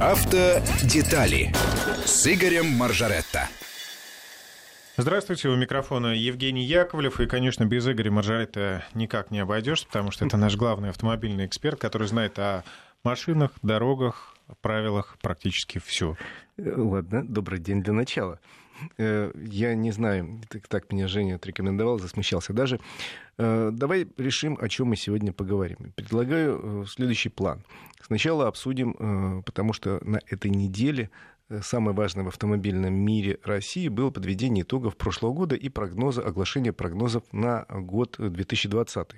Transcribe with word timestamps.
Автодетали 0.00 1.52
с 2.04 2.26
Игорем 2.26 2.66
Маржаретто. 2.66 3.48
Здравствуйте, 4.96 5.48
у 5.48 5.56
микрофона 5.56 6.08
Евгений 6.14 6.64
Яковлев. 6.64 7.20
И, 7.20 7.26
конечно, 7.26 7.64
без 7.64 7.86
Игоря 7.86 8.10
Маржаретта 8.10 8.84
никак 8.94 9.30
не 9.30 9.38
обойдешься, 9.38 9.86
потому 9.86 10.10
что 10.10 10.26
это 10.26 10.36
наш 10.36 10.56
главный 10.56 10.90
автомобильный 10.90 11.46
эксперт, 11.46 11.78
который 11.78 12.08
знает 12.08 12.38
о 12.40 12.64
машинах, 13.04 13.52
дорогах, 13.62 14.34
правилах 14.60 15.16
практически 15.22 15.78
все. 15.78 16.16
Ладно, 16.58 17.24
добрый 17.24 17.60
день 17.60 17.82
для 17.82 17.92
начала. 17.92 18.40
Э, 18.98 19.32
я 19.34 19.74
не 19.74 19.90
знаю, 19.90 20.40
так 20.68 20.92
меня 20.92 21.08
Женя 21.08 21.36
отрекомендовал, 21.36 21.98
засмущался 21.98 22.52
даже. 22.52 22.80
Э, 23.38 23.70
давай 23.72 24.06
решим, 24.16 24.58
о 24.60 24.68
чем 24.68 24.88
мы 24.88 24.96
сегодня 24.96 25.32
поговорим. 25.32 25.92
Предлагаю 25.94 26.82
э, 26.82 26.86
следующий 26.86 27.28
план. 27.28 27.64
Сначала 28.00 28.48
обсудим, 28.48 29.42
потому 29.44 29.72
что 29.72 29.98
на 30.04 30.20
этой 30.28 30.50
неделе 30.50 31.08
самое 31.62 31.96
важное 31.96 32.24
в 32.24 32.28
автомобильном 32.28 32.92
мире 32.92 33.38
России 33.44 33.88
было 33.88 34.10
подведение 34.10 34.62
итогов 34.62 34.98
прошлого 34.98 35.32
года 35.32 35.54
и 35.54 35.70
прогноза, 35.70 36.20
оглашение 36.20 36.74
прогнозов 36.74 37.22
на 37.32 37.64
год 37.70 38.16
2020. 38.18 39.08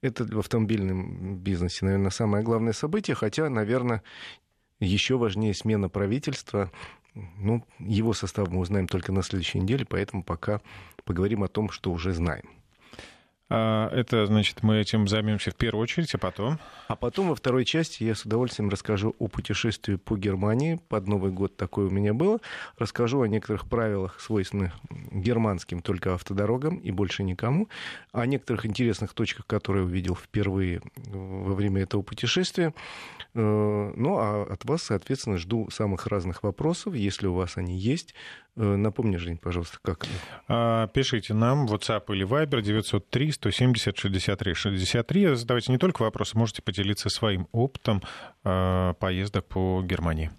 Это 0.00 0.24
в 0.24 0.38
автомобильном 0.40 1.36
бизнесе, 1.36 1.84
наверное, 1.84 2.10
самое 2.10 2.42
главное 2.42 2.72
событие, 2.72 3.14
хотя, 3.14 3.48
наверное, 3.48 4.02
еще 4.80 5.16
важнее 5.16 5.54
смена 5.54 5.88
правительства. 5.88 6.70
Ну, 7.14 7.64
его 7.78 8.14
состав 8.14 8.48
мы 8.48 8.60
узнаем 8.60 8.88
только 8.88 9.12
на 9.12 9.22
следующей 9.22 9.60
неделе, 9.60 9.84
поэтому 9.84 10.22
пока 10.22 10.60
поговорим 11.04 11.42
о 11.42 11.48
том, 11.48 11.70
что 11.70 11.92
уже 11.92 12.12
знаем. 12.12 12.48
А, 13.54 13.90
это, 13.90 14.24
значит, 14.24 14.62
мы 14.62 14.80
этим 14.80 15.06
займемся 15.06 15.50
в 15.50 15.56
первую 15.56 15.82
очередь, 15.82 16.14
а 16.14 16.18
потом? 16.18 16.58
А 16.88 16.96
потом 16.96 17.28
во 17.28 17.34
второй 17.34 17.66
части 17.66 18.02
я 18.02 18.14
с 18.14 18.24
удовольствием 18.24 18.70
расскажу 18.70 19.14
о 19.18 19.28
путешествии 19.28 19.96
по 19.96 20.16
Германии. 20.16 20.80
Под 20.88 21.06
Новый 21.06 21.32
год 21.32 21.54
такое 21.54 21.88
у 21.88 21.90
меня 21.90 22.14
было. 22.14 22.38
Расскажу 22.78 23.20
о 23.20 23.28
некоторых 23.28 23.68
правилах, 23.68 24.18
свойственных 24.20 24.72
германским 25.10 25.82
только 25.82 26.14
автодорогам 26.14 26.78
и 26.78 26.90
больше 26.92 27.24
никому. 27.24 27.68
О 28.12 28.24
некоторых 28.24 28.64
интересных 28.64 29.12
точках, 29.12 29.46
которые 29.46 29.84
увидел 29.84 30.14
впервые 30.14 30.80
во 30.96 31.52
время 31.52 31.82
этого 31.82 32.00
путешествия. 32.00 32.72
Э, 33.34 33.92
ну, 33.94 34.16
а 34.16 34.46
от 34.50 34.64
вас, 34.64 34.84
соответственно, 34.84 35.36
жду 35.36 35.68
самых 35.68 36.06
разных 36.06 36.42
вопросов, 36.42 36.94
если 36.94 37.26
у 37.26 37.34
вас 37.34 37.58
они 37.58 37.76
есть. 37.76 38.14
Э, 38.54 38.76
напомни, 38.76 39.16
Жень, 39.16 39.38
пожалуйста, 39.38 39.78
как 39.80 40.06
а, 40.46 40.86
Пишите 40.88 41.32
нам 41.32 41.66
WhatsApp 41.66 42.04
или 42.14 42.26
Viber 42.26 42.60
903 42.60 43.32
170 43.32 43.96
63 43.96 44.54
63. 44.54 45.34
Задавайте 45.34 45.72
не 45.72 45.78
только 45.78 46.02
вопросы, 46.02 46.36
можете 46.36 46.60
поделиться 46.60 47.08
своим 47.08 47.48
опытом 47.52 48.02
а, 48.44 48.92
поездок 48.94 49.46
по 49.46 49.82
Германии. 49.82 50.30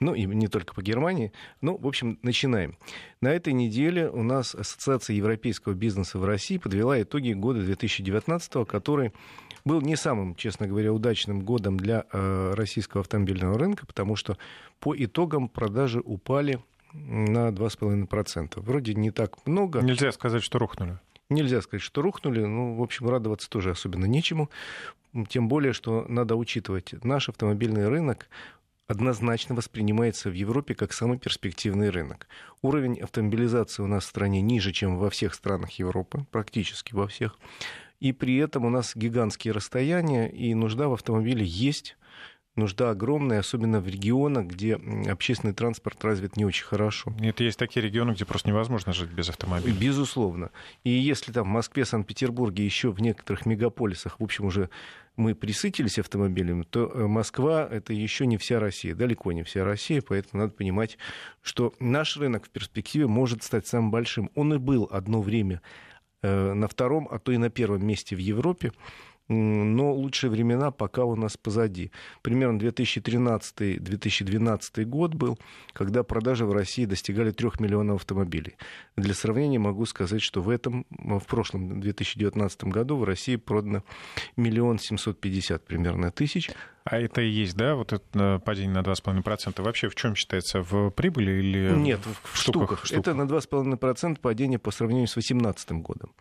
Ну, 0.00 0.14
и 0.14 0.26
не 0.26 0.48
только 0.48 0.74
по 0.74 0.82
Германии. 0.82 1.32
Ну, 1.60 1.78
в 1.78 1.86
общем, 1.86 2.18
начинаем. 2.22 2.76
На 3.20 3.28
этой 3.28 3.52
неделе 3.52 4.10
у 4.10 4.24
нас 4.24 4.54
Ассоциация 4.54 5.14
европейского 5.14 5.74
бизнеса 5.74 6.18
в 6.18 6.24
России 6.24 6.58
подвела 6.58 7.00
итоги 7.00 7.32
года 7.32 7.62
2019, 7.62 8.66
который 8.66 9.12
был 9.64 9.80
не 9.80 9.94
самым, 9.96 10.34
честно 10.34 10.66
говоря, 10.66 10.92
удачным 10.92 11.40
годом 11.40 11.76
для 11.76 12.04
э, 12.12 12.54
российского 12.54 13.02
автомобильного 13.02 13.56
рынка, 13.56 13.86
потому 13.86 14.16
что 14.16 14.36
по 14.80 14.94
итогам 14.96 15.48
продажи 15.48 16.00
упали 16.00 16.58
на 16.94 17.48
2,5%. 17.48 18.60
Вроде 18.60 18.94
не 18.94 19.10
так 19.10 19.46
много. 19.46 19.82
Нельзя 19.82 20.12
сказать, 20.12 20.42
что 20.42 20.58
рухнули. 20.58 20.98
Нельзя 21.28 21.60
сказать, 21.60 21.82
что 21.82 22.02
рухнули. 22.02 22.44
Ну, 22.44 22.76
в 22.76 22.82
общем, 22.82 23.08
радоваться 23.08 23.50
тоже 23.50 23.70
особенно 23.70 24.06
нечему. 24.06 24.50
Тем 25.28 25.48
более, 25.48 25.72
что 25.72 26.06
надо 26.08 26.36
учитывать, 26.36 26.92
наш 27.04 27.28
автомобильный 27.28 27.88
рынок 27.88 28.28
однозначно 28.86 29.54
воспринимается 29.54 30.28
в 30.28 30.34
Европе 30.34 30.74
как 30.74 30.92
самый 30.92 31.18
перспективный 31.18 31.90
рынок. 31.90 32.26
Уровень 32.62 33.00
автомобилизации 33.00 33.82
у 33.82 33.86
нас 33.86 34.04
в 34.04 34.08
стране 34.08 34.40
ниже, 34.40 34.72
чем 34.72 34.98
во 34.98 35.10
всех 35.10 35.34
странах 35.34 35.72
Европы, 35.72 36.26
практически 36.30 36.94
во 36.94 37.06
всех. 37.06 37.38
И 38.00 38.12
при 38.12 38.36
этом 38.36 38.66
у 38.66 38.70
нас 38.70 38.94
гигантские 38.94 39.54
расстояния, 39.54 40.28
и 40.28 40.52
нужда 40.54 40.88
в 40.88 40.92
автомобиле 40.92 41.44
есть 41.44 41.96
нужда 42.56 42.90
огромная, 42.90 43.40
особенно 43.40 43.80
в 43.80 43.88
регионах, 43.88 44.46
где 44.46 44.74
общественный 45.08 45.54
транспорт 45.54 46.04
развит 46.04 46.36
не 46.36 46.44
очень 46.44 46.64
хорошо. 46.64 47.12
Нет, 47.18 47.40
есть 47.40 47.58
такие 47.58 47.84
регионы, 47.84 48.12
где 48.12 48.24
просто 48.24 48.48
невозможно 48.48 48.92
жить 48.92 49.10
без 49.10 49.28
автомобиля. 49.28 49.74
Безусловно. 49.74 50.50
И 50.84 50.90
если 50.90 51.32
там 51.32 51.44
в 51.44 51.50
Москве, 51.50 51.84
Санкт-Петербурге, 51.84 52.64
еще 52.64 52.90
в 52.90 53.00
некоторых 53.00 53.46
мегаполисах, 53.46 54.20
в 54.20 54.24
общем, 54.24 54.46
уже 54.46 54.70
мы 55.16 55.34
присытились 55.34 55.98
автомобилями, 55.98 56.64
то 56.64 56.90
э, 56.92 57.06
Москва— 57.06 57.68
это 57.70 57.92
еще 57.92 58.26
не 58.26 58.36
вся 58.36 58.58
Россия, 58.58 58.94
далеко 58.94 59.32
не 59.32 59.44
вся 59.44 59.64
Россия, 59.64 60.02
поэтому 60.02 60.42
надо 60.42 60.54
понимать, 60.54 60.98
что 61.42 61.72
наш 61.78 62.16
рынок 62.16 62.46
в 62.46 62.50
перспективе 62.50 63.06
может 63.06 63.42
стать 63.42 63.66
самым 63.66 63.90
большим. 63.90 64.30
Он 64.34 64.54
и 64.54 64.58
был 64.58 64.88
одно 64.90 65.22
время 65.22 65.62
э, 66.22 66.52
на 66.52 66.66
втором, 66.66 67.06
а 67.10 67.18
то 67.18 67.30
и 67.30 67.36
на 67.36 67.48
первом 67.48 67.86
месте 67.86 68.16
в 68.16 68.18
Европе 68.18 68.72
но 69.28 69.92
лучшие 69.92 70.30
времена 70.30 70.70
пока 70.70 71.04
у 71.04 71.16
нас 71.16 71.36
позади. 71.36 71.90
Примерно 72.22 72.58
2013-2012 72.58 74.84
год 74.84 75.14
был, 75.14 75.38
когда 75.72 76.02
продажи 76.02 76.44
в 76.44 76.52
России 76.52 76.84
достигали 76.84 77.30
3 77.30 77.52
миллионов 77.60 77.96
автомобилей. 77.96 78.56
Для 78.96 79.14
сравнения 79.14 79.58
могу 79.58 79.86
сказать, 79.86 80.20
что 80.22 80.42
в 80.42 80.50
этом, 80.50 80.86
в 80.90 81.24
прошлом 81.26 81.80
2019 81.80 82.64
году 82.64 82.96
в 82.96 83.04
России 83.04 83.36
продано 83.36 83.84
миллион 84.36 84.78
семьсот 84.78 85.20
пятьдесят 85.20 85.64
примерно 85.64 86.10
тысяч. 86.10 86.50
А 86.84 86.98
это 86.98 87.22
и 87.22 87.28
есть, 87.28 87.56
да, 87.56 87.76
вот 87.76 87.94
это 87.94 88.36
э, 88.36 88.38
падение 88.40 88.74
на 88.74 88.80
2,5%? 88.80 89.62
Вообще 89.62 89.88
в 89.88 89.94
чем 89.94 90.14
считается? 90.14 90.60
В 90.60 90.90
прибыли 90.90 91.32
или 91.32 91.70
Нет, 91.74 92.00
в, 92.04 92.34
в 92.34 92.36
штуках? 92.36 92.84
штуках? 92.84 93.00
Это 93.00 93.14
на 93.14 93.22
2,5% 93.22 94.20
падение 94.20 94.58
по 94.58 94.70
сравнению 94.70 95.08
с 95.08 95.14
2018 95.14 95.72
годом. 95.82 96.12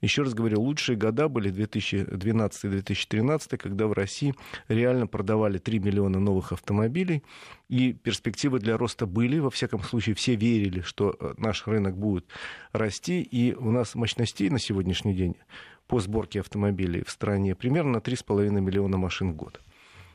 Еще 0.00 0.22
раз 0.22 0.34
говорю, 0.34 0.60
лучшие 0.60 0.96
года 0.96 1.28
были 1.28 1.52
2012-2013, 1.52 3.56
когда 3.56 3.86
в 3.86 3.92
России 3.92 4.34
реально 4.68 5.06
продавали 5.06 5.58
3 5.58 5.78
миллиона 5.78 6.18
новых 6.18 6.52
автомобилей, 6.52 7.22
и 7.68 7.92
перспективы 7.92 8.58
для 8.58 8.76
роста 8.76 9.06
были. 9.06 9.38
Во 9.38 9.50
всяком 9.50 9.82
случае, 9.82 10.14
все 10.14 10.36
верили, 10.36 10.80
что 10.80 11.16
э, 11.18 11.34
наш 11.36 11.66
рынок 11.66 11.96
будет 11.96 12.26
расти, 12.72 13.22
и 13.22 13.54
у 13.54 13.70
нас 13.70 13.94
мощностей 13.94 14.50
на 14.50 14.58
сегодняшний 14.58 15.14
день 15.14 15.36
по 15.86 16.00
сборке 16.00 16.40
автомобилей 16.40 17.04
в 17.04 17.10
стране 17.10 17.54
примерно 17.54 17.92
на 17.92 17.98
3,5 17.98 18.60
миллиона 18.60 18.96
машин 18.96 19.32
в 19.32 19.36
год. 19.36 19.60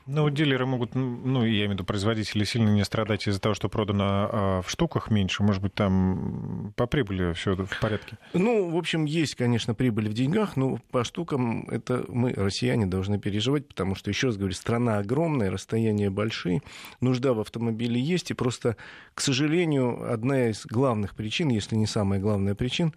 Ну, 0.06 0.28
дилеры 0.30 0.66
могут, 0.66 0.94
ну, 0.94 1.44
я 1.44 1.50
имею 1.50 1.70
в 1.70 1.72
виду 1.72 1.84
производители, 1.84 2.44
сильно 2.44 2.70
не 2.70 2.84
страдать 2.84 3.26
из-за 3.26 3.40
того, 3.40 3.54
что 3.54 3.68
продано 3.68 4.02
а 4.04 4.62
в 4.62 4.70
штуках 4.70 5.10
меньше. 5.10 5.42
Может 5.42 5.62
быть, 5.62 5.74
там 5.74 6.72
по 6.76 6.86
прибыли 6.86 7.32
все 7.34 7.54
в 7.54 7.80
порядке? 7.80 8.18
Ну, 8.32 8.70
в 8.70 8.76
общем, 8.76 9.04
есть, 9.04 9.34
конечно, 9.34 9.74
прибыль 9.74 10.08
в 10.08 10.12
деньгах, 10.12 10.56
но 10.56 10.78
по 10.90 11.04
штукам 11.04 11.68
это 11.68 12.04
мы, 12.08 12.32
россияне, 12.32 12.86
должны 12.86 13.18
переживать, 13.18 13.68
потому 13.68 13.94
что, 13.94 14.10
еще 14.10 14.28
раз 14.28 14.36
говорю, 14.36 14.54
страна 14.54 14.98
огромная, 14.98 15.50
расстояния 15.50 16.10
большие, 16.10 16.62
нужда 17.00 17.32
в 17.32 17.40
автомобиле 17.40 18.00
есть, 18.00 18.30
и 18.30 18.34
просто, 18.34 18.76
к 19.14 19.20
сожалению, 19.20 20.12
одна 20.12 20.50
из 20.50 20.66
главных 20.66 21.14
причин, 21.14 21.48
если 21.48 21.76
не 21.76 21.86
самая 21.86 22.20
главная 22.20 22.54
причина, 22.54 22.92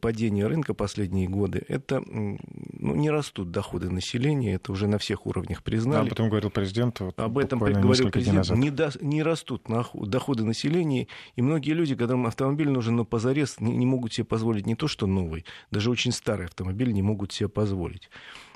падения 0.00 0.46
рынка 0.46 0.74
последние 0.74 1.28
годы, 1.28 1.64
это 1.68 2.02
ну, 2.06 2.38
не 2.94 3.10
растут 3.10 3.50
доходы 3.50 3.90
населения, 3.90 4.54
это 4.54 4.72
уже 4.72 4.86
на 4.86 4.98
всех 4.98 5.26
уровнях 5.26 5.62
признали. 5.62 6.06
Об 6.06 6.12
этом 6.12 6.28
говорил 6.28 6.50
президент. 6.50 7.00
Вот 7.00 7.18
Об 7.18 7.38
этом 7.38 7.58
говорил 7.58 8.10
президент. 8.10 8.50
Не, 8.50 8.70
до, 8.70 8.90
не 9.00 9.22
растут 9.22 9.66
доходы 9.94 10.44
населения, 10.44 11.08
и 11.36 11.42
многие 11.42 11.72
люди, 11.72 11.94
которым 11.94 12.26
автомобиль 12.26 12.70
нужен 12.70 12.96
на 12.96 13.04
позарез, 13.04 13.60
не, 13.60 13.76
не 13.76 13.86
могут 13.86 14.12
себе 14.12 14.24
позволить 14.24 14.66
не 14.66 14.74
то, 14.74 14.88
что 14.88 15.06
новый, 15.06 15.44
даже 15.70 15.90
очень 15.90 16.12
старый 16.12 16.46
автомобиль 16.46 16.92
не 16.92 17.02
могут 17.02 17.32
себе 17.32 17.48
позволить. 17.48 18.10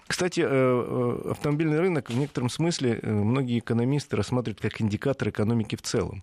Кстати, 0.06 0.40
э, 0.40 0.46
э, 0.46 1.30
автомобильный 1.30 1.80
рынок 1.80 2.10
в 2.10 2.18
некотором 2.18 2.50
смысле 2.50 3.00
э, 3.02 3.10
многие 3.10 3.60
экономисты 3.60 4.14
рассматривают 4.16 4.60
как 4.60 4.80
индикатор 4.82 5.30
экономики 5.30 5.74
в 5.76 5.82
целом. 5.82 6.22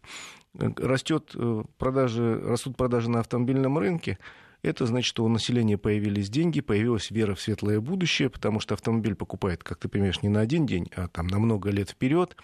Растет 0.54 1.36
продажи, 1.78 2.40
растут 2.40 2.76
продажи 2.76 3.10
на 3.10 3.20
автомобильном 3.20 3.78
рынке, 3.78 4.18
это 4.62 4.86
значит, 4.86 5.08
что 5.08 5.24
у 5.24 5.30
населения 5.30 5.78
появились 5.78 6.30
деньги, 6.30 6.62
появилась 6.62 7.12
вера 7.12 7.36
в 7.36 7.42
светлое 7.42 7.80
будущее, 7.80 8.30
потому 8.30 8.60
что 8.60 8.74
автомобиль 8.74 9.16
покупает, 9.16 9.64
как 9.64 9.78
ты 9.78 9.88
понимаешь, 9.88 10.22
не 10.22 10.30
на 10.30 10.42
один 10.42 10.66
день, 10.66 10.90
а 10.96 11.08
там 11.08 11.28
на 11.28 11.40
много 11.40 11.70
лет 11.70 11.92
вперед. 11.92 12.36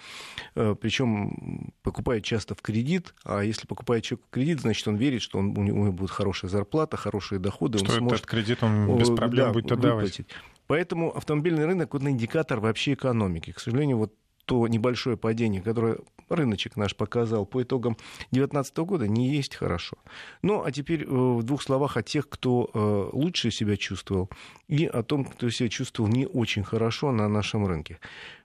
Э, 0.56 0.76
Причем 0.80 1.74
покупает 1.84 2.24
часто 2.24 2.56
в 2.56 2.62
кредит, 2.62 3.14
а 3.24 3.42
если 3.42 3.68
покупает 3.68 4.04
человек 4.04 4.26
в 4.28 4.30
кредит, 4.30 4.62
значит, 4.62 4.88
он 4.88 4.96
верит, 4.96 5.22
что 5.22 5.40
он, 5.40 5.58
у 5.58 5.64
него 5.64 5.92
будет 5.92 6.12
хорошая 6.12 6.50
зарплата, 6.50 6.98
хорошие 6.98 7.40
доходы. 7.40 7.80
Что 7.80 7.92
он 7.92 7.98
сможет, 7.98 8.20
этот 8.20 8.30
кредит 8.30 8.64
он 8.64 8.98
без 8.98 9.10
проблем 9.10 9.48
да, 9.48 9.54
будет 9.54 9.72
отдавать. 9.72 10.22
Поэтому 10.68 11.16
автомобильный 11.16 11.66
рынок 11.66 11.94
вот 11.94 12.04
индикатор 12.04 12.60
вообще 12.60 12.94
экономики. 12.94 13.52
К 13.52 13.60
сожалению, 13.60 13.98
вот 13.98 14.14
то 14.46 14.68
небольшое 14.68 15.18
падение, 15.18 15.62
которое 15.62 15.98
рыночек 16.30 16.76
наш 16.76 16.96
показал 16.96 17.46
по 17.46 17.64
итогам 17.64 17.96
2019 18.32 18.78
года, 18.78 19.08
не 19.08 19.30
есть 19.30 19.56
хорошо. 19.56 19.98
Ну, 20.42 20.64
а 20.64 20.72
теперь 20.72 21.04
э, 21.04 21.08
в 21.08 21.44
двух 21.44 21.62
словах 21.62 21.98
о 21.98 22.04
тех, 22.04 22.30
кто 22.30 22.70
э, 22.74 23.10
лучше 23.14 23.52
себя 23.52 23.78
чувствовал, 23.78 24.30
и 24.68 24.86
о 24.86 25.04
том, 25.04 25.26
кто 25.26 25.50
себя 25.50 25.70
чувствовал 25.70 26.10
не 26.10 26.26
очень 26.26 26.64
хорошо 26.64 27.12
на 27.12 27.28
нашем 27.28 27.66
рынке. 27.66 28.00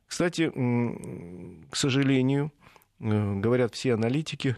Кстати, 0.07 0.51
к 1.71 1.77
сожалению, 1.77 2.53
говорят 2.99 3.75
все 3.75 3.95
аналитики, 3.95 4.57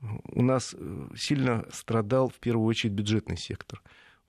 у 0.00 0.42
нас 0.42 0.76
сильно 1.16 1.66
страдал 1.72 2.28
в 2.28 2.38
первую 2.38 2.66
очередь 2.66 2.94
бюджетный 2.94 3.36
сектор. 3.36 3.82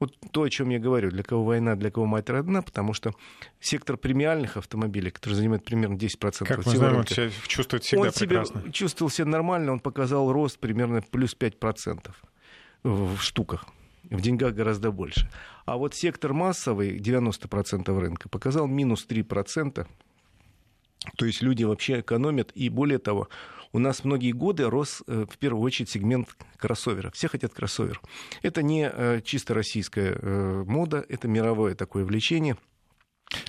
Вот 0.03 0.17
то, 0.31 0.43
о 0.43 0.49
чем 0.49 0.69
я 0.69 0.79
говорю, 0.79 1.11
для 1.11 1.23
кого 1.23 1.45
война, 1.45 1.75
для 1.75 1.89
кого 1.89 2.05
мать 2.05 2.29
родна, 2.29 2.61
потому 2.61 2.93
что 2.93 3.13
сектор 3.61 3.95
премиальных 3.95 4.57
автомобилей, 4.57 5.11
который 5.11 5.35
занимает 5.35 5.63
примерно 5.63 5.95
10% 5.95 6.45
как 6.45 6.65
мы 6.65 6.71
знаем, 6.75 6.97
он 6.97 7.07
себя 7.07 7.29
чувствует 7.47 7.83
всегда 7.85 8.07
он 8.07 8.11
прекрасно. 8.11 8.59
себя 8.59 8.71
чувствовал 8.73 9.09
себя 9.09 9.27
нормально, 9.27 9.71
он 9.71 9.79
показал 9.79 10.29
рост 10.33 10.59
примерно 10.59 11.01
плюс 11.01 11.37
5% 11.39 12.11
в 12.83 13.17
штуках. 13.19 13.65
В 14.09 14.19
деньгах 14.19 14.53
гораздо 14.55 14.91
больше. 14.91 15.29
А 15.65 15.77
вот 15.77 15.95
сектор 15.95 16.33
массовый, 16.33 16.99
90% 16.99 17.97
рынка, 17.97 18.27
показал 18.27 18.67
минус 18.67 19.07
3%. 19.09 19.87
То 21.15 21.25
есть 21.25 21.41
люди 21.41 21.63
вообще 21.63 22.01
экономят. 22.01 22.51
И 22.55 22.67
более 22.67 22.99
того, 22.99 23.29
у 23.73 23.79
нас 23.79 24.03
многие 24.03 24.31
годы 24.31 24.69
рос 24.69 25.03
э, 25.07 25.25
в 25.29 25.37
первую 25.37 25.63
очередь 25.63 25.89
сегмент 25.89 26.29
кроссоверов. 26.57 27.13
Все 27.15 27.27
хотят 27.27 27.53
кроссовер. 27.53 27.99
Это 28.43 28.61
не 28.61 28.89
э, 28.89 29.21
чисто 29.25 29.53
российская 29.53 30.17
э, 30.21 30.63
мода, 30.65 31.03
это 31.09 31.27
мировое 31.27 31.75
такое 31.75 32.05
влечение. 32.05 32.55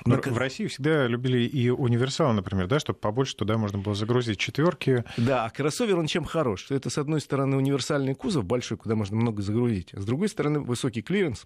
Но 0.06 0.16
в 0.16 0.38
России 0.38 0.66
всегда 0.66 1.06
любили 1.06 1.46
и 1.46 1.68
универсал, 1.68 2.32
например, 2.32 2.66
да, 2.68 2.80
чтобы 2.80 2.98
побольше 2.98 3.36
туда 3.36 3.58
можно 3.58 3.78
было 3.78 3.94
загрузить 3.94 4.38
четверки. 4.38 5.04
Да, 5.18 5.44
а 5.44 5.50
кроссовер 5.50 5.98
он 5.98 6.06
чем 6.06 6.24
хорош? 6.24 6.64
Что 6.64 6.74
это, 6.74 6.88
с 6.88 6.96
одной 6.96 7.20
стороны, 7.20 7.56
универсальный 7.56 8.14
кузов 8.14 8.46
большой, 8.46 8.78
куда 8.78 8.94
можно 8.94 9.16
много 9.16 9.42
загрузить, 9.42 9.92
а 9.92 10.00
с 10.00 10.06
другой 10.06 10.28
стороны, 10.28 10.60
высокий 10.60 11.02
клиренс, 11.02 11.44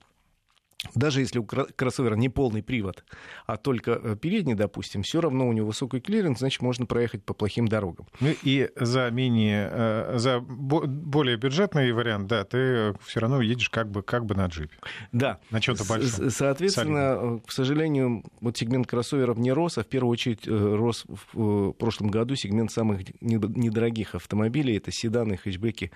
даже 0.95 1.21
если 1.21 1.41
у 1.41 1.45
кроссовера 1.45 2.15
не 2.15 2.29
полный 2.29 2.63
привод, 2.63 3.05
а 3.47 3.57
только 3.57 4.01
э, 4.03 4.17
передний, 4.17 4.55
допустим, 4.55 5.03
все 5.03 5.21
равно 5.21 5.49
у 5.49 5.53
него 5.53 5.67
высокий 5.67 6.01
клиренс, 6.01 6.39
значит, 6.39 6.63
можно 6.63 6.87
проехать 6.87 7.25
по 7.25 7.35
плохим 7.35 7.67
дорогам. 7.67 8.07
Ну 8.21 8.33
и 8.45 8.71
за 8.77 9.11
менее, 9.11 9.69
э, 9.73 10.19
за 10.19 10.39
более 10.39 11.37
бюджетный 11.37 11.91
вариант, 11.93 12.29
да, 12.29 12.45
ты 12.45 12.95
все 13.05 13.19
равно 13.19 13.41
едешь 13.41 13.71
как 13.71 13.91
бы, 13.91 14.03
как 14.03 14.25
бы 14.25 14.37
на 14.37 14.47
джипе. 14.47 14.77
Да. 15.11 15.41
На 15.51 15.61
чем-то 15.61 15.85
большом. 15.85 16.31
Соответственно, 16.31 17.17
Солидно. 17.17 17.41
к 17.41 17.51
сожалению, 17.53 18.25
вот 18.41 18.57
сегмент 18.57 18.87
кроссоверов 18.87 19.37
не 19.37 19.53
рос, 19.53 19.79
а 19.79 19.83
в 19.83 19.87
первую 19.87 20.13
очередь 20.13 20.47
э, 20.47 20.51
рос 20.51 21.07
в 21.33 21.73
прошлом 21.73 22.09
году 22.09 22.37
сегмент 22.37 22.71
самых 22.71 23.01
недорогих 23.21 24.15
автомобилей. 24.15 24.77
Это 24.77 24.93
седаны, 24.93 25.37
хэтчбеки 25.37 25.91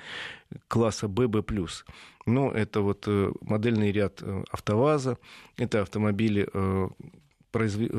класса 0.69 1.07
B, 1.07 1.21
B+. 1.21 1.43
Ну, 2.27 2.51
это 2.51 2.81
вот 2.81 3.05
э, 3.07 3.33
модельный 3.41 3.91
ряд 3.91 4.23
э, 4.23 4.45
АвтоВАЗа, 4.51 5.19
это 5.57 5.83
автомобили 5.83 6.49
э, 6.53 6.89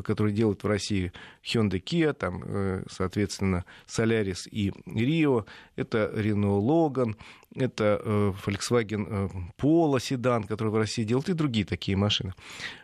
которые 0.03 0.33
делают 0.33 0.63
в 0.63 0.67
России 0.67 1.13
Hyundai 1.43 1.79
Kia, 1.79 2.13
там, 2.13 2.83
соответственно, 2.89 3.65
Solaris 3.85 4.49
и 4.49 4.71
Rio, 4.87 5.45
это 5.75 6.11
Renault 6.11 6.65
Logan, 6.65 7.15
это 7.55 8.01
Volkswagen 8.03 9.31
Polo 9.61 9.99
седан, 9.99 10.45
который 10.45 10.69
в 10.69 10.75
России 10.75 11.03
делают, 11.03 11.29
и 11.29 11.33
другие 11.33 11.67
такие 11.67 11.95
машины. 11.95 12.33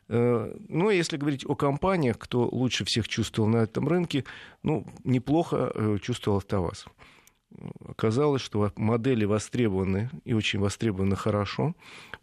Ну, 0.10 0.92
если 0.92 1.18
говорить 1.18 1.44
о 1.44 1.56
компаниях, 1.56 2.20
кто 2.20 2.48
лучше 2.48 2.86
всех 2.86 3.08
чувствовал 3.08 3.50
на 3.50 3.64
этом 3.64 3.88
рынке, 3.88 4.24
ну, 4.62 4.86
неплохо 5.04 5.98
чувствовал 6.04 6.38
АвтоВАЗ 6.38 6.86
оказалось, 7.86 8.42
что 8.42 8.72
модели 8.76 9.26
востребованы 9.26 10.10
и 10.24 10.34
очень 10.34 10.60
востребованы 10.60 11.16
хорошо. 11.16 11.76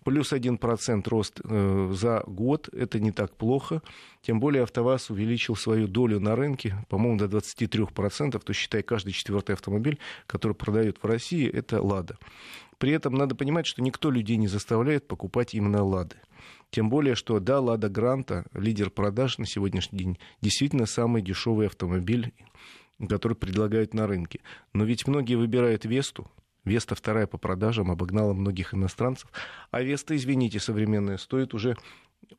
Плюс 0.05 0.33
1% 0.33 1.09
рост 1.09 1.41
э, 1.43 1.93
за 1.95 2.23
год, 2.27 2.69
это 2.73 3.01
не 3.01 3.13
так 3.13 3.35
плохо. 3.37 3.83
Тем 4.23 4.41
более 4.41 4.63
АвтоВАЗ 4.63 5.11
увеличил 5.11 5.57
свою 5.57 5.89
долю 5.89 6.21
на 6.21 6.37
рынке, 6.37 6.77
по-моему, 6.89 7.19
до 7.19 7.27
23%, 7.27 8.39
то 8.39 8.53
считай, 8.53 8.83
каждый 8.83 9.13
четвертый 9.13 9.55
автомобиль, 9.55 9.99
который 10.27 10.55
продают 10.55 10.99
в 11.03 11.07
России, 11.07 11.49
это 11.49 11.83
«Лада». 11.83 12.19
При 12.79 12.93
этом 12.93 13.15
надо 13.15 13.35
понимать, 13.35 13.67
что 13.67 13.83
никто 13.83 14.11
людей 14.11 14.37
не 14.37 14.49
заставляет 14.49 15.09
покупать 15.09 15.55
именно 15.55 15.83
«Лады». 15.83 16.17
Тем 16.71 16.91
более, 16.91 17.15
что 17.15 17.41
да, 17.41 17.61
«Лада 17.61 17.89
Гранта», 17.89 18.45
лидер 18.53 18.91
продаж 18.91 19.39
на 19.39 19.47
сегодняшний 19.47 19.99
день, 19.99 20.19
действительно 20.43 20.87
самый 20.87 21.23
дешевый 21.23 21.69
автомобиль 21.69 22.33
который 23.09 23.37
предлагают 23.37 23.95
на 23.95 24.07
рынке. 24.07 24.41
Но 24.73 24.85
ведь 24.85 25.07
многие 25.07 25.35
выбирают 25.35 25.85
Весту. 25.85 26.31
Веста 26.65 26.95
вторая 26.95 27.27
по 27.27 27.39
продажам, 27.39 27.91
обогнала 27.91 28.33
многих 28.35 28.75
иностранцев. 28.75 29.31
А 29.71 29.83
Веста, 29.83 30.17
извините, 30.17 30.59
современная, 30.59 31.17
стоит 31.17 31.55
уже 31.55 31.77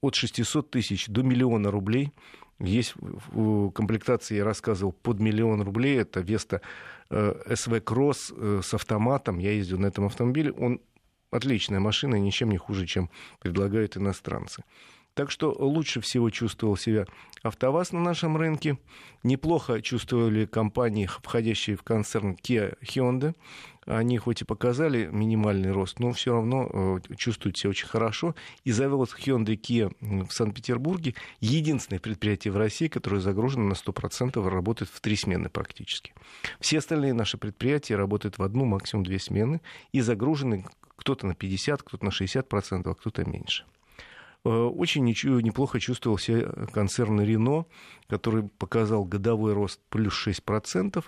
от 0.01 0.15
600 0.15 0.69
тысяч 0.69 1.07
до 1.07 1.23
миллиона 1.23 1.71
рублей. 1.71 2.11
Есть 2.59 2.93
в 2.95 3.69
комплектации, 3.71 4.35
я 4.35 4.43
рассказывал, 4.43 4.91
под 4.91 5.19
миллион 5.19 5.61
рублей. 5.61 5.97
Это 5.97 6.19
Веста 6.19 6.61
СВ 7.09 7.73
э, 7.73 7.81
Кросс 7.81 8.33
э, 8.35 8.61
с 8.63 8.73
автоматом. 8.73 9.37
Я 9.37 9.51
ездил 9.51 9.79
на 9.79 9.87
этом 9.87 10.05
автомобиле. 10.05 10.51
Он 10.51 10.81
отличная 11.31 11.79
машина 11.79 12.15
ничем 12.15 12.49
не 12.49 12.57
хуже, 12.57 12.85
чем 12.85 13.09
предлагают 13.39 13.95
иностранцы. 13.95 14.63
Так 15.17 15.31
что 15.31 15.51
лучше 15.57 15.99
всего 15.99 16.29
чувствовал 16.29 16.77
себя 16.77 17.07
АвтоВАЗ 17.41 17.91
на 17.91 17.99
нашем 18.01 18.37
рынке. 18.37 18.77
Неплохо 19.23 19.81
чувствовали 19.81 20.45
компании, 20.45 21.07
входящие 21.07 21.75
в 21.75 21.81
концерн 21.81 22.37
Kia 22.39 22.77
Hyundai. 22.83 23.33
Они 23.87 24.19
хоть 24.19 24.43
и 24.43 24.45
показали 24.45 25.09
минимальный 25.11 25.71
рост, 25.71 25.97
но 25.97 26.11
все 26.11 26.33
равно 26.33 26.69
э, 26.71 27.15
чувствуют 27.15 27.57
себя 27.57 27.71
очень 27.71 27.87
хорошо. 27.87 28.35
И 28.63 28.71
завод 28.71 29.09
Hyundai 29.17 29.59
Kia 29.59 29.91
в 29.99 30.31
Санкт-Петербурге 30.31 31.15
единственное 31.39 31.99
предприятие 31.99 32.51
в 32.51 32.57
России, 32.57 32.87
которое 32.87 33.19
загружено 33.19 33.69
на 33.69 33.73
100% 33.73 34.47
работает 34.47 34.91
в 34.93 35.01
три 35.01 35.15
смены 35.15 35.49
практически. 35.49 36.13
Все 36.59 36.77
остальные 36.77 37.13
наши 37.13 37.39
предприятия 37.39 37.95
работают 37.95 38.37
в 38.37 38.43
одну, 38.43 38.65
максимум 38.65 39.03
две 39.03 39.17
смены 39.17 39.61
и 39.93 40.01
загружены 40.01 40.67
кто-то 40.95 41.25
на 41.25 41.33
50, 41.33 41.81
кто-то 41.81 42.05
на 42.05 42.09
60%, 42.09 42.87
а 42.87 42.93
кто-то 42.93 43.27
меньше. 43.27 43.65
Э, 44.47 44.49
очень 44.49 45.03
неплохо 45.03 45.79
чувствовал 45.79 46.17
себя 46.17 46.49
концерн 46.71 47.19
Рено, 47.21 47.65
который 48.07 48.43
показал 48.43 49.03
годовой 49.03 49.51
рост 49.51 49.81
плюс 49.89 50.13
6%, 50.25 51.03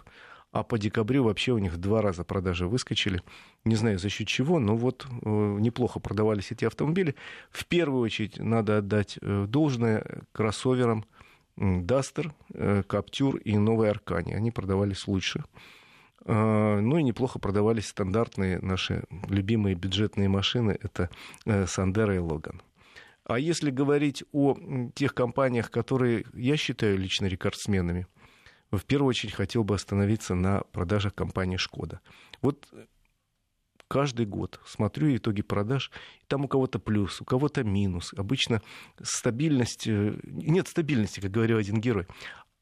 а 0.51 0.63
по 0.63 0.77
декабрю 0.77 1.23
вообще 1.23 1.53
у 1.53 1.57
них 1.57 1.71
в 1.71 1.77
два 1.77 2.01
раза 2.01 2.25
продажи 2.25 2.67
выскочили. 2.67 3.21
Не 3.63 3.75
знаю 3.75 3.97
за 3.97 4.09
счет 4.09 4.27
чего, 4.27 4.59
но 4.59 4.75
вот 4.75 5.07
э, 5.09 5.29
неплохо 5.59 6.01
продавались 6.01 6.51
эти 6.51 6.65
автомобили. 6.65 7.15
В 7.49 7.65
первую 7.65 8.01
очередь 8.01 8.39
надо 8.39 8.79
отдать 8.79 9.17
э, 9.21 9.45
должное 9.47 10.23
кроссоверам 10.33 11.05
Дастер, 11.55 12.33
Каптюр 12.87 13.35
и 13.35 13.57
Новой 13.57 13.89
Аркане. 13.89 14.33
Они 14.33 14.49
продавались 14.49 15.07
лучше. 15.07 15.43
Ну 16.25 16.97
и 16.97 17.03
неплохо 17.03 17.37
продавались 17.37 17.87
стандартные 17.87 18.59
наши 18.59 19.03
любимые 19.27 19.75
бюджетные 19.75 20.29
машины. 20.29 20.77
Это 20.81 21.09
Сандера 21.67 22.15
и 22.15 22.19
Логан. 22.19 22.61
А 23.29 23.37
если 23.37 23.69
говорить 23.69 24.23
о 24.31 24.57
тех 24.95 25.13
компаниях, 25.13 25.69
которые 25.69 26.25
я 26.33 26.57
считаю 26.57 26.97
лично 26.97 27.27
рекордсменами, 27.27 28.07
в 28.71 28.83
первую 28.85 29.09
очередь 29.09 29.35
хотел 29.35 29.63
бы 29.63 29.75
остановиться 29.75 30.33
на 30.33 30.61
продажах 30.71 31.13
компании 31.13 31.57
«Шкода». 31.57 32.01
Вот 32.41 32.67
каждый 33.87 34.25
год 34.25 34.59
смотрю 34.65 35.15
итоги 35.15 35.43
продаж, 35.43 35.91
там 36.25 36.45
у 36.45 36.47
кого-то 36.47 36.79
плюс, 36.79 37.21
у 37.21 37.23
кого-то 37.23 37.63
минус. 37.63 38.15
Обычно 38.17 38.63
стабильность, 38.99 39.85
э, 39.85 40.19
нет 40.23 40.67
стабильности, 40.67 41.19
как 41.19 41.29
говорил 41.29 41.59
один 41.59 41.79
герой, 41.79 42.07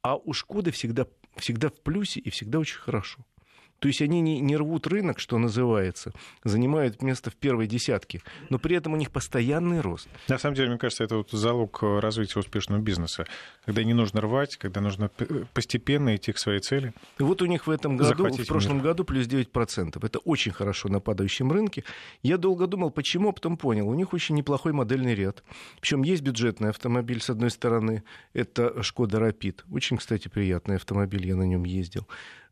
а 0.01 0.17
у 0.17 0.33
«Шкоды» 0.33 0.71
всегда, 0.71 1.07
всегда 1.38 1.69
в 1.69 1.79
плюсе 1.81 2.19
и 2.19 2.29
всегда 2.29 2.59
очень 2.59 2.79
хорошо. 2.79 3.25
То 3.79 3.88
есть 3.88 4.01
они 4.01 4.22
не, 4.22 4.39
не 4.39 4.57
рвут 4.57 4.88
рынок, 4.88 5.19
что 5.19 5.38
называется, 5.38 6.12
занимают 6.43 7.01
место 7.01 7.29
в 7.29 7.36
первой 7.36 7.67
десятке, 7.67 8.22
но 8.50 8.60
при 8.60 8.75
этом 8.75 8.93
у 8.93 8.96
них 8.96 9.12
постоянный 9.12 9.81
рост. 9.81 10.07
На 10.27 10.38
самом 10.38 10.55
деле, 10.55 10.69
мне 10.69 10.77
кажется, 10.77 11.03
это 11.03 11.17
вот 11.17 11.31
залог 11.31 11.81
развития 11.81 12.39
успешного 12.39 12.81
бизнеса. 12.81 13.25
Когда 13.65 13.84
не 13.84 13.93
нужно 13.93 14.22
рвать, 14.22 14.57
когда 14.57 14.81
нужно 14.81 15.10
постепенно 15.53 16.15
идти 16.15 16.31
к 16.31 16.38
своей 16.38 16.60
цели. 16.60 16.93
И 17.19 17.24
вот 17.24 17.41
у 17.41 17.46
них 17.46 17.67
в 17.67 17.69
этом 17.69 17.98
году, 17.98 18.27
в 18.27 18.48
прошлом 18.48 18.77
мир. 18.77 18.86
году 18.86 19.03
плюс 19.03 19.27
9%. 19.27 20.05
Это 20.05 20.19
очень 20.19 20.51
хорошо 20.51 20.89
на 20.89 21.00
падающем 21.00 21.51
рынке. 21.51 21.84
Я 22.24 22.38
долго 22.38 22.67
думал, 22.67 22.91
почему, 22.91 23.29
а 23.29 23.31
потом 23.31 23.57
понял. 23.57 23.88
У 23.88 23.93
них 23.93 24.13
очень 24.13 24.36
неплохой 24.36 24.74
модельный 24.74 25.15
ряд. 25.15 25.43
Причем 25.81 26.03
есть 26.03 26.22
бюджетный 26.22 26.69
автомобиль, 26.69 27.22
с 27.22 27.29
одной 27.29 27.51
стороны, 27.51 28.03
это 28.34 28.81
Шкода 28.84 29.19
Рапид. 29.19 29.65
Очень, 29.72 29.98
кстати, 29.98 30.27
приятный 30.27 30.75
автомобиль, 30.75 31.27
я 31.27 31.36
на 31.36 31.43
нем 31.43 31.63
ездил. 31.63 32.07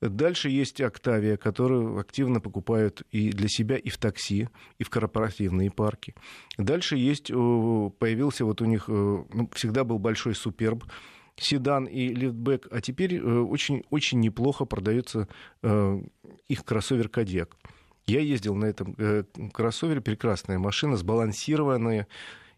Дальше 0.09 0.49
есть 0.49 0.81
Октавия, 0.81 1.37
которую 1.37 1.99
активно 1.99 2.39
покупают 2.39 3.03
и 3.11 3.31
для 3.31 3.47
себя, 3.47 3.77
и 3.77 3.89
в 3.89 3.97
такси, 3.97 4.49
и 4.77 4.83
в 4.83 4.89
корпоративные 4.89 5.71
парки. 5.71 6.15
Дальше 6.57 6.97
есть, 6.97 7.27
появился 7.27 8.45
вот 8.45 8.61
у 8.61 8.65
них, 8.65 8.87
ну, 8.87 9.49
всегда 9.53 9.83
был 9.83 9.99
большой 9.99 10.35
Суперб, 10.35 10.83
седан 11.37 11.85
и 11.85 12.07
лифтбэк, 12.09 12.67
а 12.71 12.81
теперь 12.81 13.21
очень, 13.21 13.83
очень 13.89 14.19
неплохо 14.19 14.65
продается 14.65 15.27
э, 15.63 16.01
их 16.47 16.63
кроссовер 16.63 17.09
Кадьяк. 17.09 17.55
Я 18.07 18.21
ездил 18.21 18.55
на 18.55 18.65
этом 18.65 18.95
э, 18.97 19.23
кроссовере, 19.51 19.99
прекрасная 19.99 20.59
машина, 20.59 20.95
сбалансированная, 20.95 22.07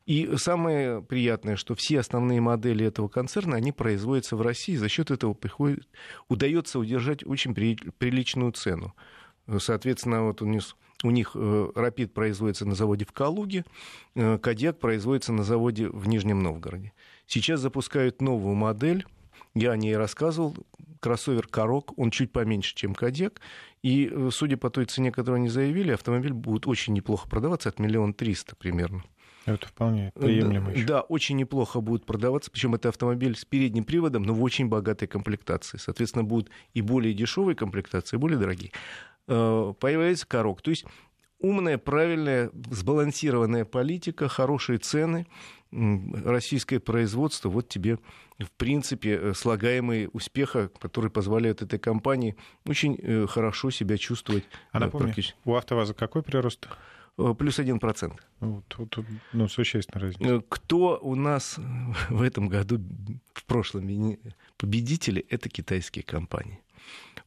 И 0.07 0.37
самое 0.37 1.01
приятное, 1.01 1.57
что 1.57 1.75
все 1.75 1.99
основные 1.99 2.39
модели 2.39 2.85
этого 2.85 3.09
концерна, 3.09 3.57
они 3.57 3.73
производятся 3.73 4.37
в 4.37 4.41
России. 4.41 4.75
За 4.75 4.87
счет 4.87 5.11
этого 5.11 5.33
приходит, 5.33 5.85
удается 6.29 6.79
удержать 6.79 7.25
очень 7.25 7.53
приличную 7.53 8.53
цену. 8.53 8.95
Соответственно, 9.59 10.23
вот 10.23 10.41
у 10.41 10.45
них, 10.45 10.63
у 11.03 11.11
них 11.11 11.35
Рапид 11.35 12.13
производится 12.13 12.65
на 12.65 12.73
заводе 12.73 13.03
в 13.03 13.11
Калуге, 13.11 13.65
Кадьяк 14.15 14.79
производится 14.79 15.33
на 15.33 15.43
заводе 15.43 15.89
в 15.89 16.07
Нижнем 16.07 16.41
Новгороде. 16.41 16.93
Сейчас 17.25 17.59
запускают 17.59 18.21
новую 18.21 18.55
модель, 18.55 19.05
я 19.55 19.71
о 19.71 19.77
ней 19.77 19.97
рассказывал, 19.97 20.55
кроссовер 21.01 21.47
Корок, 21.47 21.91
он 21.97 22.11
чуть 22.11 22.31
поменьше, 22.31 22.75
чем 22.75 22.95
Кадек, 22.95 23.41
и, 23.83 24.09
э, 24.11 24.29
судя 24.31 24.57
по 24.57 24.69
той 24.69 24.85
цене, 24.85 25.11
которую 25.11 25.39
они 25.39 25.49
заявили, 25.49 25.91
автомобиль 25.91 26.33
будет 26.33 26.65
очень 26.67 26.93
неплохо 26.93 27.29
продаваться, 27.29 27.69
от 27.69 27.79
миллиона 27.79 28.13
триста 28.13 28.55
примерно. 28.55 29.03
Это 29.47 29.67
вполне 29.67 30.11
приемлемо 30.13 30.71
да, 30.75 30.83
Да, 30.85 31.01
очень 31.01 31.37
неплохо 31.37 31.79
будет 31.79 32.05
продаваться. 32.05 32.51
Причем 32.51 32.75
это 32.75 32.89
автомобиль 32.89 33.35
с 33.37 33.45
передним 33.45 33.85
приводом, 33.85 34.23
но 34.23 34.33
в 34.33 34.43
очень 34.43 34.67
богатой 34.67 35.07
комплектации. 35.07 35.77
Соответственно, 35.77 36.25
будут 36.25 36.49
и 36.73 36.81
более 36.81 37.13
дешевые 37.13 37.55
комплектации, 37.55 38.17
и 38.17 38.19
более 38.19 38.37
дорогие. 38.37 38.71
Э, 39.27 39.73
появляется 39.79 40.27
корок. 40.27 40.61
То 40.61 40.71
есть 40.71 40.85
умная, 41.39 41.77
правильная, 41.77 42.51
сбалансированная 42.71 43.63
политика, 43.63 44.27
хорошие 44.27 44.79
цены, 44.79 45.27
российское 45.71 46.79
производство, 46.79 47.49
вот 47.49 47.69
тебе, 47.69 47.99
в 48.39 48.51
принципе, 48.57 49.15
э, 49.15 49.33
слагаемые 49.33 50.09
успеха, 50.09 50.69
которые 50.79 51.09
позволяют 51.09 51.61
этой 51.61 51.79
компании 51.79 52.35
очень 52.65 52.97
э, 53.01 53.27
хорошо 53.27 53.69
себя 53.69 53.97
чувствовать. 53.97 54.43
А 54.73 54.79
напомню, 54.79 55.13
у 55.45 55.55
АвтоВАЗа 55.55 55.93
какой 55.93 56.23
прирост? 56.23 56.67
Э, 57.17 57.33
плюс 57.37 57.59
один 57.59 57.79
процент. 57.79 58.15
Ну, 58.39 58.63
тут, 58.67 58.89
тут, 58.91 59.05
ну, 59.33 59.47
существенная 59.47 60.05
разница. 60.05 60.43
Кто 60.49 60.99
у 61.01 61.15
нас 61.15 61.59
в 62.09 62.21
этом 62.21 62.47
году, 62.47 62.79
в 63.33 63.45
прошлом, 63.45 64.17
победители, 64.57 65.25
это 65.29 65.49
китайские 65.49 66.03
компании. 66.03 66.59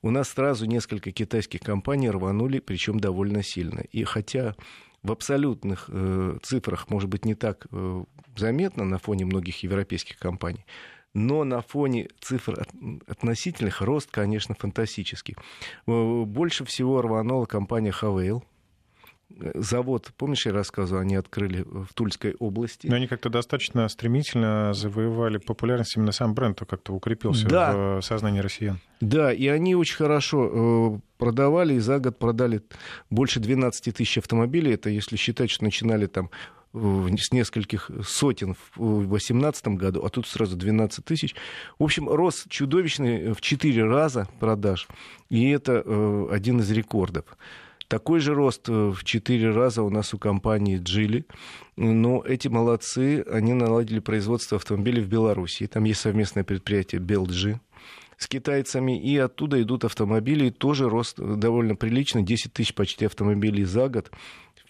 У 0.02 0.11
нас 0.11 0.30
сразу 0.30 0.64
несколько 0.66 1.12
китайских 1.12 1.61
компаний 1.61 2.11
рванули, 2.11 2.61
причем 2.61 2.99
довольно 2.99 3.42
сильно. 3.42 3.80
И 3.80 4.04
хотя 4.04 4.54
в 5.02 5.12
абсолютных 5.12 5.87
э, 5.88 6.38
цифрах, 6.42 6.88
может 6.88 7.09
быть, 7.09 7.25
не 7.25 7.35
так 7.35 7.66
э, 7.70 8.04
заметно 8.37 8.85
на 8.85 8.99
фоне 8.99 9.26
многих 9.26 9.62
европейских 9.62 10.18
компаний, 10.18 10.64
но 11.12 11.44
на 11.44 11.61
фоне 11.61 12.09
цифр 12.20 12.66
относительных 13.06 13.80
рост, 13.80 14.11
конечно, 14.11 14.54
фантастический. 14.54 15.37
Э, 15.87 16.23
больше 16.25 16.64
всего 16.64 17.02
рванула 17.02 17.47
компания 17.47 17.92
Хавейл, 17.92 18.44
завод, 19.54 20.12
помнишь, 20.16 20.46
я 20.46 20.52
рассказывал, 20.52 21.02
они 21.02 21.16
открыли 21.16 21.62
в 21.62 21.88
Тульской 21.94 22.34
области. 22.38 22.87
Но 22.87 22.96
они 22.96 23.06
как-то 23.06 23.30
достаточно 23.30 23.88
стремительно 23.88 24.72
завоевали 24.75 25.38
популярность, 25.38 25.96
именно 25.96 26.12
сам 26.12 26.34
бренд 26.34 26.60
как-то 26.60 26.92
укрепился 26.92 27.49
да. 27.49 27.72
в 27.72 28.02
сознании 28.02 28.40
россиян. 28.40 28.78
Да, 29.00 29.32
и 29.32 29.46
они 29.46 29.75
очень 29.75 29.96
хорошо 29.96 30.50
э, 30.94 31.00
продавали, 31.18 31.75
и 31.75 31.78
за 31.78 31.99
год 31.99 32.18
продали 32.18 32.62
больше 33.08 33.40
12 33.40 33.94
тысяч 33.94 34.18
автомобилей. 34.18 34.75
Это 34.75 34.90
если 34.90 35.16
считать, 35.16 35.50
что 35.50 35.64
начинали 35.64 36.06
там 36.06 36.30
с 36.72 37.32
нескольких 37.32 37.90
сотен 38.06 38.54
в 38.76 39.00
2018 39.00 39.68
году, 39.68 40.04
а 40.04 40.08
тут 40.08 40.26
сразу 40.28 40.56
12 40.56 41.04
тысяч. 41.04 41.34
В 41.78 41.84
общем, 41.84 42.08
рост 42.08 42.49
чудовищный 42.49 43.32
в 43.32 43.40
4 43.40 43.84
раза 43.84 44.28
продаж, 44.38 44.87
и 45.30 45.50
это 45.50 45.82
э, 45.84 46.28
один 46.30 46.60
из 46.60 46.70
рекордов. 46.70 47.25
Такой 47.90 48.20
же 48.20 48.35
рост 48.35 48.68
э, 48.68 48.73
в 48.73 49.02
4 49.02 49.50
раза 49.50 49.82
у 49.82 49.90
нас 49.90 50.14
у 50.14 50.18
компании 50.18 50.78
Джили. 50.80 51.26
Но 51.76 52.23
эти 52.25 52.47
молодцы, 52.47 53.25
они 53.28 53.52
наладили 53.52 53.99
производство 53.99 54.59
автомобилей 54.59 55.02
в 55.02 55.09
Беларуси. 55.09 55.66
Там 55.66 55.82
есть 55.82 56.00
совместное 56.00 56.44
предприятие 56.44 57.00
Белджи 57.00 57.61
с 58.16 58.28
китайцами, 58.28 58.97
и 59.02 59.16
оттуда 59.16 59.61
идут 59.61 59.85
автомобили, 59.85 60.50
тоже 60.50 60.88
рост 60.88 61.18
довольно 61.18 61.75
прилично, 61.75 62.23
10 62.23 62.52
тысяч 62.52 62.75
почти 62.75 63.06
автомобилей 63.06 63.64
за 63.64 63.88
год 63.88 64.12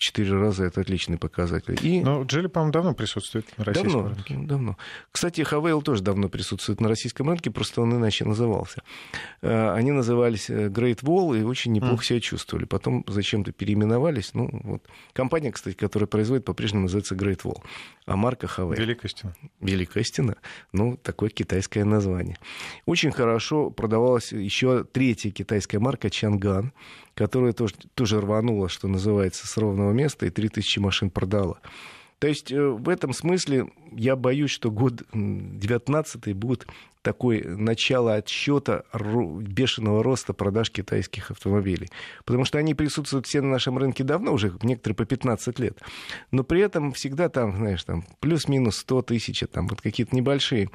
четыре 0.00 0.33
раза 0.33 0.64
это 0.64 0.80
отличный 0.80 1.19
показатель. 1.19 1.78
И... 1.83 2.00
Но 2.00 2.23
Джили, 2.23 2.47
по-моему, 2.47 2.73
давно 2.73 2.95
присутствует 2.95 3.47
на 3.59 3.64
российском 3.64 3.92
давно, 3.92 4.09
рынке. 4.09 4.37
Давно. 4.38 4.76
Кстати, 5.12 5.42
Хавейл 5.42 5.83
тоже 5.83 6.02
давно 6.02 6.30
присутствует 6.30 6.80
на 6.80 6.88
российском 6.88 7.28
рынке, 7.28 7.50
просто 7.50 7.83
он 7.83 7.95
иначе 7.95 8.25
назывался. 8.25 8.83
Э, 9.42 9.73
они 9.75 9.92
назывались 9.92 10.49
э, 10.49 10.69
Great 10.69 11.02
Wall 11.02 11.38
и 11.38 11.42
очень 11.42 11.73
неплохо 11.73 12.02
mm. 12.02 12.07
себя 12.07 12.21
чувствовали. 12.21 12.64
Потом 12.64 13.04
зачем-то 13.07 13.52
переименовались. 13.52 14.33
Ну, 14.33 14.49
вот. 14.64 14.83
Компания, 15.12 15.52
кстати, 15.52 15.76
которая 15.76 16.07
производит, 16.07 16.47
по-прежнему 16.47 16.85
называется 16.85 17.14
Great 17.14 17.42
Wall, 17.42 17.62
а 18.07 18.16
марка 18.16 18.47
Хавейл. 18.47 18.80
Великая 18.80 19.09
стена. 19.09 19.35
Великая 19.61 20.02
стена. 20.02 20.37
Ну, 20.73 20.97
такое 20.97 21.28
китайское 21.28 21.85
название. 21.85 22.38
Очень 22.87 23.12
хорошо 23.12 23.69
продавалась 23.69 24.33
еще 24.33 24.85
третья 24.85 25.30
китайская 25.30 25.78
марка 25.78 26.09
Чанган 26.09 26.73
которая 27.20 27.52
тоже, 27.52 27.74
тоже 27.94 28.18
рванула, 28.18 28.70
что 28.70 28.88
называется, 28.88 29.46
с 29.46 29.54
ровного 29.58 29.92
места, 29.92 30.24
и 30.24 30.30
3000 30.30 30.78
машин 30.78 31.10
продала. 31.10 31.58
То 32.18 32.28
есть 32.28 32.50
э, 32.50 32.58
в 32.58 32.88
этом 32.88 33.12
смысле 33.12 33.66
я 33.92 34.16
боюсь, 34.16 34.50
что 34.50 34.70
год 34.70 35.02
19 35.12 36.34
будет 36.34 36.66
такое 37.02 37.44
начало 37.44 38.14
отсчета 38.14 38.84
бешеного 38.94 40.02
роста 40.02 40.32
продаж 40.32 40.70
китайских 40.70 41.30
автомобилей. 41.30 41.90
Потому 42.24 42.46
что 42.46 42.56
они 42.56 42.72
присутствуют 42.72 43.26
все 43.26 43.42
на 43.42 43.50
нашем 43.50 43.76
рынке 43.76 44.02
давно, 44.02 44.32
уже 44.32 44.54
некоторые 44.62 44.96
по 44.96 45.04
15 45.04 45.58
лет. 45.58 45.78
Но 46.30 46.42
при 46.42 46.62
этом 46.62 46.92
всегда 46.92 47.28
там, 47.28 47.54
знаешь, 47.54 47.84
там 47.84 48.06
плюс-минус 48.20 48.78
100 48.78 49.02
тысяч, 49.02 49.44
там 49.52 49.68
вот 49.68 49.82
какие-то 49.82 50.16
небольшие 50.16 50.70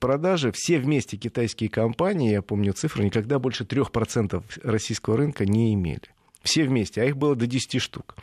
продажи, 0.00 0.52
все 0.52 0.78
вместе 0.78 1.16
китайские 1.16 1.70
компании, 1.70 2.32
я 2.32 2.42
помню 2.42 2.72
цифру, 2.72 3.02
никогда 3.02 3.38
больше 3.38 3.64
3% 3.64 4.42
российского 4.62 5.16
рынка 5.16 5.44
не 5.44 5.74
имели. 5.74 6.00
Все 6.42 6.64
вместе, 6.64 7.02
а 7.02 7.04
их 7.04 7.16
было 7.16 7.34
до 7.34 7.46
10 7.46 7.80
штук. 7.80 8.16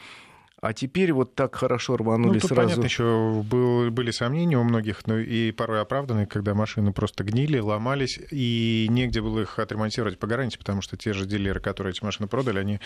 А 0.64 0.72
теперь 0.72 1.12
вот 1.12 1.36
так 1.36 1.56
хорошо 1.56 1.98
рванули 1.98 2.36
ну, 2.36 2.40
тут 2.40 2.52
сразу. 2.52 2.62
понятно, 2.62 2.86
еще 2.86 3.44
был, 3.44 3.92
были 3.92 4.12
сомнения 4.12 4.58
у 4.58 4.64
многих, 4.64 5.06
но 5.06 5.20
и 5.20 5.52
порой 5.52 5.82
оправданные, 5.82 6.26
когда 6.26 6.54
машины 6.54 6.94
просто 6.94 7.26
гнили, 7.26 7.60
ломались, 7.60 8.18
и 8.32 8.88
негде 8.90 9.22
было 9.22 9.42
их 9.42 9.60
отремонтировать 9.60 10.18
по 10.18 10.26
гарантии, 10.26 10.58
потому 10.58 10.82
что 10.82 10.96
те 10.96 11.12
же 11.12 11.26
дилеры, 11.26 11.60
которые 11.60 11.92
эти 11.92 12.02
машины 12.02 12.30
продали, 12.30 12.60
они 12.60 12.80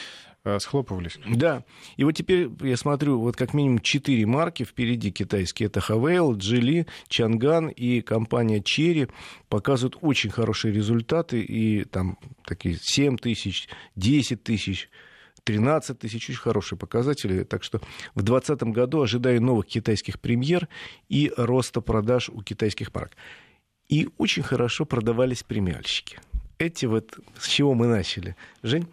э, 0.44 0.58
схлопывались. 0.58 1.20
Да. 1.28 1.66
И 1.98 2.04
вот 2.04 2.14
теперь 2.14 2.50
я 2.62 2.78
смотрю, 2.78 3.20
вот 3.20 3.36
как 3.36 3.54
минимум 3.54 3.78
четыре 3.78 4.26
марки 4.26 4.64
впереди 4.64 5.12
китайские. 5.12 5.68
Это 5.68 5.80
Хавейл, 5.80 6.36
Джили, 6.36 6.88
Чанган 7.10 7.68
и 7.68 8.02
компания 8.02 8.60
Черри 8.60 9.08
показывают 9.50 10.00
очень 10.02 10.32
хорошие 10.32 10.74
результаты, 10.74 11.42
и 11.42 11.84
там 11.84 12.18
такие 12.44 12.80
7 12.82 13.18
тысяч, 13.18 13.70
10 13.96 14.42
тысяч 14.42 14.90
13 15.48 15.98
тысяч, 15.98 16.30
очень 16.30 16.40
хорошие 16.40 16.78
показатели. 16.78 17.44
Так 17.44 17.64
что 17.64 17.80
в 18.16 18.22
2020 18.22 18.64
году 18.64 19.02
ожидаю 19.02 19.42
новых 19.42 19.66
китайских 19.66 20.20
премьер 20.20 20.68
и 21.08 21.32
роста 21.38 21.80
продаж 21.80 22.30
у 22.30 22.42
китайских 22.42 22.94
марок. 22.94 23.12
И 23.88 24.10
очень 24.18 24.44
хорошо 24.44 24.86
продавались 24.86 25.44
премиальщики. 25.44 26.20
Эти 26.58 26.86
вот, 26.86 27.18
с 27.40 27.48
чего 27.48 27.74
мы 27.74 27.88
начали. 27.88 28.36
Жень, 28.62 28.88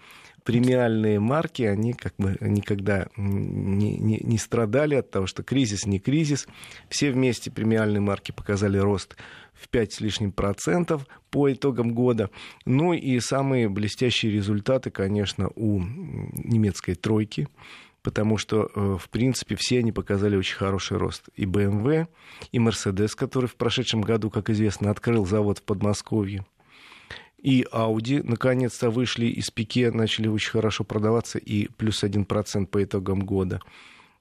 премиальные 0.44 1.20
марки, 1.20 1.62
они 1.62 1.94
как 1.94 2.14
бы 2.18 2.36
никогда 2.40 3.08
не, 3.16 3.96
не, 3.96 4.20
не 4.22 4.38
страдали 4.38 4.94
от 4.94 5.10
того, 5.10 5.26
что 5.26 5.42
кризис 5.42 5.86
не 5.86 5.98
кризис. 5.98 6.46
Все 6.88 7.10
вместе 7.10 7.50
премиальные 7.50 8.00
марки 8.00 8.30
показали 8.30 8.76
рост 8.78 9.16
в 9.54 9.68
5 9.68 9.92
с 9.92 10.00
лишним 10.00 10.32
процентов 10.32 11.06
по 11.30 11.50
итогам 11.50 11.94
года. 11.94 12.30
Ну 12.66 12.92
и 12.92 13.18
самые 13.20 13.68
блестящие 13.68 14.32
результаты, 14.32 14.90
конечно, 14.90 15.50
у 15.56 15.80
немецкой 15.80 16.94
тройки, 16.94 17.48
потому 18.02 18.36
что, 18.36 18.70
э, 18.74 18.96
в 19.00 19.08
принципе, 19.08 19.56
все 19.58 19.78
они 19.78 19.92
показали 19.92 20.36
очень 20.36 20.56
хороший 20.56 20.98
рост. 20.98 21.30
И 21.36 21.46
BMW, 21.46 22.06
и 22.52 22.58
Mercedes, 22.58 23.16
который 23.16 23.46
в 23.46 23.56
прошедшем 23.56 24.02
году, 24.02 24.28
как 24.28 24.50
известно, 24.50 24.90
открыл 24.90 25.24
завод 25.24 25.58
в 25.58 25.62
Подмосковье, 25.62 26.44
и 27.44 27.66
Audi 27.70 28.22
наконец-то 28.24 28.90
вышли 28.90 29.26
из 29.26 29.50
пике, 29.50 29.90
начали 29.90 30.28
очень 30.28 30.50
хорошо 30.50 30.82
продаваться, 30.82 31.38
и 31.38 31.68
плюс 31.68 32.02
1% 32.02 32.66
по 32.66 32.82
итогам 32.82 33.20
года. 33.20 33.60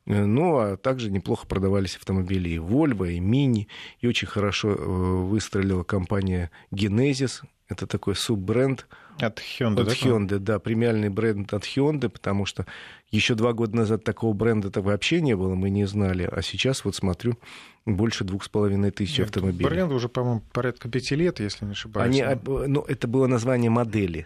Э, 0.05 0.25
ну, 0.25 0.57
а 0.57 0.75
также 0.75 1.09
неплохо 1.09 1.47
продавались 1.47 1.95
автомобили 1.95 2.49
и 2.49 2.57
Volvo, 2.57 3.09
и 3.09 3.19
Mini, 3.19 3.67
и 4.01 4.07
очень 4.07 4.27
хорошо 4.27 4.71
э, 4.71 4.75
выстрелила 4.75 5.83
компания 5.83 6.51
Genesis, 6.71 7.43
это 7.69 7.87
такой 7.87 8.15
суббренд 8.15 8.87
от 9.19 9.39
Hyundai, 9.39 9.81
от 9.81 9.87
да? 9.87 9.93
Hyundai, 9.93 10.39
да, 10.39 10.59
премиальный 10.59 11.09
бренд 11.09 11.53
от 11.53 11.63
Hyundai, 11.63 12.09
потому 12.09 12.45
что 12.45 12.65
еще 13.11 13.35
два 13.35 13.53
года 13.53 13.75
назад 13.75 14.03
такого 14.03 14.33
бренда-то 14.33 14.81
вообще 14.81 15.21
не 15.21 15.35
было, 15.35 15.55
мы 15.55 15.69
не 15.69 15.85
знали, 15.85 16.27
а 16.31 16.41
сейчас 16.41 16.83
вот 16.85 16.95
смотрю, 16.95 17.37
больше 17.85 18.23
двух 18.23 18.43
с 18.43 18.49
половиной 18.49 18.91
тысяч 18.91 19.19
автомобилей. 19.19 19.65
Бренду 19.65 19.95
уже, 19.95 20.09
по-моему, 20.09 20.41
порядка 20.51 20.89
пяти 20.89 21.15
лет, 21.15 21.39
если 21.39 21.65
не 21.65 21.71
ошибаюсь. 21.71 22.19
Они, 22.19 22.23
ну, 22.45 22.81
это 22.81 23.07
было 23.07 23.27
название 23.27 23.69
модели. 23.69 24.25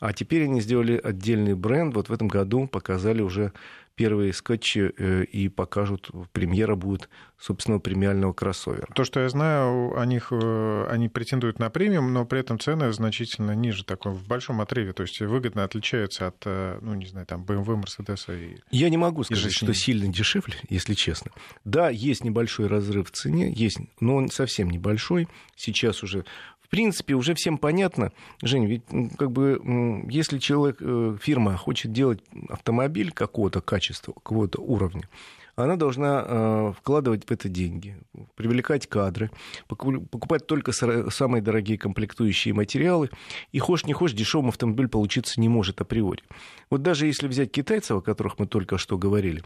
А 0.00 0.12
теперь 0.12 0.44
они 0.44 0.60
сделали 0.60 1.00
отдельный 1.02 1.54
бренд. 1.54 1.94
Вот 1.94 2.08
в 2.08 2.12
этом 2.12 2.28
году 2.28 2.66
показали 2.66 3.22
уже 3.22 3.52
первые 3.94 4.32
скетчи 4.32 4.92
э, 4.96 5.24
и 5.24 5.48
покажут, 5.48 6.10
премьера 6.32 6.74
будет 6.74 7.08
собственного 7.38 7.80
премиального 7.80 8.32
кроссовера. 8.32 8.86
То, 8.94 9.04
что 9.04 9.20
я 9.20 9.28
знаю, 9.28 9.98
о 9.98 10.06
них, 10.06 10.28
э, 10.30 10.86
они 10.88 11.08
претендуют 11.08 11.58
на 11.58 11.70
премиум, 11.70 12.12
но 12.12 12.24
при 12.24 12.40
этом 12.40 12.58
цены 12.58 12.92
значительно 12.92 13.52
ниже, 13.52 13.84
такой 13.84 14.12
в 14.12 14.26
большом 14.26 14.60
отрыве, 14.60 14.92
то 14.92 15.02
есть 15.02 15.20
выгодно 15.20 15.64
отличаются 15.64 16.28
от, 16.28 16.36
э, 16.46 16.78
ну, 16.80 16.94
не 16.94 17.06
знаю, 17.06 17.26
там, 17.26 17.44
BMW, 17.44 17.82
Mercedes 17.82 18.34
и... 18.36 18.60
Я 18.70 18.88
не 18.90 18.96
могу 18.96 19.24
сказать, 19.24 19.52
что 19.52 19.74
сильно 19.74 20.12
дешевле, 20.12 20.54
если 20.68 20.94
честно. 20.94 21.32
Да, 21.64 21.90
есть 21.90 22.24
небольшой 22.24 22.68
разрыв 22.68 23.08
в 23.08 23.12
цене, 23.12 23.52
есть, 23.52 23.78
но 24.00 24.16
он 24.16 24.28
совсем 24.28 24.70
небольшой. 24.70 25.28
Сейчас 25.56 26.02
уже 26.02 26.24
принципе, 26.72 27.14
уже 27.14 27.34
всем 27.34 27.58
понятно, 27.58 28.12
Жень, 28.42 28.64
ведь 28.64 28.82
как 29.18 29.30
бы 29.30 29.60
если 30.08 30.38
человек, 30.38 30.78
э, 30.80 31.18
фирма 31.20 31.56
хочет 31.58 31.92
делать 31.92 32.20
автомобиль 32.48 33.12
какого-то 33.12 33.60
качества, 33.60 34.14
какого-то 34.14 34.58
уровня, 34.62 35.06
она 35.54 35.76
должна 35.76 36.24
э, 36.26 36.72
вкладывать 36.78 37.26
в 37.26 37.30
это 37.30 37.50
деньги, 37.50 37.98
привлекать 38.36 38.86
кадры, 38.86 39.30
покупать 39.68 40.46
только 40.46 40.72
самые 40.72 41.42
дорогие 41.42 41.76
комплектующие 41.76 42.54
материалы, 42.54 43.10
и 43.52 43.58
хошь 43.58 43.84
не 43.84 43.92
хошь, 43.92 44.14
дешевым 44.14 44.48
автомобиль 44.48 44.88
получиться 44.88 45.40
не 45.42 45.50
может 45.50 45.82
априори. 45.82 46.22
Вот 46.70 46.80
даже 46.80 47.06
если 47.06 47.28
взять 47.28 47.52
китайцев, 47.52 47.98
о 47.98 48.00
которых 48.00 48.38
мы 48.38 48.46
только 48.46 48.78
что 48.78 48.96
говорили, 48.96 49.42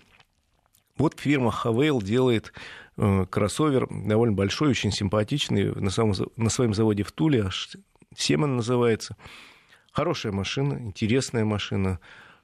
вот 0.97 1.19
фирма 1.21 1.51
Хавейл 1.51 2.01
делает 2.01 2.53
э, 2.97 3.27
кроссовер 3.29 3.89
довольно 3.91 4.35
большой, 4.35 4.71
очень 4.71 4.93
симпатичный, 4.93 5.75
на, 5.75 5.91
самом, 5.91 6.15
на 6.37 6.51
своем 6.51 6.75
заводе 6.75 7.03
в 7.03 7.13
Туле, 7.13 7.45
аж 7.45 7.77
Семен 8.17 8.57
называется. 8.57 9.17
Хорошая 9.93 10.33
машина, 10.33 10.75
интересная 10.75 11.45
машина, 11.45 12.01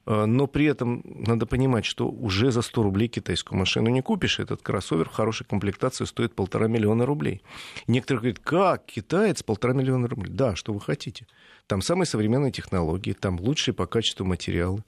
э, 0.06 0.24
но 0.24 0.46
при 0.46 0.66
этом 0.66 1.02
надо 1.04 1.46
понимать, 1.46 1.84
что 1.84 2.08
уже 2.08 2.50
за 2.50 2.62
100 2.62 2.82
рублей 2.82 3.08
китайскую 3.08 3.58
машину 3.58 3.90
не 3.90 4.02
купишь. 4.02 4.38
Этот 4.38 4.62
кроссовер 4.62 5.08
в 5.08 5.12
хорошей 5.12 5.46
комплектации 5.46 6.04
стоит 6.04 6.34
полтора 6.34 6.66
миллиона 6.66 7.06
рублей. 7.06 7.42
Некоторые 7.86 8.20
говорят, 8.20 8.38
как 8.40 8.86
китаец 8.86 9.42
полтора 9.42 9.74
миллиона 9.74 10.08
рублей? 10.08 10.32
Да, 10.32 10.56
что 10.56 10.72
вы 10.72 10.80
хотите. 10.80 11.26
Там 11.66 11.80
самые 11.80 12.06
современные 12.06 12.52
технологии, 12.52 13.12
там 13.12 13.38
лучшие 13.40 13.74
по 13.74 13.86
качеству 13.86 14.26
материалы. 14.26 14.82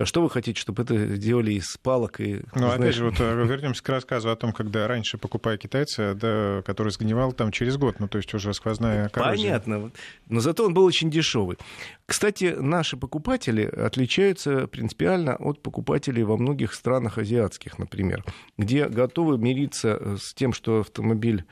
А 0.00 0.06
что 0.06 0.22
вы 0.22 0.30
хотите, 0.30 0.58
чтобы 0.58 0.82
это 0.82 1.18
делали 1.18 1.52
из 1.52 1.76
палок 1.76 2.20
и... 2.20 2.36
Ну, 2.54 2.60
знаешь... 2.60 2.80
опять 2.80 2.94
же, 2.94 3.04
вот 3.04 3.20
э, 3.20 3.44
вернемся 3.46 3.82
к 3.82 3.88
рассказу 3.90 4.30
о 4.30 4.36
том, 4.36 4.52
когда 4.54 4.88
раньше, 4.88 5.18
покупая 5.18 5.58
китайца, 5.58 6.14
да, 6.14 6.62
который 6.64 6.90
сгнивал 6.90 7.34
там 7.34 7.52
через 7.52 7.76
год, 7.76 8.00
ну, 8.00 8.08
то 8.08 8.16
есть 8.16 8.32
уже 8.32 8.54
сквозная 8.54 9.10
коррозия. 9.10 9.60
Понятно, 9.60 9.92
но 10.26 10.40
зато 10.40 10.64
он 10.64 10.72
был 10.72 10.84
очень 10.84 11.10
дешевый. 11.10 11.58
Кстати, 12.06 12.56
наши 12.58 12.96
покупатели 12.96 13.64
отличаются 13.64 14.66
принципиально 14.68 15.36
от 15.36 15.62
покупателей 15.62 16.22
во 16.22 16.38
многих 16.38 16.72
странах 16.72 17.18
азиатских, 17.18 17.78
например, 17.78 18.24
где 18.56 18.88
готовы 18.88 19.36
мириться 19.36 20.16
с 20.18 20.32
тем, 20.32 20.54
что 20.54 20.80
автомобиль 20.80 21.44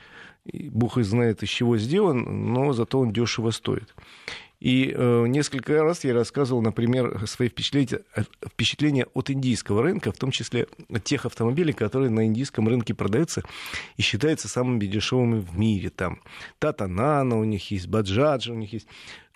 Бог 0.51 0.97
и 0.97 1.03
знает, 1.03 1.43
из 1.43 1.49
чего 1.49 1.77
сделан, 1.77 2.51
но 2.51 2.73
зато 2.73 2.99
он 2.99 3.13
дешево 3.13 3.51
стоит. 3.51 3.93
И 4.59 4.93
э, 4.93 5.25
несколько 5.27 5.83
раз 5.83 6.03
я 6.03 6.13
рассказывал, 6.13 6.61
например, 6.61 7.25
свои 7.27 7.47
впечатления, 7.47 8.01
э, 8.15 8.23
впечатления 8.45 9.05
от 9.13 9.29
индийского 9.29 9.83
рынка, 9.83 10.11
в 10.11 10.17
том 10.17 10.31
числе 10.31 10.67
от 10.89 11.03
тех 11.03 11.25
автомобилей, 11.25 11.71
которые 11.71 12.09
на 12.09 12.25
индийском 12.25 12.67
рынке 12.67 12.93
продаются 12.93 13.43
и 13.95 14.01
считаются 14.01 14.49
самыми 14.49 14.85
дешевыми 14.85 15.39
в 15.39 15.57
мире. 15.57 15.89
Там 15.89 16.21
Тата 16.59 16.87
Нано 16.87 17.39
у 17.39 17.45
них 17.45 17.71
есть, 17.71 17.87
Баджаджа 17.87 18.51
у 18.51 18.55
них 18.55 18.73
есть. 18.73 18.87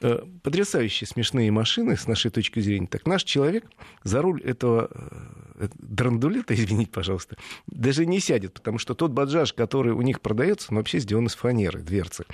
Э, 0.01 0.22
потрясающие 0.44 1.08
смешные 1.08 1.50
машины 1.51 1.96
с 1.96 2.08
нашей 2.08 2.30
точки 2.30 2.60
зрения. 2.60 2.88
Так 2.88 3.06
наш 3.08 3.24
человек 3.24 3.65
за 4.03 4.22
руль 4.22 4.42
этого 4.42 4.89
э, 4.92 5.42
драндулета, 5.77 6.53
извините, 6.55 6.91
пожалуйста, 6.91 7.38
даже 7.67 8.05
не 8.05 8.19
сядет, 8.19 8.53
потому 8.53 8.77
что 8.77 8.93
тот 8.93 9.12
баджаж, 9.12 9.53
который 9.53 9.93
у 9.93 10.01
них 10.01 10.22
продается, 10.22 10.67
он 10.72 10.77
вообще 10.77 11.00
сделан 11.00 11.27
из 11.27 11.36
фанеры, 11.36 11.81
дверцы. 11.81 12.25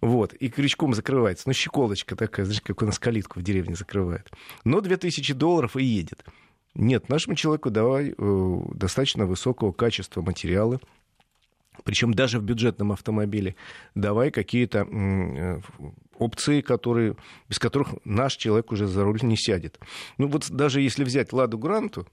Вот, 0.00 0.34
и 0.34 0.48
крючком 0.48 0.94
закрывается. 0.94 1.44
Ну, 1.46 1.52
щеколочка 1.52 2.16
такая, 2.16 2.46
знаешь, 2.46 2.62
как 2.62 2.82
у 2.82 2.86
нас 2.86 2.98
калитку 2.98 3.40
в 3.40 3.42
деревне 3.42 3.74
закрывает. 3.74 4.30
Но 4.64 4.80
2000 4.80 5.34
долларов 5.34 5.76
и 5.76 5.84
едет. 5.84 6.24
Нет, 6.74 7.08
нашему 7.08 7.36
человеку 7.36 7.70
давай 7.70 8.14
э, 8.16 8.60
достаточно 8.74 9.24
высокого 9.24 9.72
качества 9.72 10.20
материалы, 10.20 10.78
причем 11.84 12.12
даже 12.12 12.38
в 12.38 12.42
бюджетном 12.42 12.92
автомобиле, 12.92 13.56
давай 13.94 14.30
какие-то 14.30 14.80
э, 14.80 15.60
опции, 16.18 16.60
которые, 16.60 17.16
без 17.48 17.58
которых 17.58 17.94
наш 18.04 18.36
человек 18.36 18.72
уже 18.72 18.86
за 18.86 19.04
руль 19.04 19.20
не 19.22 19.36
сядет. 19.36 19.78
Ну 20.18 20.28
вот 20.28 20.50
даже 20.50 20.80
если 20.80 21.04
взять 21.04 21.32
«Ладу 21.32 21.58
Гранту», 21.58 22.06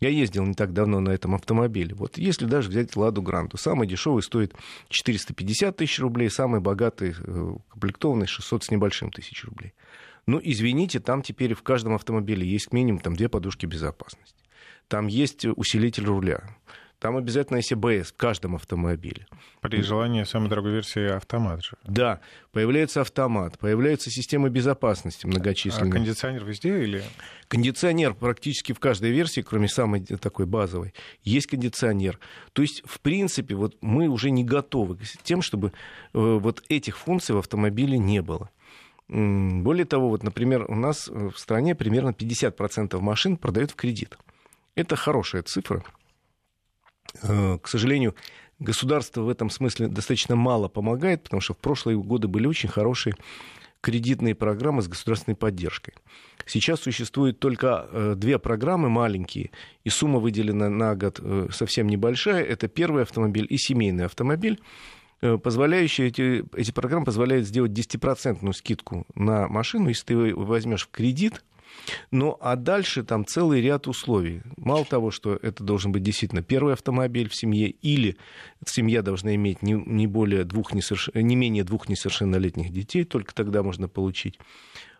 я 0.00 0.08
ездил 0.08 0.44
не 0.44 0.54
так 0.54 0.72
давно 0.72 1.00
на 1.00 1.10
этом 1.10 1.34
автомобиле. 1.34 1.94
Вот 1.94 2.18
если 2.18 2.46
даже 2.46 2.68
взять 2.68 2.94
«Ладу 2.96 3.22
Гранту», 3.22 3.56
самый 3.56 3.86
дешевый 3.86 4.22
стоит 4.22 4.54
450 4.88 5.76
тысяч 5.76 5.98
рублей, 5.98 6.30
самый 6.30 6.60
богатый, 6.60 7.14
э, 7.18 7.54
комплектованный 7.68 8.26
600 8.26 8.64
с 8.64 8.70
небольшим 8.70 9.10
тысяч 9.10 9.44
рублей. 9.44 9.74
Ну, 10.26 10.40
извините, 10.42 11.00
там 11.00 11.22
теперь 11.22 11.54
в 11.54 11.62
каждом 11.62 11.94
автомобиле 11.94 12.46
есть 12.46 12.72
минимум 12.72 13.00
там, 13.00 13.16
две 13.16 13.28
подушки 13.28 13.64
безопасности. 13.64 14.34
Там 14.88 15.06
есть 15.06 15.44
усилитель 15.44 16.04
руля 16.04 16.42
там 16.98 17.16
обязательно 17.16 17.58
есть 17.58 17.72
АБС 17.72 18.12
в 18.12 18.16
каждом 18.16 18.54
автомобиле. 18.54 19.26
При 19.60 19.82
желании 19.82 20.24
самой 20.24 20.48
дорогой 20.48 20.72
версии 20.72 21.06
автомат 21.06 21.62
же. 21.62 21.76
Да, 21.84 22.20
появляется 22.52 23.02
автомат, 23.02 23.58
появляются 23.58 24.10
системы 24.10 24.48
безопасности 24.48 25.26
многочисленные. 25.26 25.90
А 25.90 25.92
кондиционер 25.92 26.44
везде 26.44 26.82
или? 26.82 27.02
Кондиционер 27.48 28.14
практически 28.14 28.72
в 28.72 28.80
каждой 28.80 29.10
версии, 29.10 29.42
кроме 29.42 29.68
самой 29.68 30.04
такой 30.04 30.46
базовой, 30.46 30.94
есть 31.22 31.48
кондиционер. 31.48 32.18
То 32.54 32.62
есть, 32.62 32.82
в 32.86 33.00
принципе, 33.00 33.54
вот 33.54 33.76
мы 33.82 34.08
уже 34.08 34.30
не 34.30 34.44
готовы 34.44 34.96
к 34.96 35.02
тем, 35.22 35.42
чтобы 35.42 35.68
э, 35.68 35.72
вот 36.12 36.64
этих 36.68 36.96
функций 36.96 37.34
в 37.34 37.38
автомобиле 37.38 37.98
не 37.98 38.22
было. 38.22 38.50
Более 39.08 39.84
того, 39.84 40.08
вот, 40.08 40.22
например, 40.22 40.64
у 40.68 40.74
нас 40.74 41.08
в 41.08 41.36
стране 41.36 41.74
примерно 41.74 42.10
50% 42.10 42.98
машин 43.00 43.36
продают 43.36 43.70
в 43.70 43.76
кредит. 43.76 44.18
Это 44.74 44.96
хорошая 44.96 45.42
цифра. 45.42 45.84
Э, 47.22 47.58
к 47.60 47.68
сожалению, 47.68 48.14
государство 48.58 49.22
в 49.22 49.28
этом 49.28 49.50
смысле 49.50 49.88
достаточно 49.88 50.36
мало 50.36 50.68
помогает, 50.68 51.22
потому 51.22 51.40
что 51.40 51.54
в 51.54 51.58
прошлые 51.58 51.98
годы 51.98 52.28
были 52.28 52.46
очень 52.46 52.68
хорошие 52.68 53.14
кредитные 53.80 54.34
программы 54.34 54.82
с 54.82 54.88
государственной 54.88 55.36
поддержкой. 55.36 55.94
Сейчас 56.46 56.80
существует 56.80 57.38
только 57.38 57.88
э, 57.90 58.14
две 58.16 58.38
программы 58.38 58.88
маленькие, 58.88 59.50
и 59.84 59.90
сумма 59.90 60.18
выделена 60.18 60.68
на 60.68 60.94
год 60.94 61.20
э, 61.22 61.48
совсем 61.52 61.88
небольшая. 61.88 62.42
Это 62.42 62.68
первый 62.68 63.02
автомобиль 63.02 63.46
и 63.48 63.56
семейный 63.58 64.04
автомобиль 64.04 64.60
позволяющие 65.42 66.08
эти, 66.08 66.44
эти 66.54 66.72
программы 66.72 67.06
позволяют 67.06 67.46
сделать 67.46 67.72
10% 67.72 68.52
скидку 68.52 69.06
на 69.14 69.48
машину, 69.48 69.88
если 69.88 70.04
ты 70.04 70.34
возьмешь 70.34 70.84
в 70.84 70.90
кредит– 70.90 71.42
ну, 72.10 72.36
а 72.40 72.56
дальше 72.56 73.02
там 73.02 73.24
целый 73.24 73.60
ряд 73.60 73.86
условий. 73.86 74.42
Мало 74.56 74.84
того, 74.84 75.10
что 75.10 75.38
это 75.40 75.62
должен 75.62 75.92
быть 75.92 76.02
действительно 76.02 76.42
первый 76.42 76.74
автомобиль 76.74 77.28
в 77.28 77.34
семье, 77.34 77.70
или 77.70 78.16
семья 78.64 79.02
должна 79.02 79.34
иметь 79.34 79.62
не, 79.62 79.72
не, 79.72 80.06
более 80.06 80.44
двух 80.44 80.74
несоверш... 80.74 81.10
не 81.14 81.36
менее 81.36 81.64
двух 81.64 81.88
несовершеннолетних 81.88 82.70
детей, 82.70 83.04
только 83.04 83.34
тогда 83.34 83.62
можно 83.62 83.88
получить. 83.88 84.38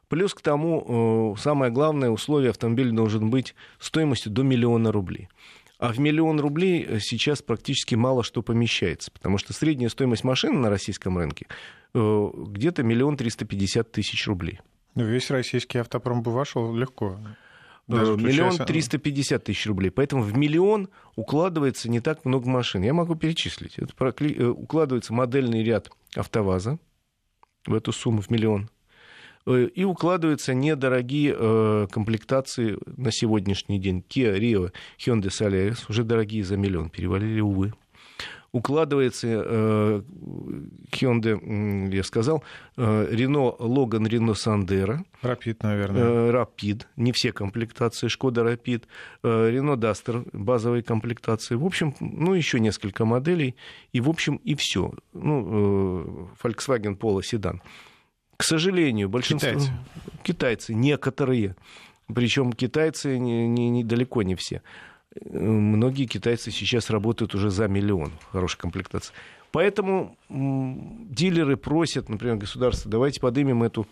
Плюс 0.08 0.34
к 0.34 0.40
тому, 0.40 1.34
э, 1.36 1.40
самое 1.40 1.72
главное 1.72 2.10
условие, 2.10 2.50
автомобиль 2.50 2.92
должен 2.92 3.28
быть 3.28 3.54
стоимостью 3.80 4.30
до 4.30 4.42
миллиона 4.44 4.92
рублей. 4.92 5.28
А 5.78 5.92
в 5.92 5.98
миллион 5.98 6.40
рублей 6.40 6.86
э, 6.86 7.00
сейчас 7.00 7.42
практически 7.42 7.96
мало 7.96 8.22
что 8.22 8.42
помещается, 8.42 9.10
потому 9.10 9.36
что 9.36 9.52
средняя 9.52 9.90
стоимость 9.90 10.24
машины 10.24 10.58
на 10.58 10.70
российском 10.70 11.18
рынке 11.18 11.46
э, 11.92 12.30
где-то 12.34 12.82
миллион 12.82 13.16
триста 13.16 13.44
пятьдесят 13.44 13.90
тысяч 13.90 14.26
рублей. 14.26 14.60
Ну, 14.96 15.04
весь 15.04 15.30
российский 15.30 15.78
автопром 15.78 16.22
бы 16.22 16.32
вошел 16.32 16.74
легко. 16.74 17.20
Даже 17.86 18.16
миллион 18.16 18.56
триста 18.56 18.98
пятьдесят 18.98 19.44
тысяч 19.44 19.66
рублей. 19.66 19.90
Поэтому 19.90 20.22
в 20.22 20.36
миллион 20.36 20.88
укладывается 21.14 21.88
не 21.88 22.00
так 22.00 22.24
много 22.24 22.48
машин. 22.48 22.82
Я 22.82 22.94
могу 22.94 23.14
перечислить. 23.14 23.78
Это 23.78 23.94
прокли... 23.94 24.34
Э, 24.34 24.46
укладывается 24.46 25.12
модельный 25.12 25.62
ряд 25.62 25.90
АвтоВАЗа 26.16 26.78
в 27.66 27.74
эту 27.74 27.92
сумму 27.92 28.22
в 28.22 28.30
миллион. 28.30 28.70
Э, 29.46 29.68
и 29.72 29.84
укладываются 29.84 30.54
недорогие 30.54 31.36
э, 31.38 31.86
комплектации 31.92 32.78
на 32.96 33.12
сегодняшний 33.12 33.78
день. 33.78 34.02
Kia 34.08 34.36
Rio, 34.36 34.72
Hyundai 34.98 35.28
Solaris 35.28 35.84
уже 35.88 36.02
дорогие 36.02 36.42
за 36.42 36.56
миллион 36.56 36.90
перевалили, 36.90 37.40
увы 37.40 37.72
укладывается 38.56 39.26
э, 39.28 40.02
Hyundai, 40.90 41.94
я 41.94 42.02
сказал, 42.02 42.42
э, 42.76 43.08
Renault 43.12 43.58
Logan, 43.58 44.08
Renault 44.08 44.34
Sandero. 44.34 44.98
Rapid, 45.22 45.58
наверное. 45.60 46.02
Э, 46.02 46.30
Rapid, 46.30 46.86
не 46.96 47.12
все 47.12 47.32
комплектации, 47.32 48.08
Шкода 48.08 48.40
Rapid, 48.42 48.84
Renault 49.22 49.76
Duster, 49.76 50.28
базовые 50.32 50.82
комплектации. 50.82 51.54
В 51.54 51.64
общем, 51.64 51.94
ну, 52.00 52.34
еще 52.34 52.58
несколько 52.58 53.04
моделей, 53.04 53.56
и, 53.92 54.00
в 54.00 54.08
общем, 54.08 54.36
и 54.36 54.54
все. 54.54 54.92
Ну, 55.12 56.30
Volkswagen 56.42 56.96
Polo 56.98 57.22
седан. 57.22 57.60
К 58.36 58.42
сожалению, 58.42 59.08
большинство... 59.08 59.50
Китайцы. 59.50 59.72
китайцы, 60.22 60.74
некоторые. 60.74 61.56
Причем 62.14 62.52
китайцы 62.52 63.18
не, 63.18 63.48
не, 63.48 63.70
не, 63.70 63.84
далеко 63.84 64.22
не 64.22 64.34
все. 64.34 64.62
Многие 65.24 66.06
китайцы 66.06 66.50
сейчас 66.50 66.90
работают 66.90 67.34
уже 67.34 67.50
за 67.50 67.68
миллион 67.68 68.12
хорошей 68.30 68.58
комплектации. 68.58 69.12
Поэтому 69.52 70.16
дилеры 70.28 71.56
просят, 71.56 72.08
например, 72.08 72.36
государство, 72.36 72.90
давайте 72.90 73.20
поднимем 73.20 73.62
эту 73.62 73.86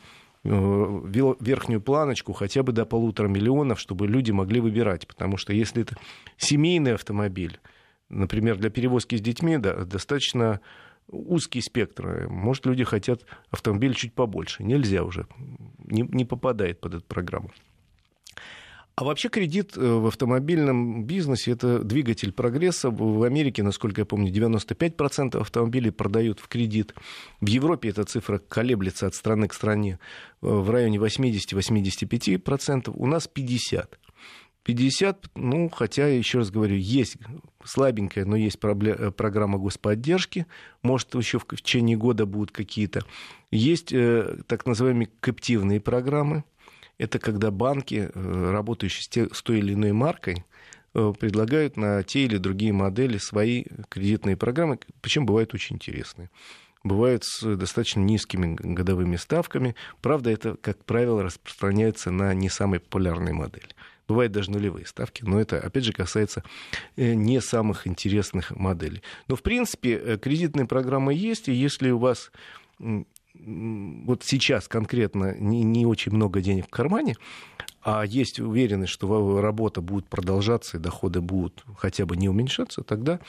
э, 0.45 1.35
верхнюю 1.41 1.81
планочку 1.81 2.33
хотя 2.33 2.63
бы 2.63 2.73
до 2.73 2.85
полутора 2.85 3.29
миллионов, 3.29 3.81
чтобы 3.81 4.07
люди 4.07 4.31
могли 4.31 4.61
выбирать. 4.61 5.07
Потому 5.07 5.37
что 5.37 5.53
если 5.53 5.83
это 5.83 5.97
семейный 6.37 6.95
автомобиль, 6.95 7.61
например, 8.09 8.59
для 8.59 8.71
перевозки 8.71 9.17
с 9.17 9.21
детьми, 9.21 9.57
да, 9.57 9.85
достаточно 9.85 10.61
узкий 11.09 11.61
спектр. 11.61 12.29
Может, 12.29 12.67
люди 12.67 12.85
хотят 12.85 13.23
автомобиль 13.51 13.95
чуть 13.95 14.15
побольше. 14.15 14.65
Нельзя 14.65 15.03
уже, 15.03 15.27
не, 15.79 16.03
не 16.03 16.25
попадает 16.25 16.81
под 16.81 16.95
эту 16.95 17.05
программу. 17.05 17.51
А 18.97 19.03
вообще 19.03 19.29
кредит 19.29 19.77
э, 19.77 19.81
в 19.81 20.07
автомобильном 20.07 21.05
бизнесе– 21.05 21.51
это 21.53 21.81
двигатель 21.81 22.33
прогресса. 22.33 22.91
В 22.91 23.25
Америке, 23.25 23.65
насколько 23.65 24.03
я 24.03 24.05
помню, 24.05 24.33
95% 24.33 25.41
автомобилей 25.41 25.91
продают 25.91 26.39
в 26.39 26.47
кредит. 26.47 26.95
В 27.41 27.47
Европе 27.47 27.89
эта 27.89 28.05
цифра 28.05 28.39
колеблется 28.39 29.09
от 29.09 29.17
страны 29.17 29.49
к 29.49 29.55
стране 29.55 29.99
э, 30.43 30.47
в 30.47 30.71
районе 30.71 30.99
80-85%. 30.99 32.93
У 32.95 33.07
нас 33.07 33.29
50%. 33.33 33.89
50, 34.65 35.31
ну, 35.35 35.69
хотя, 35.69 36.09
еще 36.09 36.39
раз 36.39 36.51
говорю, 36.51 36.77
есть 36.77 37.19
слабенькая, 37.65 38.25
но 38.25 38.35
есть 38.35 38.59
проблема, 38.59 39.11
программа 39.11 39.59
господдержки, 39.59 40.47
может, 40.83 41.15
еще 41.15 41.39
в 41.39 41.47
течение 41.47 41.99
года 41.99 42.25
будут 42.25 42.51
какие-то. 42.51 43.03
Есть 43.51 43.93
э, 43.93 44.39
так 44.47 44.65
называемые 44.65 45.11
каптивные 45.21 45.81
программы, 45.81 46.45
это 46.99 47.19
когда 47.19 47.51
банки, 47.51 48.11
э, 48.13 48.51
работающие 48.51 49.29
с 49.33 49.43
той 49.43 49.59
или 49.59 49.75
иной 49.75 49.93
маркой, 49.93 50.45
э, 50.95 51.13
предлагают 51.19 51.77
на 51.77 52.03
те 52.03 52.25
или 52.25 52.37
другие 52.37 52.73
модели 52.73 53.19
свои 53.19 53.65
кредитные 53.89 54.37
программы, 54.37 54.79
причем 55.01 55.27
бывают 55.27 55.55
очень 55.55 55.77
интересные. 55.77 56.31
Бывают 56.85 57.25
с 57.25 57.57
достаточно 57.57 58.01
низкими 58.01 58.55
годовыми 58.55 59.17
ставками. 59.17 59.75
Правда, 60.03 60.31
это, 60.31 60.57
как 60.61 60.85
правило, 60.85 61.23
распространяется 61.23 62.11
на 62.11 62.35
не 62.35 62.51
самые 62.51 62.81
популярные 62.81 63.33
модели. 63.33 63.69
Бывают 64.07 64.33
даже 64.33 64.51
нулевые 64.51 64.85
ставки, 64.85 65.25
но 65.25 65.41
это, 65.41 65.59
опять 65.59 65.85
же, 65.85 65.95
касается 65.95 66.45
э, 66.97 67.15
не 67.15 67.41
самых 67.41 67.87
интересных 67.87 68.51
моделей. 68.51 69.03
Но, 69.29 69.37
в 69.37 69.43
принципе, 69.43 70.19
кредитные 70.19 70.67
программы 70.67 71.15
есть, 71.15 71.49
и 71.49 71.55
если 71.55 71.91
у 71.91 71.99
вас 71.99 72.31
вот 73.35 74.23
сейчас 74.23 74.68
конкретно 74.68 75.35
не, 75.38 75.62
не 75.62 75.87
очень 75.87 76.12
много 76.12 76.40
денег 76.40 76.66
в 76.66 76.70
кармане, 76.70 77.16
а 77.83 78.05
есть 78.05 78.40
уверенность, 78.40 78.92
что 78.92 79.40
работа 79.40 79.81
будет 79.81 80.07
продолжаться 80.07 80.77
и 80.77 80.81
доходы 80.81 81.20
будут 81.20 81.64
хотя 81.77 82.07
бы 82.07 82.16
не 82.16 82.29
уменьшаться, 82.29 82.83
тогда 82.83 83.20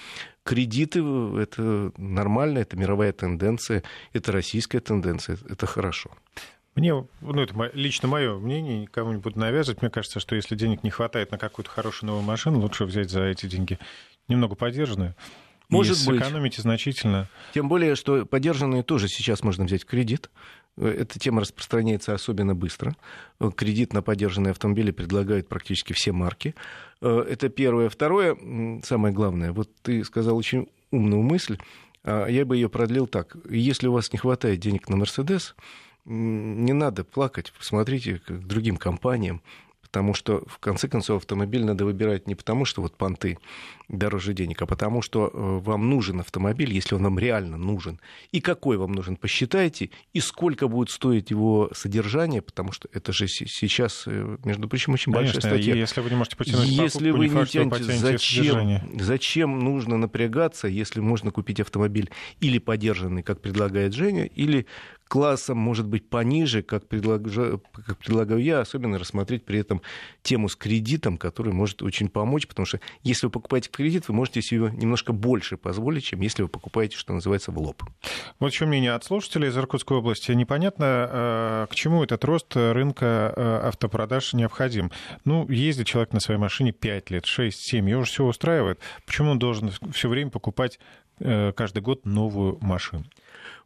кредиты— 0.43 0.99
это 1.39 1.91
нормально, 1.97 2.59
это 2.59 2.77
мировая 2.77 3.11
тенденция, 3.11 3.83
это 4.13 4.31
российская 4.31 4.79
тенденция, 4.79 5.37
это 5.49 5.65
хорошо. 5.65 6.11
Мне, 6.75 6.93
ну, 7.21 7.41
это 7.41 7.71
лично 7.73 8.07
мое 8.07 8.37
мнение, 8.37 8.81
никому 8.81 9.13
не 9.13 9.19
буду 9.19 9.39
навязывать. 9.39 9.81
Мне 9.81 9.89
кажется, 9.89 10.19
что 10.19 10.35
если 10.35 10.55
денег 10.55 10.83
не 10.83 10.89
хватает 10.89 11.31
на 11.31 11.37
какую-то 11.37 11.71
хорошую 11.71 12.09
новую 12.09 12.25
машину, 12.25 12.59
лучше 12.59 12.83
взять 12.83 13.09
за 13.09 13.23
эти 13.23 13.45
деньги 13.45 13.79
немного 14.27 14.55
подержанную 14.55 15.15
может 15.69 16.01
и 16.01 16.07
быть. 16.07 16.19
сэкономите 16.21 16.61
значительно. 16.61 17.29
Тем 17.53 17.67
более, 17.69 17.95
что 17.95 18.25
подержанные 18.25 18.83
тоже 18.83 19.07
сейчас 19.07 19.43
можно 19.43 19.65
взять 19.65 19.85
кредит. 19.85 20.29
Эта 20.77 21.17
тема 21.19 21.41
распространяется 21.41 22.13
особенно 22.13 22.53
быстро. 22.53 22.95
Кредит 23.55 23.93
на 23.93 24.01
подержанные 24.01 24.51
автомобили 24.51 24.91
предлагают 24.91 25.47
практически 25.47 25.93
все 25.93 26.11
марки. 26.11 26.53
Это 26.99 27.47
первое. 27.49 27.87
Второе, 27.89 28.35
самое 28.83 29.13
главное, 29.13 29.53
вот 29.53 29.69
ты 29.81 30.03
сказал 30.03 30.35
очень 30.35 30.67
умную 30.91 31.21
мысль, 31.21 31.57
а 32.03 32.27
я 32.27 32.45
бы 32.45 32.57
ее 32.57 32.69
продлил 32.69 33.07
так. 33.07 33.37
Если 33.49 33.87
у 33.87 33.93
вас 33.93 34.11
не 34.11 34.19
хватает 34.19 34.59
денег 34.59 34.89
на 34.89 34.97
Мерседес, 34.97 35.55
не 36.03 36.73
надо 36.73 37.03
плакать, 37.03 37.53
посмотрите 37.57 38.19
к 38.19 38.31
другим 38.31 38.77
компаниям, 38.77 39.41
потому 39.95 40.13
что, 40.13 40.43
в 40.45 40.59
конце 40.59 40.89
концов, 40.89 41.21
автомобиль 41.21 41.63
надо 41.63 41.85
выбирать 41.85 42.27
не 42.27 42.35
потому, 42.35 42.65
что 42.65 42.81
вот 42.81 42.97
понты 42.97 43.37
дороже 43.87 44.33
денег, 44.33 44.61
а 44.61 44.65
потому 44.65 45.01
что 45.01 45.31
э, 45.33 45.59
вам 45.63 45.89
нужен 45.89 46.19
автомобиль, 46.19 46.73
если 46.73 46.95
он 46.95 47.03
вам 47.03 47.17
реально 47.17 47.55
нужен. 47.55 48.01
И 48.33 48.41
какой 48.41 48.75
вам 48.75 48.91
нужен, 48.91 49.15
посчитайте, 49.15 49.91
и 50.11 50.19
сколько 50.19 50.67
будет 50.67 50.89
стоить 50.89 51.29
его 51.29 51.69
содержание, 51.73 52.41
потому 52.41 52.73
что 52.73 52.89
это 52.91 53.13
же 53.13 53.29
сейчас, 53.29 54.03
э, 54.05 54.37
между 54.43 54.67
прочим, 54.67 54.95
очень 54.95 55.13
Конечно, 55.13 55.35
большая 55.35 55.53
статья. 55.53 55.75
Если 55.75 56.01
вы 56.01 56.09
не 56.09 56.15
можете 56.17 56.35
потянуть 56.35 56.67
Если 56.67 57.11
покупку, 57.11 57.17
вы 57.17 57.27
не, 57.29 57.35
не 57.35 57.45
тянете, 57.45 57.93
зачем, 57.93 58.99
зачем 58.99 59.59
нужно 59.59 59.95
напрягаться, 59.95 60.67
если 60.67 60.99
можно 60.99 61.31
купить 61.31 61.61
автомобиль 61.61 62.09
или 62.41 62.57
подержанный, 62.57 63.23
как 63.23 63.39
предлагает 63.39 63.93
Женя, 63.93 64.25
или 64.25 64.65
классом, 65.07 65.57
может 65.57 65.87
быть, 65.87 66.09
пониже, 66.09 66.63
как 66.63 66.87
предлагаю, 66.87 67.61
как 67.85 67.97
предлагаю 67.97 68.41
я, 68.41 68.59
особенно 68.61 68.97
рассмотреть 68.97 69.45
при 69.45 69.59
этом 69.59 69.81
тему 70.23 70.49
с 70.49 70.55
кредитом, 70.55 71.17
который 71.17 71.53
может 71.53 71.81
очень 71.83 72.09
помочь, 72.09 72.47
потому 72.47 72.65
что 72.65 72.79
если 73.03 73.27
вы 73.27 73.31
покупаете 73.31 73.69
кредит, 73.69 74.07
вы 74.07 74.15
можете 74.15 74.41
себе 74.41 74.71
немножко 74.73 75.13
больше 75.13 75.57
позволить, 75.57 76.05
чем 76.05 76.21
если 76.21 76.43
вы 76.43 76.49
покупаете, 76.49 76.97
что 76.97 77.13
называется, 77.13 77.51
в 77.51 77.59
лоб. 77.59 77.83
Вот 78.39 78.51
еще 78.51 78.65
мнение 78.65 78.93
от 78.93 79.03
слушателей 79.03 79.49
из 79.49 79.57
Иркутской 79.57 79.97
области. 79.97 80.31
Непонятно, 80.31 81.09
э, 81.09 81.67
к 81.69 81.75
чему 81.75 82.03
этот 82.03 82.23
рост 82.25 82.55
рынка 82.55 83.33
э, 83.35 83.67
автопродаж 83.67 84.33
необходим. 84.33 84.91
Ну, 85.23 85.47
ездит 85.49 85.87
человек 85.87 86.13
на 86.13 86.19
своей 86.19 86.39
машине 86.39 86.71
5 86.71 87.11
лет, 87.11 87.25
6, 87.25 87.57
7, 87.57 87.89
его 87.89 88.01
уже 88.01 88.11
все 88.11 88.25
устраивает. 88.25 88.79
Почему 89.05 89.31
он 89.31 89.39
должен 89.39 89.71
все 89.93 90.09
время 90.09 90.31
покупать 90.31 90.79
э, 91.19 91.51
каждый 91.53 91.81
год 91.81 92.05
новую 92.05 92.57
машину? 92.61 93.05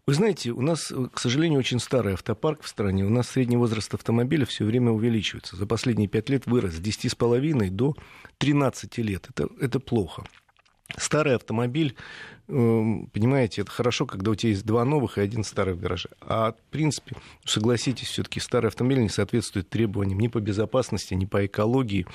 Вы 0.10 0.16
знаете, 0.16 0.50
у 0.50 0.62
нас, 0.62 0.92
к 1.14 1.20
сожалению, 1.20 1.60
очень 1.60 1.80
старый 1.80 2.14
автопарк 2.14 2.64
в 2.64 2.68
стране. 2.68 3.06
У 3.06 3.12
нас 3.12 3.30
средний 3.30 3.58
возраст 3.58 3.94
автомобиля 3.94 4.44
все 4.48 4.66
время 4.66 4.90
увеличивается. 4.90 5.56
За 5.56 5.68
последние 5.68 6.08
пять 6.08 6.30
лет 6.30 6.48
вырос 6.48 6.74
с 6.74 6.80
10,5 6.80 7.70
до 7.70 7.96
13 8.40 8.98
лет. 8.98 9.28
Это, 9.30 9.48
это 9.62 9.80
плохо. 9.80 10.24
Старый 10.98 11.36
автомобиль, 11.36 11.96
эм, 12.48 13.06
понимаете, 13.14 13.62
это 13.62 13.70
хорошо, 13.70 14.08
когда 14.08 14.32
у 14.32 14.36
тебя 14.36 14.50
есть 14.50 14.66
два 14.66 14.84
новых 14.84 15.20
и 15.20 15.22
один 15.22 15.44
старый 15.44 15.76
в 15.76 15.80
гараже. 15.80 16.10
А, 16.22 16.54
в 16.54 16.72
принципе, 16.72 17.16
согласитесь, 17.46 18.08
все-таки 18.08 18.40
старый 18.40 18.70
автомобиль 18.70 19.04
не 19.04 19.10
соответствует 19.10 19.70
требованиям 19.70 20.20
ни 20.20 20.28
по 20.28 20.40
безопасности, 20.40 21.14
ни 21.14 21.26
по 21.26 21.46
экологии, 21.46 22.08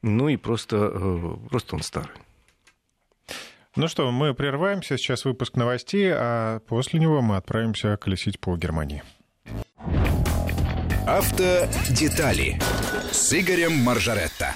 ну 0.00 0.30
и 0.30 0.38
просто, 0.38 0.90
э, 0.94 1.36
просто 1.50 1.74
он 1.74 1.82
старый. 1.82 2.16
Ну 3.76 3.88
что, 3.88 4.10
мы 4.12 4.34
прерываемся. 4.34 4.96
Сейчас 4.96 5.24
выпуск 5.24 5.56
новостей, 5.56 6.12
а 6.12 6.60
после 6.60 7.00
него 7.00 7.20
мы 7.22 7.36
отправимся 7.36 7.96
колесить 7.96 8.38
по 8.38 8.56
Германии. 8.56 9.02
Автодетали 11.06 12.60
с 13.10 13.32
Игорем 13.32 13.72
Маржаретто. 13.72 14.54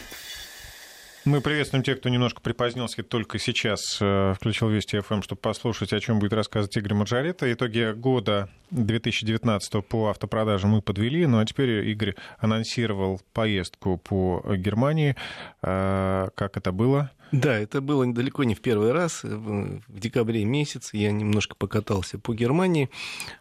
Мы 1.28 1.42
приветствуем 1.42 1.84
тех, 1.84 1.98
кто 2.00 2.08
немножко 2.08 2.40
припозднился, 2.40 3.02
только 3.02 3.38
сейчас 3.38 3.98
э, 4.00 4.32
включил 4.34 4.70
Вести 4.70 4.98
ФМ, 4.98 5.20
чтобы 5.20 5.38
послушать, 5.38 5.92
о 5.92 6.00
чем 6.00 6.20
будет 6.20 6.32
рассказывать 6.32 6.74
Игорь 6.78 6.94
Маджарета. 6.94 7.52
Итоги 7.52 7.92
года 7.92 8.48
2019 8.70 9.86
по 9.86 10.08
автопродажам 10.08 10.70
мы 10.70 10.80
подвели, 10.80 11.26
ну 11.26 11.38
а 11.38 11.44
теперь 11.44 11.86
Игорь 11.90 12.14
анонсировал 12.38 13.20
поездку 13.34 13.98
по 13.98 14.42
Германии. 14.56 15.16
Э, 15.60 16.30
как 16.34 16.56
это 16.56 16.72
было? 16.72 17.10
Да, 17.30 17.58
это 17.58 17.82
было 17.82 18.10
далеко 18.10 18.44
не 18.44 18.54
в 18.54 18.62
первый 18.62 18.92
раз. 18.92 19.22
В 19.22 20.00
декабре 20.00 20.46
месяце 20.46 20.96
я 20.96 21.12
немножко 21.12 21.54
покатался 21.56 22.18
по 22.18 22.32
Германии. 22.32 22.88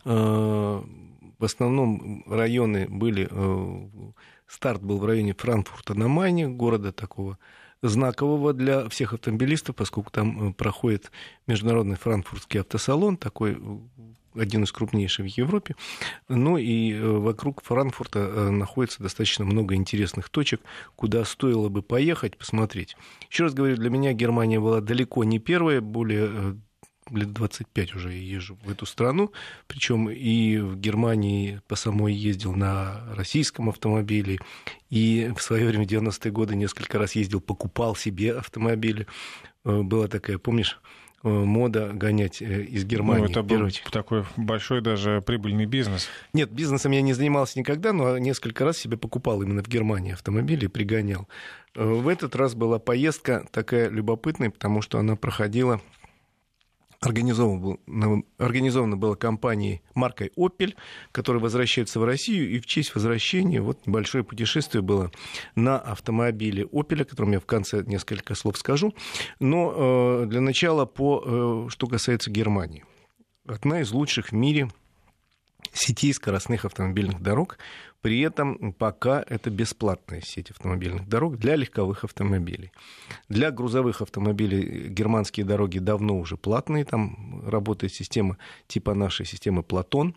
Э, 0.04 0.82
в 1.40 1.46
основном 1.46 2.26
районы 2.28 2.86
были... 2.90 3.30
Старт 4.46 4.82
был 4.82 4.98
в 4.98 5.06
районе 5.06 5.34
Франкфурта 5.34 5.94
на 5.94 6.08
Майне, 6.08 6.48
города 6.48 6.94
такого 6.94 7.38
знакового 7.82 8.54
для 8.54 8.90
всех 8.90 9.14
автомобилистов, 9.14 9.76
поскольку 9.76 10.12
там 10.12 10.50
э, 10.50 10.54
проходит 10.54 11.12
международный 11.46 11.96
франкфуртский 11.96 12.62
автосалон, 12.62 13.18
такой 13.18 13.58
э, 13.60 14.40
один 14.40 14.64
из 14.64 14.72
крупнейших 14.72 15.26
в 15.26 15.38
Европе. 15.38 15.76
Ну 16.28 16.58
и 16.58 16.94
э, 16.94 17.02
вокруг 17.02 17.64
Франкфурта 17.64 18.52
находится 18.52 19.04
достаточно 19.04 19.46
много 19.46 19.76
интересных 19.76 20.30
точек, 20.30 20.62
куда 20.96 21.24
стоило 21.26 21.70
бы 21.70 21.82
поехать, 21.82 22.38
посмотреть. 22.38 22.96
Еще 23.30 23.44
раз 23.44 23.54
говорю, 23.54 23.76
для 23.76 23.90
меня 23.90 24.14
Германия 24.14 24.60
была 24.60 24.82
далеко 24.82 25.24
не 25.24 25.40
первая, 25.40 25.82
более 25.82 26.58
лет 27.12 27.32
25 27.34 27.96
уже 27.96 28.14
езжу 28.14 28.58
в 28.64 28.70
эту 28.70 28.86
страну, 28.86 29.32
причем 29.68 30.10
и 30.10 30.58
в 30.58 30.78
Германии 30.78 31.62
по 31.68 31.76
самой 31.76 32.14
ездил 32.14 32.54
на 32.54 33.04
российском 33.16 33.70
автомобиле, 33.70 34.40
и 34.90 35.32
в 35.36 35.42
свое 35.42 35.68
время, 35.68 35.86
в 35.86 35.88
90-е 35.88 36.32
годы, 36.32 36.56
несколько 36.56 36.98
раз 36.98 37.16
ездил, 37.16 37.42
покупал 37.42 37.96
себе 37.96 38.34
автомобили. 38.34 39.08
Э, 39.66 39.82
была 39.82 40.08
такая, 40.08 40.38
помнишь, 40.38 40.80
э, 41.24 41.28
мода 41.28 41.92
гонять 41.94 42.42
э, 42.42 42.64
из 42.64 42.86
Германии. 42.86 43.26
Ну, 43.26 43.30
это 43.30 43.44
был 43.44 43.70
такой 43.92 44.26
большой 44.38 44.82
даже 44.82 45.22
прибыльный 45.22 45.66
бизнес. 45.66 46.08
Нет, 46.34 46.52
бизнесом 46.52 46.92
я 46.92 47.02
не 47.02 47.14
занимался 47.14 47.60
никогда, 47.60 47.92
но 47.92 48.18
несколько 48.18 48.64
раз 48.64 48.78
себе 48.78 48.98
покупал 48.98 49.42
именно 49.42 49.62
в 49.62 49.68
Германии 49.68 50.14
автомобили 50.14 50.66
и 50.66 50.70
пригонял. 50.70 51.28
В 51.76 52.08
этот 52.08 52.36
раз 52.36 52.56
была 52.56 52.80
поездка 52.80 53.46
такая 53.52 53.90
любопытная, 53.90 54.50
потому 54.50 54.82
что 54.82 55.00
она 55.00 55.16
проходила 55.16 55.82
организована, 57.00 58.24
организована 58.38 58.98
была 58.98 59.16
компанией 59.16 59.82
маркой 59.94 60.32
Opel, 60.38 60.76
которая 61.12 61.42
возвращается 61.42 62.00
в 62.00 62.06
Россию, 62.06 62.50
и 62.50 62.60
в 62.60 62.66
честь 62.66 62.96
возвращения 62.96 63.62
вот 63.62 63.86
небольшое 63.86 64.24
путешествие 64.24 64.82
было 64.82 65.12
на 65.56 65.78
автомобиле 65.78 66.64
Opel, 66.64 67.02
о 67.02 67.06
котором 67.06 67.32
я 67.32 67.40
в 67.40 67.46
конце 67.46 67.84
несколько 67.86 68.36
слов 68.36 68.58
скажу. 68.58 68.94
Но 69.40 70.24
э, 70.24 70.26
для 70.28 70.42
начала 70.42 70.86
по, 70.86 71.66
э, 71.68 71.70
что 71.70 71.88
касается 71.88 72.32
Германии. 72.32 72.84
Одна 73.48 73.82
из 73.82 73.92
лучших 73.92 74.30
в 74.30 74.34
мире 74.34 74.70
сетей 75.78 76.14
скоростных 76.14 76.66
автомобильных 76.66 77.22
дорог. 77.22 77.58
При 78.02 78.22
этом 78.22 78.74
пока 78.74 79.24
это 79.28 79.50
бесплатная 79.50 80.22
сеть 80.22 80.52
автомобильных 80.52 81.08
дорог 81.08 81.38
для 81.38 81.56
легковых 81.56 82.04
автомобилей. 82.04 82.72
Для 83.30 83.52
грузовых 83.52 84.02
автомобилей 84.02 84.88
германские 84.90 85.46
дороги 85.46 85.80
давно 85.80 86.18
уже 86.18 86.38
платные. 86.38 86.86
Там 86.86 87.44
работает 87.46 87.94
система 87.94 88.38
типа 88.68 88.94
нашей 88.94 89.26
системы 89.26 89.64
«Платон». 89.64 90.16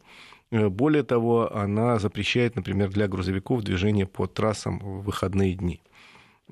Более 0.51 1.05
того, 1.05 1.55
она 1.57 2.01
запрещает, 2.01 2.57
например, 2.57 2.90
для 2.90 3.07
грузовиков 3.07 3.62
движение 3.62 4.07
по 4.07 4.27
трассам 4.27 4.81
в 4.81 5.03
выходные 5.05 5.55
дни. 5.55 5.81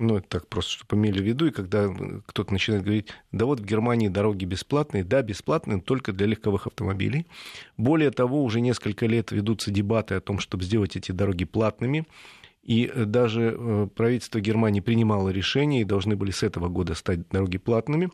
Ну, 0.01 0.19
это 0.19 0.29
так 0.29 0.47
просто, 0.47 0.75
чтобы 0.75 0.95
имели 0.95 1.21
в 1.21 1.25
виду. 1.25 1.47
И 1.47 1.51
когда 1.51 1.89
кто-то 2.27 2.53
начинает 2.53 2.85
говорить, 2.85 3.09
да 3.33 3.47
вот 3.47 3.59
в 3.59 3.65
Германии 3.65 4.07
дороги 4.07 4.45
бесплатные, 4.45 5.03
да, 5.03 5.23
бесплатные, 5.23 5.81
только 5.81 6.13
для 6.13 6.29
легковых 6.29 6.69
автомобилей. 6.69 7.27
Более 7.77 8.13
того, 8.13 8.45
уже 8.45 8.61
несколько 8.61 9.07
лет 9.07 9.33
ведутся 9.33 9.73
дебаты 9.73 10.15
о 10.15 10.21
том, 10.21 10.39
чтобы 10.39 10.63
сделать 10.63 10.95
эти 10.95 11.11
дороги 11.11 11.45
платными. 11.45 12.07
И 12.63 12.87
даже 12.95 13.57
э, 13.59 13.89
правительство 13.93 14.41
Германии 14.41 14.81
принимало 14.81 15.31
решение, 15.31 15.81
и 15.81 15.85
должны 15.85 16.15
были 16.15 16.31
с 16.31 16.45
этого 16.45 16.69
года 16.69 16.95
стать 16.95 17.29
дороги 17.31 17.59
платными. 17.59 18.11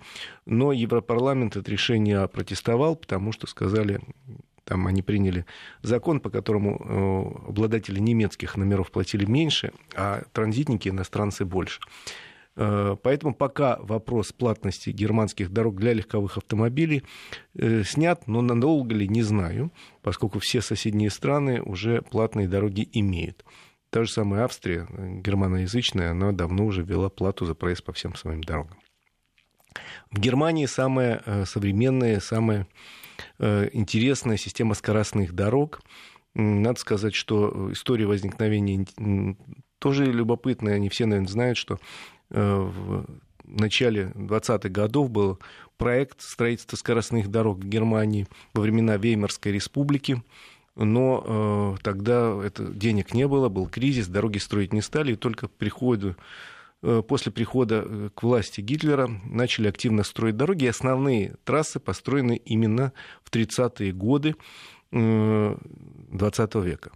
Но 0.47 0.73
Европарламент 0.73 1.57
это 1.57 1.71
решение 1.71 2.21
опротестовал, 2.21 2.97
потому 2.97 3.33
что 3.33 3.47
сказали, 3.47 4.01
там 4.65 4.87
они 4.87 5.03
приняли 5.03 5.45
закон, 5.83 6.21
по 6.21 6.31
которому 6.31 6.77
э, 6.79 7.49
обладатели 7.49 8.01
немецких 8.01 8.57
номеров 8.57 8.91
платили 8.91 9.25
меньше, 9.25 9.73
а 9.95 10.25
транзитники 10.33 10.89
иностранцы 10.89 11.45
больше. 11.45 11.81
Э, 12.57 12.97
поэтому 13.03 13.35
пока 13.35 13.79
вопрос 13.81 14.33
платности 14.33 14.91
германских 14.91 15.51
дорог 15.51 15.77
для 15.77 15.93
легковых 15.93 16.39
автомобилей 16.39 17.05
э, 17.55 17.83
снят, 17.85 18.27
но 18.27 18.41
надолго 18.41 18.95
ли, 18.95 19.07
не 19.07 19.23
знаю, 19.23 19.71
поскольку 20.03 20.39
все 20.39 20.63
соседние 20.63 21.11
страны 21.11 21.61
уже 21.63 22.03
платные 22.03 22.49
дороги 22.49 22.89
имеют. 22.93 23.45
Та 23.91 24.05
же 24.05 24.11
самая 24.11 24.45
Австрия, 24.45 24.89
германоязычная, 25.23 26.11
она 26.11 26.33
давно 26.33 26.67
уже 26.67 26.83
ввела 26.83 27.11
плату 27.11 27.45
за 27.45 27.55
проезд 27.55 27.85
по 27.85 27.93
всем 27.93 28.17
своим 28.17 28.43
дорогам. 28.43 28.77
В 30.11 30.19
Германии 30.19 30.67
самая 30.67 31.45
современная, 31.45 32.19
самая 32.19 32.67
Э, 32.67 33.04
интересная 33.39 34.37
система 34.37 34.75
скоростных 34.75 35.33
дорог. 35.33 35.81
Надо 36.35 36.79
сказать, 36.81 37.15
что 37.15 37.73
история 37.73 38.07
возникновения 38.07 38.87
тоже 39.79 40.07
любопытная. 40.07 40.75
Они 40.75 40.89
все, 40.89 41.07
наверное, 41.07 41.29
знают, 41.29 41.59
что 41.59 41.79
э, 42.31 42.41
в 42.41 43.07
начале 43.45 44.13
20-х 44.15 44.69
годов 44.69 45.11
был 45.11 45.39
проект 45.77 46.23
строительства 46.23 46.77
скоростных 46.77 47.29
дорог 47.29 47.59
в 47.59 47.69
Германии 47.69 48.27
во 48.53 48.63
времена 48.63 48.97
Веймарской 48.97 49.53
республики. 49.53 50.23
Но 50.75 51.77
э, 51.77 51.83
тогда 51.83 52.41
это, 52.45 52.65
денег 52.65 53.15
не 53.15 53.29
было, 53.29 53.49
был 53.49 53.69
кризис, 53.69 54.09
дороги 54.09 54.39
строить 54.39 54.73
не 54.73 54.83
стали, 54.83 55.13
и 55.13 55.17
только 55.17 55.47
к 55.47 55.53
приходу 55.53 56.17
Э, 56.17 56.21
после 57.07 57.33
прихода 57.33 57.85
э, 57.85 58.11
к 58.15 58.23
власти 58.23 58.61
Гитлера 58.61 59.09
начали 59.25 59.69
активно 59.69 60.03
строить 60.03 60.37
дороги. 60.37 60.65
И 60.65 60.69
основные 60.69 61.37
трассы 61.45 61.81
построены 61.81 62.37
именно 62.45 62.93
в 63.23 63.31
30-е 63.31 63.93
годы 63.93 64.37
20 64.91 64.95
э, 64.95 66.61
века. 66.61 66.93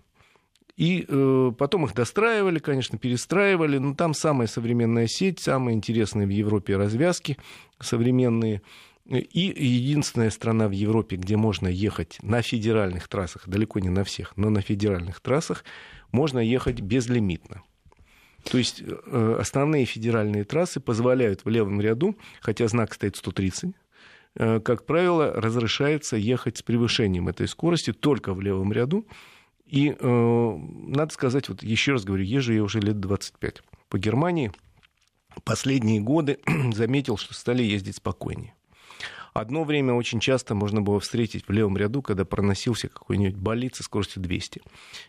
И 0.76 1.04
э, 1.08 1.52
потом 1.58 1.86
их 1.86 1.94
достраивали, 1.94 2.58
конечно, 2.58 2.98
перестраивали. 2.98 3.78
Но 3.78 3.94
там 3.94 4.14
самая 4.14 4.46
современная 4.46 5.06
сеть, 5.08 5.40
самые 5.40 5.74
интересные 5.74 6.26
в 6.26 6.30
Европе 6.30 6.76
развязки 6.76 7.38
современные. 7.80 8.62
И 9.06 9.40
единственная 9.40 10.28
страна 10.28 10.68
в 10.68 10.72
Европе, 10.72 11.16
где 11.16 11.38
можно 11.38 11.66
ехать 11.66 12.18
на 12.20 12.42
федеральных 12.42 13.08
трассах, 13.08 13.48
далеко 13.48 13.78
не 13.78 13.88
на 13.88 14.04
всех, 14.04 14.36
но 14.36 14.50
на 14.50 14.60
федеральных 14.60 15.20
трассах, 15.20 15.64
можно 16.12 16.40
ехать 16.40 16.80
безлимитно. 16.82 17.62
То 18.44 18.58
есть 18.58 18.82
э, 18.82 19.36
основные 19.38 19.84
федеральные 19.84 20.44
трассы 20.44 20.80
позволяют 20.80 21.44
в 21.44 21.48
левом 21.48 21.80
ряду, 21.80 22.16
хотя 22.40 22.68
знак 22.68 22.94
стоит 22.94 23.16
130, 23.16 23.74
э, 24.36 24.60
как 24.60 24.86
правило, 24.86 25.32
разрешается 25.32 26.16
ехать 26.16 26.58
с 26.58 26.62
превышением 26.62 27.28
этой 27.28 27.48
скорости 27.48 27.92
только 27.92 28.32
в 28.34 28.40
левом 28.40 28.72
ряду. 28.72 29.06
И 29.66 29.94
э, 29.98 30.56
надо 30.86 31.12
сказать, 31.12 31.48
вот 31.48 31.62
еще 31.62 31.92
раз 31.92 32.04
говорю, 32.04 32.24
езжу 32.24 32.54
я 32.54 32.62
уже 32.62 32.80
лет 32.80 33.00
25 33.00 33.62
по 33.90 33.98
Германии. 33.98 34.52
Последние 35.44 36.00
годы 36.00 36.38
заметил, 36.72 37.18
что 37.18 37.34
стали 37.34 37.62
ездить 37.62 37.96
спокойнее. 37.96 38.54
Одно 39.34 39.64
время 39.64 39.92
очень 39.92 40.20
часто 40.20 40.54
можно 40.54 40.80
было 40.80 41.00
встретить 41.00 41.46
в 41.46 41.52
левом 41.52 41.76
ряду, 41.76 42.00
когда 42.00 42.24
проносился 42.24 42.88
какой-нибудь 42.88 43.36
болид 43.36 43.76
со 43.76 43.82
скоростью 43.82 44.22
200. 44.22 44.62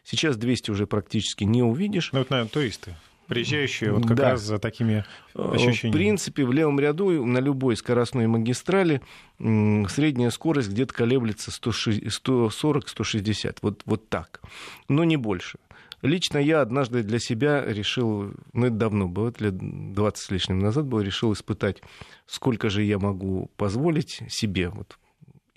Сейчас 0.03 0.35
200 0.35 0.71
уже 0.71 0.87
практически 0.87 1.45
не 1.45 1.63
увидишь. 1.63 2.11
Ну, 2.11 2.19
это, 2.19 2.33
наверное, 2.33 2.51
туристы 2.51 2.95
приезжающие 3.29 3.93
вот 3.93 4.05
как 4.07 4.17
да. 4.17 4.31
раз 4.31 4.41
за 4.41 4.59
такими 4.59 5.05
э, 5.35 5.51
ощущениями. 5.53 5.95
В 5.95 5.97
принципе, 5.97 6.43
в 6.43 6.51
левом 6.51 6.77
ряду 6.79 7.23
на 7.25 7.37
любой 7.37 7.77
скоростной 7.77 8.27
магистрали 8.27 9.01
средняя 9.37 10.31
скорость 10.31 10.69
где-то 10.69 10.93
колеблется 10.93 11.51
140-160, 11.51 13.57
вот, 13.61 13.83
вот 13.85 14.09
так, 14.09 14.41
но 14.89 15.05
не 15.05 15.15
больше. 15.15 15.59
Лично 16.01 16.37
я 16.37 16.61
однажды 16.61 17.03
для 17.03 17.19
себя 17.19 17.63
решил, 17.65 18.33
ну 18.53 18.65
это 18.65 18.75
давно 18.75 19.07
было, 19.07 19.33
лет 19.39 19.93
20 19.93 20.17
с 20.17 20.31
лишним 20.31 20.59
назад 20.59 20.85
было, 20.85 21.01
решил 21.01 21.33
испытать, 21.33 21.81
сколько 22.25 22.69
же 22.69 22.83
я 22.83 22.99
могу 22.99 23.51
позволить 23.57 24.21
себе 24.29 24.69
вот, 24.69 24.97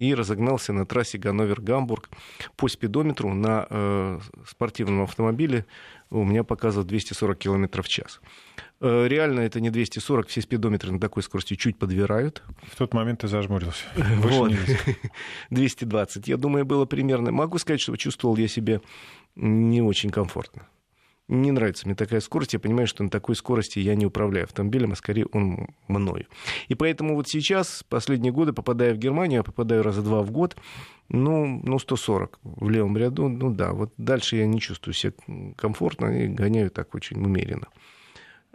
и 0.03 0.15
разогнался 0.15 0.73
на 0.73 0.85
трассе 0.85 1.17
Ганновер-Гамбург 1.17 2.11
по 2.57 2.67
спидометру 2.67 3.33
на 3.33 3.69
э, 3.71 4.19
спортивном 4.49 5.03
автомобиле. 5.03 5.65
У 6.11 6.25
меня 6.25 6.43
показывал 6.43 6.85
240 6.85 7.39
км 7.39 7.83
в 7.83 7.89
час. 7.89 8.21
Э, 8.81 9.07
реально 9.07 9.41
это 9.41 9.61
не 9.61 9.71
240, 9.71 10.27
все 10.27 10.41
спидометры 10.41 10.91
на 10.91 10.99
такой 10.99 11.23
скорости 11.23 11.55
чуть 11.55 11.79
подвирают. 11.79 12.43
В 12.65 12.75
тот 12.75 12.95
момент 12.95 13.21
ты 13.21 13.29
зажмурился. 13.29 13.85
Вот. 14.17 14.53
220, 15.51 16.27
я 16.27 16.37
думаю, 16.37 16.67
было 16.67 16.85
примерно. 16.85 17.31
Могу 17.31 17.59
сказать, 17.59 17.81
что 17.81 17.95
чувствовал 17.97 18.37
я 18.37 18.49
себя 18.49 18.81
не 19.37 19.83
очень 19.83 20.11
комфортно 20.11 20.67
не 21.29 21.51
нравится 21.51 21.87
мне 21.87 21.95
такая 21.95 22.21
скорость. 22.21 22.53
Я 22.53 22.59
понимаю, 22.59 22.87
что 22.87 23.03
на 23.03 23.11
такой 23.11 23.37
скорости 23.37 23.79
я 23.79 23.95
не 23.95 24.07
управляю 24.07 24.45
автомобилем, 24.45 24.93
а 24.93 24.97
скорее 24.97 25.27
он 25.33 25.69
мною. 25.89 26.27
И 26.69 26.75
поэтому 26.75 27.15
вот 27.15 27.29
сейчас, 27.29 27.85
последние 27.89 28.33
годы, 28.33 28.53
попадая 28.53 28.95
в 28.95 28.99
Германию, 28.99 29.39
я 29.39 29.43
попадаю 29.43 29.83
раза 29.83 30.03
два 30.03 30.23
в 30.23 30.31
год, 30.31 30.57
ну, 31.09 31.61
ну 31.63 31.79
140 31.79 32.39
в 32.43 32.71
левом 32.71 32.97
ряду, 32.97 33.29
ну 33.29 33.51
да, 33.51 33.73
вот 33.73 33.93
дальше 33.97 34.37
я 34.37 34.47
не 34.47 34.61
чувствую 34.61 34.95
себя 34.95 35.13
комфортно 35.57 36.25
и 36.25 36.29
гоняю 36.29 36.71
так 36.71 36.95
очень 36.95 37.23
умеренно. 37.23 37.69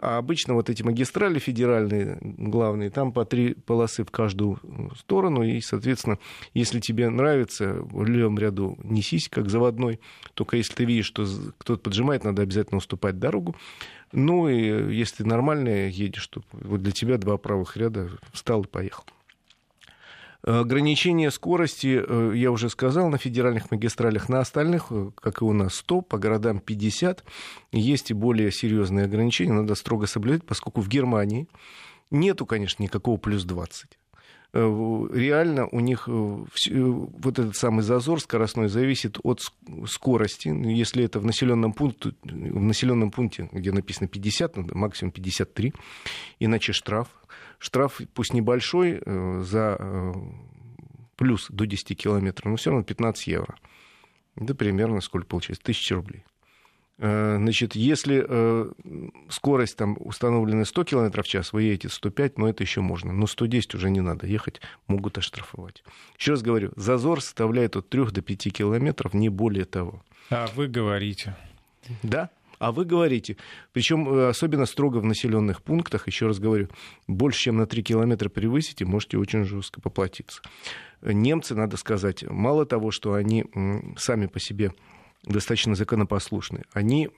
А 0.00 0.18
обычно 0.18 0.54
вот 0.54 0.70
эти 0.70 0.82
магистрали 0.82 1.40
федеральные, 1.40 2.18
главные, 2.20 2.88
там 2.88 3.12
по 3.12 3.24
три 3.24 3.54
полосы 3.54 4.04
в 4.04 4.10
каждую 4.12 4.60
сторону. 4.96 5.42
И, 5.42 5.60
соответственно, 5.60 6.18
если 6.54 6.78
тебе 6.78 7.08
нравится 7.10 7.78
в 7.80 8.04
левом 8.04 8.38
ряду 8.38 8.78
несись, 8.84 9.28
как 9.28 9.50
заводной, 9.50 9.98
только 10.34 10.56
если 10.56 10.74
ты 10.74 10.84
видишь, 10.84 11.06
что 11.06 11.26
кто-то 11.58 11.82
поджимает, 11.82 12.22
надо 12.22 12.42
обязательно 12.42 12.78
уступать 12.78 13.18
дорогу. 13.18 13.56
Ну 14.12 14.48
и 14.48 14.94
если 14.94 15.18
ты 15.18 15.24
нормально 15.24 15.88
едешь, 15.88 16.28
то 16.28 16.42
вот 16.52 16.80
для 16.82 16.92
тебя 16.92 17.18
два 17.18 17.36
правых 17.36 17.76
ряда 17.76 18.08
встал 18.32 18.62
и 18.62 18.68
поехал. 18.68 19.04
Ограничение 20.42 21.32
скорости, 21.32 22.00
э, 22.06 22.32
я 22.36 22.52
уже 22.52 22.70
сказал, 22.70 23.08
на 23.08 23.18
федеральных 23.18 23.72
магистралях, 23.72 24.28
на 24.28 24.38
остальных, 24.38 24.86
э, 24.90 25.10
как 25.16 25.42
и 25.42 25.44
у 25.44 25.52
нас, 25.52 25.74
100, 25.74 26.02
по 26.02 26.18
городам 26.18 26.60
50. 26.60 27.24
Есть 27.72 28.12
и 28.12 28.14
более 28.14 28.52
серьезные 28.52 29.06
ограничения, 29.06 29.52
надо 29.52 29.74
строго 29.74 30.06
соблюдать, 30.06 30.44
поскольку 30.44 30.80
в 30.80 30.88
Германии 30.88 31.48
нету, 32.10 32.46
конечно, 32.46 32.82
никакого 32.82 33.16
плюс 33.16 33.44
20. 33.44 33.98
реально 34.54 35.66
у 35.66 35.80
них 35.80 36.08
вот 36.08 37.38
этот 37.38 37.54
самый 37.54 37.82
зазор 37.82 38.18
скоростной 38.18 38.68
зависит 38.68 39.18
от 39.22 39.42
скорости. 39.86 40.48
Если 40.48 41.04
это 41.04 41.20
в 41.20 41.26
населенном 41.26 41.74
пункте, 41.74 42.12
в 42.22 42.62
населенном 42.62 43.10
пункте, 43.10 43.50
где 43.52 43.72
написано 43.72 44.08
50, 44.08 44.56
ну, 44.56 44.66
максимум 44.72 45.12
53, 45.12 45.74
иначе 46.40 46.72
штраф. 46.72 47.08
Штраф 47.58 48.00
пусть 48.14 48.32
небольшой 48.32 49.02
за 49.42 50.14
плюс 51.16 51.48
до 51.50 51.66
10 51.66 52.00
километров, 52.00 52.46
но 52.46 52.56
все 52.56 52.70
равно 52.70 52.84
15 52.84 53.26
евро. 53.26 53.56
Это 54.36 54.54
примерно 54.54 55.00
сколько 55.00 55.26
получается? 55.26 55.64
Тысяча 55.64 55.96
рублей. 55.96 56.24
Э, 56.98 57.36
значит, 57.38 57.74
если 57.74 58.24
э, 58.26 58.70
скорость 59.28 59.76
там 59.76 59.96
установлена 60.00 60.64
100 60.64 60.84
км 60.84 61.22
в 61.22 61.26
час, 61.26 61.52
вы 61.52 61.62
едете 61.64 61.88
105, 61.88 62.38
но 62.38 62.48
это 62.48 62.62
еще 62.62 62.80
можно. 62.80 63.12
Но 63.12 63.26
110 63.26 63.74
уже 63.74 63.90
не 63.90 64.00
надо 64.00 64.26
ехать, 64.26 64.60
могут 64.86 65.18
оштрафовать. 65.18 65.84
Еще 66.18 66.32
раз 66.32 66.42
говорю, 66.42 66.72
зазор 66.76 67.20
составляет 67.20 67.76
от 67.76 67.88
3 67.88 68.06
до 68.06 68.22
5 68.22 68.52
километров, 68.52 69.14
не 69.14 69.28
более 69.28 69.64
того. 69.64 70.02
А 70.30 70.48
вы 70.54 70.66
говорите. 70.66 71.36
Да, 72.02 72.30
а 72.58 72.72
вы 72.72 72.84
говорите, 72.84 73.36
причем 73.72 74.08
э, 74.08 74.28
особенно 74.28 74.66
строго 74.66 74.98
в 74.98 75.04
населенных 75.04 75.62
пунктах, 75.62 76.06
еще 76.06 76.26
раз 76.26 76.38
говорю, 76.38 76.68
больше, 77.06 77.40
чем 77.40 77.56
на 77.56 77.66
3 77.66 77.82
километра 77.82 78.28
превысите, 78.28 78.84
можете 78.84 79.18
очень 79.18 79.44
жестко 79.44 79.80
поплатиться. 79.80 80.42
Немцы, 81.02 81.54
надо 81.54 81.76
сказать, 81.76 82.24
мало 82.24 82.66
того, 82.66 82.90
что 82.90 83.14
они 83.14 83.44
сами 83.96 84.26
по 84.26 84.40
себе 84.40 84.72
достаточно 85.24 85.74
законопослушны, 85.74 86.64
они 86.72 87.10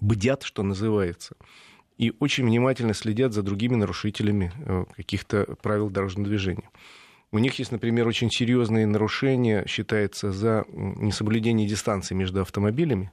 бдят, 0.00 0.42
что 0.42 0.62
называется, 0.62 1.36
и 1.98 2.12
очень 2.18 2.44
внимательно 2.44 2.94
следят 2.94 3.32
за 3.32 3.42
другими 3.42 3.76
нарушителями 3.76 4.52
э, 4.56 4.84
каких-то 4.96 5.56
правил 5.62 5.90
дорожного 5.90 6.28
движения. 6.28 6.70
У 7.30 7.38
них 7.38 7.58
есть, 7.58 7.72
например, 7.72 8.06
очень 8.06 8.30
серьезные 8.30 8.86
нарушения, 8.86 9.64
считается, 9.66 10.30
за 10.30 10.64
несоблюдение 10.72 11.68
дистанции 11.68 12.14
между 12.14 12.40
автомобилями. 12.40 13.10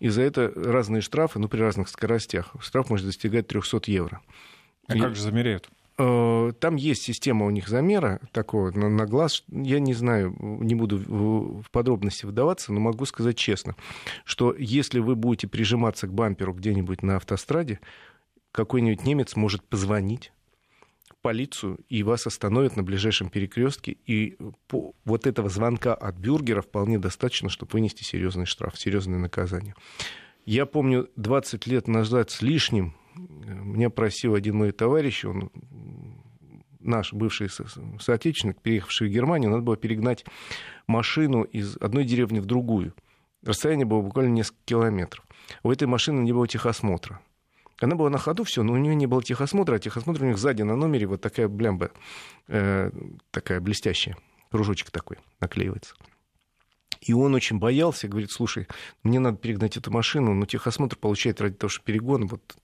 И 0.00 0.08
за 0.08 0.22
это 0.22 0.52
разные 0.54 1.02
штрафы, 1.02 1.38
ну, 1.38 1.48
при 1.48 1.60
разных 1.60 1.88
скоростях. 1.88 2.54
Штраф 2.60 2.90
может 2.90 3.06
достигать 3.06 3.46
300 3.46 3.82
евро. 3.86 4.20
А 4.86 4.96
и... 4.96 5.00
как 5.00 5.14
же 5.14 5.22
замеряют? 5.22 5.68
Э, 5.96 6.52
там 6.58 6.76
есть 6.76 7.02
система 7.02 7.46
у 7.46 7.50
них 7.50 7.68
замера 7.68 8.20
такого 8.32 8.70
на, 8.72 8.88
на 8.88 9.06
глаз. 9.06 9.44
Я 9.48 9.78
не 9.78 9.94
знаю, 9.94 10.34
не 10.40 10.74
буду 10.74 10.98
в 10.98 11.70
подробности 11.70 12.26
вдаваться, 12.26 12.72
но 12.72 12.80
могу 12.80 13.04
сказать 13.04 13.36
честно, 13.36 13.76
что 14.24 14.54
если 14.58 14.98
вы 14.98 15.14
будете 15.14 15.46
прижиматься 15.46 16.06
к 16.06 16.12
бамперу 16.12 16.52
где-нибудь 16.52 17.02
на 17.02 17.16
автостраде, 17.16 17.80
какой-нибудь 18.52 19.04
немец 19.04 19.36
может 19.36 19.62
позвонить 19.64 20.32
в 20.43 20.43
полицию, 21.24 21.78
и 21.88 22.02
вас 22.02 22.26
остановят 22.26 22.76
на 22.76 22.82
ближайшем 22.82 23.30
перекрестке. 23.30 23.96
И 24.04 24.36
по 24.68 24.92
вот 25.06 25.26
этого 25.26 25.48
звонка 25.48 25.94
от 25.94 26.16
бюргера 26.16 26.60
вполне 26.60 26.98
достаточно, 26.98 27.48
чтобы 27.48 27.72
вынести 27.72 28.04
серьезный 28.04 28.44
штраф, 28.44 28.78
серьезное 28.78 29.18
наказание. 29.18 29.74
Я 30.44 30.66
помню, 30.66 31.08
20 31.16 31.66
лет 31.66 31.88
назад 31.88 32.30
с 32.30 32.42
лишним 32.42 32.94
меня 33.16 33.88
просил 33.88 34.34
один 34.34 34.56
мой 34.56 34.72
товарищ, 34.72 35.24
он 35.24 35.50
наш 36.80 37.14
бывший 37.14 37.48
соотечественник, 37.48 38.60
переехавший 38.60 39.08
в 39.08 39.10
Германию, 39.10 39.50
надо 39.50 39.62
было 39.62 39.78
перегнать 39.78 40.26
машину 40.86 41.44
из 41.44 41.78
одной 41.78 42.04
деревни 42.04 42.40
в 42.40 42.44
другую. 42.44 42.92
Расстояние 43.42 43.86
было 43.86 44.02
буквально 44.02 44.32
несколько 44.32 44.60
километров. 44.66 45.24
У 45.62 45.70
этой 45.70 45.88
машины 45.88 46.20
не 46.20 46.32
было 46.32 46.46
техосмотра. 46.46 47.22
Она 47.80 47.96
была 47.96 48.10
на 48.10 48.18
ходу, 48.18 48.44
все, 48.44 48.62
но 48.62 48.72
у 48.72 48.76
нее 48.76 48.94
не 48.94 49.06
было 49.06 49.22
техосмотра, 49.22 49.76
а 49.76 49.78
техосмотр 49.78 50.22
у 50.22 50.26
них 50.26 50.38
сзади 50.38 50.62
на 50.62 50.76
номере 50.76 51.06
вот 51.06 51.20
такая 51.20 51.48
блямба, 51.48 51.90
э, 52.48 52.90
такая 53.30 53.60
блестящая, 53.60 54.16
кружочек 54.50 54.90
такой 54.90 55.18
наклеивается. 55.40 55.94
И 57.00 57.12
он 57.12 57.34
очень 57.34 57.58
боялся, 57.58 58.08
говорит, 58.08 58.30
слушай, 58.30 58.66
мне 59.02 59.18
надо 59.18 59.36
перегнать 59.36 59.76
эту 59.76 59.90
машину, 59.90 60.32
но 60.32 60.46
техосмотр 60.46 60.96
получает 60.96 61.40
ради 61.40 61.54
того, 61.56 61.68
что 61.68 61.82
перегон, 61.82 62.26
вот 62.26 62.56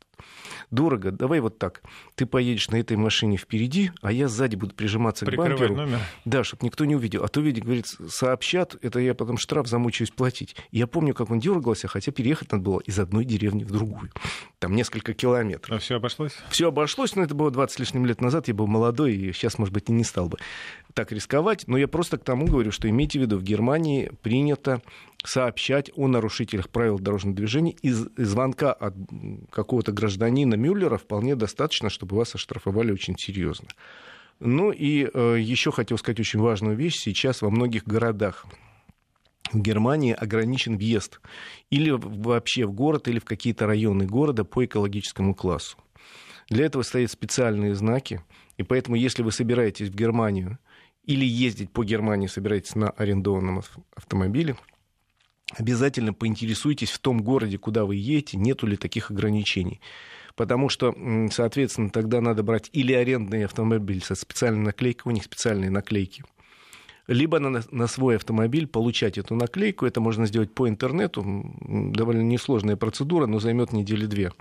дорого, 0.70 1.11
давай 1.11 1.40
вот 1.40 1.59
так. 1.59 1.83
Ты 2.14 2.26
поедешь 2.26 2.68
на 2.70 2.76
этой 2.76 2.96
машине 2.96 3.37
впереди, 3.37 3.92
а 4.02 4.12
я 4.12 4.28
сзади 4.28 4.56
буду 4.56 4.74
прижиматься 4.74 5.26
Прикрывать 5.26 5.56
к 5.56 5.61
бамперу. 5.61 5.74
номер. 5.74 5.98
Да, 6.24 6.44
чтобы 6.44 6.64
никто 6.64 6.85
не 6.85 6.96
увидел. 6.96 7.24
А 7.24 7.28
то, 7.28 7.40
видит, 7.40 7.64
говорит, 7.64 7.87
сообщат, 8.09 8.76
это 8.83 9.00
я 9.00 9.14
потом 9.14 9.38
штраф 9.38 9.66
замучаюсь 9.66 10.11
платить. 10.11 10.56
И 10.70 10.78
я 10.78 10.87
помню, 10.87 11.14
как 11.14 11.30
он 11.30 11.40
дергался, 11.40 11.88
хотя 11.88 12.12
переехать 12.12 12.52
надо 12.52 12.64
было 12.64 12.80
из 12.80 12.98
одной 12.98 13.24
деревни 13.24 13.64
в 13.64 13.70
другую. 13.70 14.11
Там 14.59 14.74
несколько 14.74 15.14
километров. 15.14 15.76
А 15.76 15.78
все 15.78 15.96
обошлось? 15.96 16.33
Все 16.50 16.68
обошлось, 16.68 17.16
но 17.16 17.22
это 17.22 17.35
было 17.35 17.50
20 17.50 17.76
с 17.76 17.78
лишним 17.78 18.06
лет 18.06 18.20
назад, 18.20 18.48
я 18.48 18.54
был 18.54 18.66
молодой, 18.66 19.14
и 19.14 19.33
сейчас, 19.33 19.59
может 19.59 19.72
быть, 19.72 19.88
и 19.88 19.92
не 19.92 20.04
стал 20.04 20.28
бы 20.28 20.38
так 20.94 21.12
рисковать. 21.12 21.64
Но 21.66 21.78
я 21.78 21.88
просто 21.88 22.18
к 22.18 22.24
тому 22.24 22.46
говорю, 22.46 22.72
что 22.72 22.88
имейте 22.88 23.18
в 23.18 23.22
виду, 23.22 23.38
в 23.38 23.42
Германии 23.42 24.11
принято 24.22 24.83
сообщать 25.24 25.90
о 25.96 26.09
нарушителях 26.09 26.70
правил 26.70 26.98
дорожного 26.98 27.37
движения. 27.37 27.72
Из 27.83 28.06
звонка 28.16 28.72
от 28.72 28.94
какого-то 29.50 29.92
гражданина 29.92 30.54
Мюллера 30.54 30.96
вполне 30.96 31.37
достаточно, 31.37 31.90
чтобы 31.90 32.16
вас 32.16 32.35
оштрафовали 32.35 32.92
очень 32.92 33.16
серьезно. 33.18 33.68
Ну 34.38 34.72
и 34.72 35.09
э, 35.12 35.37
еще 35.38 35.70
хотел 35.70 35.98
сказать 35.98 36.20
очень 36.20 36.40
важную 36.40 36.76
вещь. 36.76 36.96
Сейчас 36.96 37.42
во 37.42 37.50
многих 37.50 37.85
городах 37.85 38.46
в 39.52 39.61
Германии 39.61 40.14
ограничен 40.14 40.76
въезд 40.78 41.20
или 41.68 41.90
вообще 41.90 42.64
в 42.64 42.72
город, 42.72 43.09
или 43.09 43.18
в 43.18 43.24
какие-то 43.24 43.66
районы 43.66 44.06
города 44.06 44.44
по 44.44 44.64
экологическому 44.64 45.35
классу. 45.35 45.76
Для 46.48 46.64
этого 46.66 46.83
стоят 46.83 47.11
специальные 47.11 47.74
знаки, 47.74 48.22
и 48.56 48.62
поэтому, 48.62 48.96
если 48.96 49.22
вы 49.22 49.30
собираетесь 49.30 49.88
в 49.88 49.94
Германию 49.94 50.59
или 51.04 51.24
ездить 51.24 51.70
по 51.70 51.85
Германии, 51.85 52.26
собираетесь 52.26 52.74
на 52.74 52.90
арендованном 52.90 53.62
автомобиле, 53.94 54.56
обязательно 55.57 56.13
поинтересуйтесь 56.13 56.91
в 56.91 56.99
том 56.99 57.23
городе, 57.23 57.59
куда 57.59 57.85
вы 57.85 57.97
едете, 57.97 58.37
нету 58.37 58.67
ли 58.67 58.77
таких 58.77 59.11
ограничений. 59.11 59.81
Потому 60.37 60.69
что, 60.69 60.95
соответственно, 61.31 61.91
тогда 61.91 62.21
надо 62.21 62.43
брать 62.43 62.71
или 62.73 62.93
арендный 62.93 63.45
автомобиль 63.45 64.03
со 64.03 64.15
специальной 64.15 64.63
наклейкой, 64.63 65.11
у 65.11 65.15
них 65.15 65.25
специальные 65.25 65.71
наклейки, 65.71 66.25
либо 67.11 67.41
на, 67.41 67.61
на 67.73 67.87
свой 67.89 68.17
автомобиль 68.17 68.69
получать 68.69 69.19
эту 69.19 69.35
наклейку. 69.35 69.85
Это 69.85 70.01
можно 70.01 70.27
сделать 70.27 70.55
по 70.55 70.69
интернету. 70.69 71.25
Довольно 71.61 72.23
несложная 72.23 72.77
процедура, 72.77 73.27
но 73.27 73.41
займет 73.41 73.73
недели 73.73 74.07
две. 74.07 74.33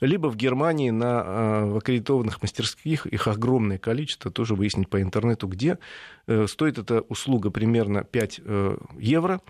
Либо 0.00 0.28
в 0.28 0.36
Германии 0.36 0.90
на 0.90 1.22
а, 1.22 1.76
аккредитованных 1.76 2.40
мастерских, 2.40 3.06
их 3.06 3.28
огромное 3.28 3.78
количество, 3.78 4.30
тоже 4.30 4.54
выяснить 4.54 4.88
по 4.88 5.02
интернету, 5.02 5.46
где. 5.46 5.78
Э, 6.26 6.46
стоит 6.48 6.78
эта 6.78 7.02
услуга 7.02 7.50
примерно 7.50 8.02
5 8.02 8.40
э, 8.42 8.78
евро. 8.98 9.42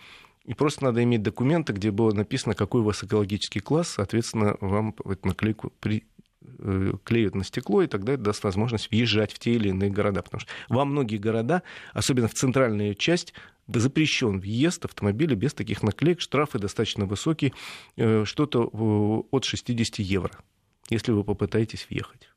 И 0.47 0.55
просто 0.55 0.85
надо 0.85 1.03
иметь 1.03 1.23
документы, 1.23 1.73
где 1.73 1.91
было 1.91 2.13
написано, 2.13 2.55
какой 2.55 2.81
у 2.81 2.85
вас 2.85 3.03
экологический 3.03 3.61
класс, 3.61 3.89
соответственно, 3.89 4.57
вам 4.61 4.95
эту 5.05 5.27
наклейку 5.27 5.73
при, 5.81 6.05
э, 6.59 6.93
клеют 7.03 7.35
на 7.35 7.43
стекло, 7.43 7.83
и 7.83 7.89
тогда 7.89 8.13
это 8.13 8.23
даст 8.23 8.45
возможность 8.45 8.91
въезжать 8.91 9.33
в 9.33 9.41
те 9.41 9.53
или 9.53 9.71
иные 9.71 9.91
города. 9.91 10.23
Потому 10.23 10.41
что 10.41 10.51
во 10.69 10.85
многие 10.85 11.17
города, 11.17 11.63
особенно 11.93 12.29
в 12.29 12.35
центральную 12.35 12.95
часть, 12.95 13.35
запрещен 13.67 14.39
въезд 14.39 14.85
автомобиля 14.85 15.35
без 15.35 15.53
таких 15.53 15.83
наклеек. 15.83 16.21
Штрафы 16.21 16.61
достаточно 16.61 17.07
высокие, 17.07 17.53
э, 17.97 18.25
что-то 18.25 18.65
от 19.31 19.45
60 19.45 19.99
евро, 19.99 20.39
если 20.91 21.11
вы 21.11 21.25
попытаетесь 21.25 21.89
въехать. 21.91 22.31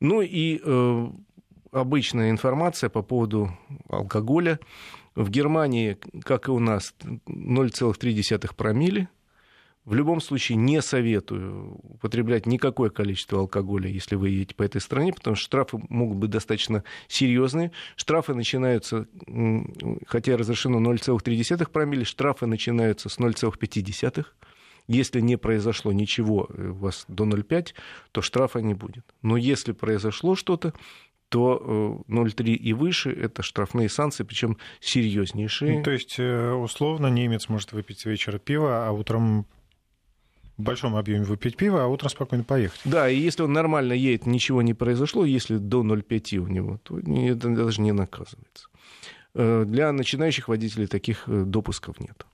Ну 0.00 0.22
и 0.22 0.60
э, 0.60 1.08
обычная 1.70 2.30
информация 2.30 2.90
по 2.90 3.02
поводу 3.02 3.56
алкоголя. 3.88 4.58
В 5.14 5.30
Германии, 5.30 5.96
как 6.24 6.48
и 6.48 6.50
у 6.50 6.58
нас, 6.58 6.94
0,3 7.02 8.54
промили. 8.56 9.08
В 9.84 9.94
любом 9.94 10.20
случае 10.22 10.56
не 10.56 10.80
советую 10.80 11.78
употреблять 11.82 12.46
никакое 12.46 12.88
количество 12.88 13.40
алкоголя, 13.40 13.88
если 13.88 14.16
вы 14.16 14.30
едете 14.30 14.54
по 14.54 14.62
этой 14.62 14.80
стране, 14.80 15.12
потому 15.12 15.36
что 15.36 15.44
штрафы 15.44 15.78
могут 15.90 16.16
быть 16.16 16.30
достаточно 16.30 16.84
серьезные. 17.06 17.70
Штрафы 17.94 18.34
начинаются, 18.34 19.06
хотя 20.06 20.38
разрешено 20.38 20.80
0,3 20.80 21.70
промили, 21.70 22.04
штрафы 22.04 22.46
начинаются 22.46 23.10
с 23.10 23.18
0,5. 23.18 24.24
Если 24.86 25.20
не 25.20 25.36
произошло 25.36 25.92
ничего 25.92 26.46
э, 26.48 26.68
у 26.68 26.74
вас 26.74 27.04
до 27.08 27.24
0,5, 27.24 27.68
то 28.12 28.22
штрафа 28.22 28.60
не 28.60 28.74
будет. 28.74 29.04
Но 29.22 29.36
если 29.36 29.72
произошло 29.72 30.34
что-то, 30.34 30.74
то 31.34 32.04
0,3 32.06 32.44
э, 32.44 32.54
и 32.54 32.72
выше 32.74 33.10
это 33.10 33.42
штрафные 33.42 33.88
санкции, 33.88 34.22
причем 34.22 34.56
серьезнейшие. 34.78 35.78
Ну, 35.78 35.82
то 35.82 35.90
есть, 35.90 36.14
э, 36.20 36.52
условно, 36.52 37.08
немец 37.08 37.48
может 37.48 37.72
выпить 37.72 37.98
с 37.98 38.04
вечера 38.04 38.38
пиво, 38.38 38.86
а 38.86 38.92
утром 38.92 39.44
в 40.56 40.62
большом 40.62 40.94
объеме 40.94 41.24
выпить 41.24 41.56
пиво, 41.56 41.82
а 41.82 41.88
утром 41.88 42.08
спокойно 42.08 42.44
поехать. 42.44 42.80
Да, 42.84 43.10
и 43.10 43.18
если 43.18 43.42
он 43.42 43.52
нормально 43.52 43.94
едет, 43.94 44.26
ничего 44.26 44.62
не 44.62 44.74
произошло, 44.74 45.24
если 45.24 45.56
до 45.56 45.82
0,5 45.82 46.36
у 46.36 46.46
него, 46.46 46.78
то 46.84 47.00
это 47.00 47.48
даже 47.48 47.80
не 47.80 47.90
наказывается. 47.90 48.68
Э, 49.34 49.64
для 49.66 49.90
начинающих 49.90 50.46
водителей 50.46 50.86
таких 50.86 51.24
допусков 51.26 51.98
нет. 51.98 52.24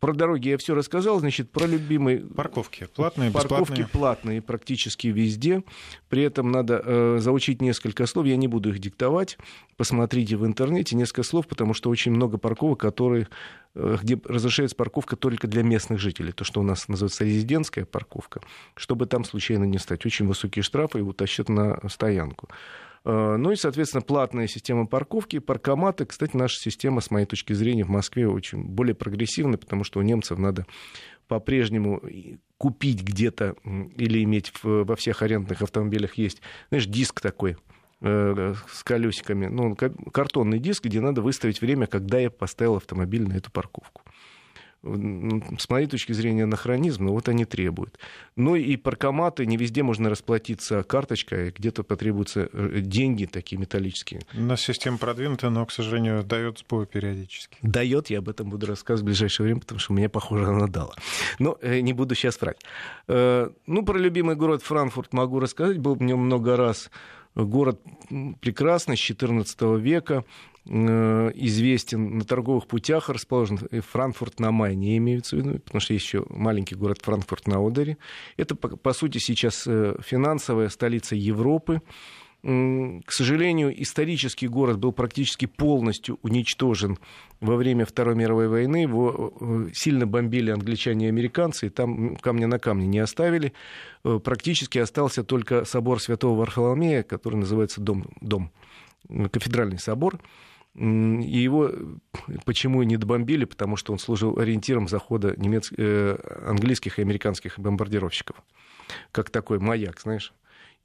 Про 0.00 0.14
дороги 0.14 0.48
я 0.48 0.58
все 0.58 0.74
рассказал, 0.74 1.20
значит, 1.20 1.52
про 1.52 1.66
любимые... 1.66 2.18
Парковки 2.18 2.88
платные, 2.92 3.30
Парковки 3.30 3.82
бесплатные. 3.82 3.88
платные 3.88 4.42
практически 4.42 5.06
везде. 5.06 5.62
При 6.08 6.22
этом 6.22 6.50
надо 6.50 6.82
э, 6.84 7.18
заучить 7.20 7.62
несколько 7.62 8.06
слов, 8.06 8.26
я 8.26 8.36
не 8.36 8.48
буду 8.48 8.70
их 8.70 8.80
диктовать. 8.80 9.38
Посмотрите 9.76 10.36
в 10.36 10.44
интернете 10.44 10.96
несколько 10.96 11.22
слов, 11.22 11.46
потому 11.46 11.72
что 11.72 11.88
очень 11.88 12.10
много 12.10 12.36
парковок, 12.36 12.80
которые, 12.80 13.28
э, 13.76 13.96
где 14.02 14.18
разрешается 14.24 14.74
парковка 14.74 15.14
только 15.14 15.46
для 15.46 15.62
местных 15.62 16.00
жителей. 16.00 16.32
То, 16.32 16.42
что 16.42 16.60
у 16.60 16.64
нас 16.64 16.88
называется 16.88 17.24
резидентская 17.24 17.84
парковка. 17.84 18.40
Чтобы 18.74 19.06
там 19.06 19.24
случайно 19.24 19.64
не 19.64 19.78
стать. 19.78 20.04
Очень 20.04 20.26
высокие 20.26 20.64
штрафы 20.64 20.98
и 20.98 21.02
утащат 21.02 21.48
на 21.48 21.80
стоянку. 21.88 22.48
Э, 23.06 23.36
ну 23.36 23.52
и, 23.52 23.56
соответственно, 23.56 24.02
платная 24.02 24.48
система 24.48 24.86
парковки, 24.86 25.38
паркоматы. 25.38 26.04
Кстати, 26.04 26.36
наша 26.36 26.58
система, 26.60 27.00
с 27.00 27.10
моей 27.12 27.24
точки 27.24 27.52
зрения, 27.52 27.84
в 27.84 27.88
Москве 27.88 28.28
очень 28.28 28.64
более 28.64 28.96
прогрессивная, 28.96 29.58
потому 29.58 29.84
что 29.84 30.00
у 30.00 30.02
немцев 30.02 30.38
надо 30.38 30.66
по-прежнему 31.28 32.02
купить 32.58 33.02
где-то 33.02 33.54
или 33.96 34.24
иметь 34.24 34.52
во 34.62 34.96
всех 34.96 35.22
арендных 35.22 35.62
автомобилях 35.62 36.14
есть, 36.14 36.42
знаешь, 36.68 36.86
диск 36.86 37.20
такой, 37.20 37.56
э, 38.00 38.54
с 38.68 38.82
колесиками, 38.82 39.46
ну, 39.46 39.76
картонный 39.76 40.58
диск, 40.58 40.84
где 40.84 41.00
надо 41.00 41.22
выставить 41.22 41.60
время, 41.60 41.86
когда 41.86 42.18
я 42.18 42.30
поставил 42.30 42.76
автомобиль 42.76 43.26
на 43.28 43.34
эту 43.34 43.52
парковку 43.52 44.02
с 44.82 45.68
моей 45.68 45.86
точки 45.86 46.12
зрения, 46.12 46.44
анахронизм, 46.44 47.06
но 47.06 47.12
вот 47.12 47.28
они 47.28 47.44
требуют. 47.44 47.98
Ну 48.36 48.54
и 48.54 48.76
паркоматы, 48.76 49.46
не 49.46 49.56
везде 49.56 49.82
можно 49.82 50.08
расплатиться 50.10 50.82
карточкой, 50.82 51.50
где-то 51.50 51.82
потребуются 51.82 52.48
э, 52.52 52.80
деньги 52.80 53.26
такие 53.26 53.58
металлические. 53.58 54.20
У 54.34 54.40
нас 54.40 54.60
система 54.60 54.98
продвинутая, 54.98 55.50
но, 55.50 55.66
к 55.66 55.72
сожалению, 55.72 56.22
дает 56.22 56.58
сбой 56.58 56.86
периодически. 56.86 57.58
Дает, 57.62 58.10
я 58.10 58.18
об 58.18 58.28
этом 58.28 58.50
буду 58.50 58.66
рассказывать 58.66 59.02
в 59.02 59.06
ближайшее 59.06 59.46
время, 59.46 59.60
потому 59.60 59.80
что 59.80 59.92
мне, 59.92 60.08
похоже, 60.08 60.46
она 60.46 60.66
дала. 60.66 60.94
Но 61.38 61.58
э, 61.60 61.80
не 61.80 61.92
буду 61.92 62.14
сейчас 62.14 62.40
врать. 62.40 62.60
Э, 63.08 63.50
ну, 63.66 63.84
про 63.84 63.98
любимый 63.98 64.36
город 64.36 64.62
Франкфурт 64.62 65.12
могу 65.12 65.40
рассказать, 65.40 65.78
был 65.78 65.94
в 65.94 66.02
нем 66.02 66.20
много 66.20 66.56
раз. 66.56 66.90
Город 67.36 67.80
прекрасный, 68.40 68.96
с 68.96 69.00
XIV 69.00 69.78
века. 69.78 70.24
Э, 70.68 71.30
известен 71.34 72.18
на 72.18 72.24
торговых 72.24 72.66
путях, 72.66 73.08
расположен 73.08 73.58
Франкфурт 73.58 74.40
на 74.40 74.50
Майне, 74.50 74.96
имеется 74.96 75.36
в 75.36 75.38
виду, 75.38 75.60
потому 75.60 75.80
что 75.80 75.92
есть 75.92 76.04
еще 76.06 76.26
маленький 76.28 76.74
город 76.74 76.98
Франкфурт 77.02 77.46
на 77.46 77.64
Одере. 77.64 77.98
Это, 78.36 78.56
по, 78.56 78.76
по 78.76 78.92
сути, 78.92 79.18
сейчас 79.18 79.64
э, 79.68 79.96
финансовая 80.02 80.68
столица 80.68 81.14
Европы. 81.14 81.82
К 82.42 83.10
сожалению, 83.12 83.82
исторический 83.82 84.46
город 84.46 84.78
был 84.78 84.92
практически 84.92 85.46
полностью 85.46 86.18
уничтожен 86.22 86.98
во 87.40 87.56
время 87.56 87.84
Второй 87.84 88.14
мировой 88.14 88.48
войны. 88.48 88.76
Его 88.82 89.34
э, 89.40 89.68
сильно 89.74 90.06
бомбили 90.06 90.50
англичане 90.50 91.06
и 91.06 91.08
американцы, 91.08 91.66
и 91.66 91.70
там 91.70 92.16
камня 92.16 92.46
на 92.46 92.58
камне 92.58 92.86
не 92.86 93.00
оставили. 93.00 93.52
Практически 94.02 94.78
остался 94.78 95.24
только 95.24 95.64
собор 95.64 96.00
Святого 96.00 96.38
Варфоломея, 96.38 97.02
который 97.02 97.36
называется 97.36 97.80
Дом, 97.80 98.06
дом 98.20 98.52
кафедральный 99.32 99.78
собор. 99.78 100.20
И 100.76 100.82
его 101.38 101.70
почему 102.44 102.82
не 102.82 102.98
добомбили? 102.98 103.46
Потому 103.46 103.76
что 103.76 103.92
он 103.92 103.98
служил 103.98 104.38
ориентиром 104.38 104.88
захода 104.88 105.34
немец... 105.36 105.72
э, 105.76 106.18
английских 106.46 106.98
и 106.98 107.02
американских 107.02 107.58
бомбардировщиков. 107.58 108.36
Как 109.10 109.30
такой 109.30 109.58
маяк, 109.58 110.00
знаешь, 110.00 110.34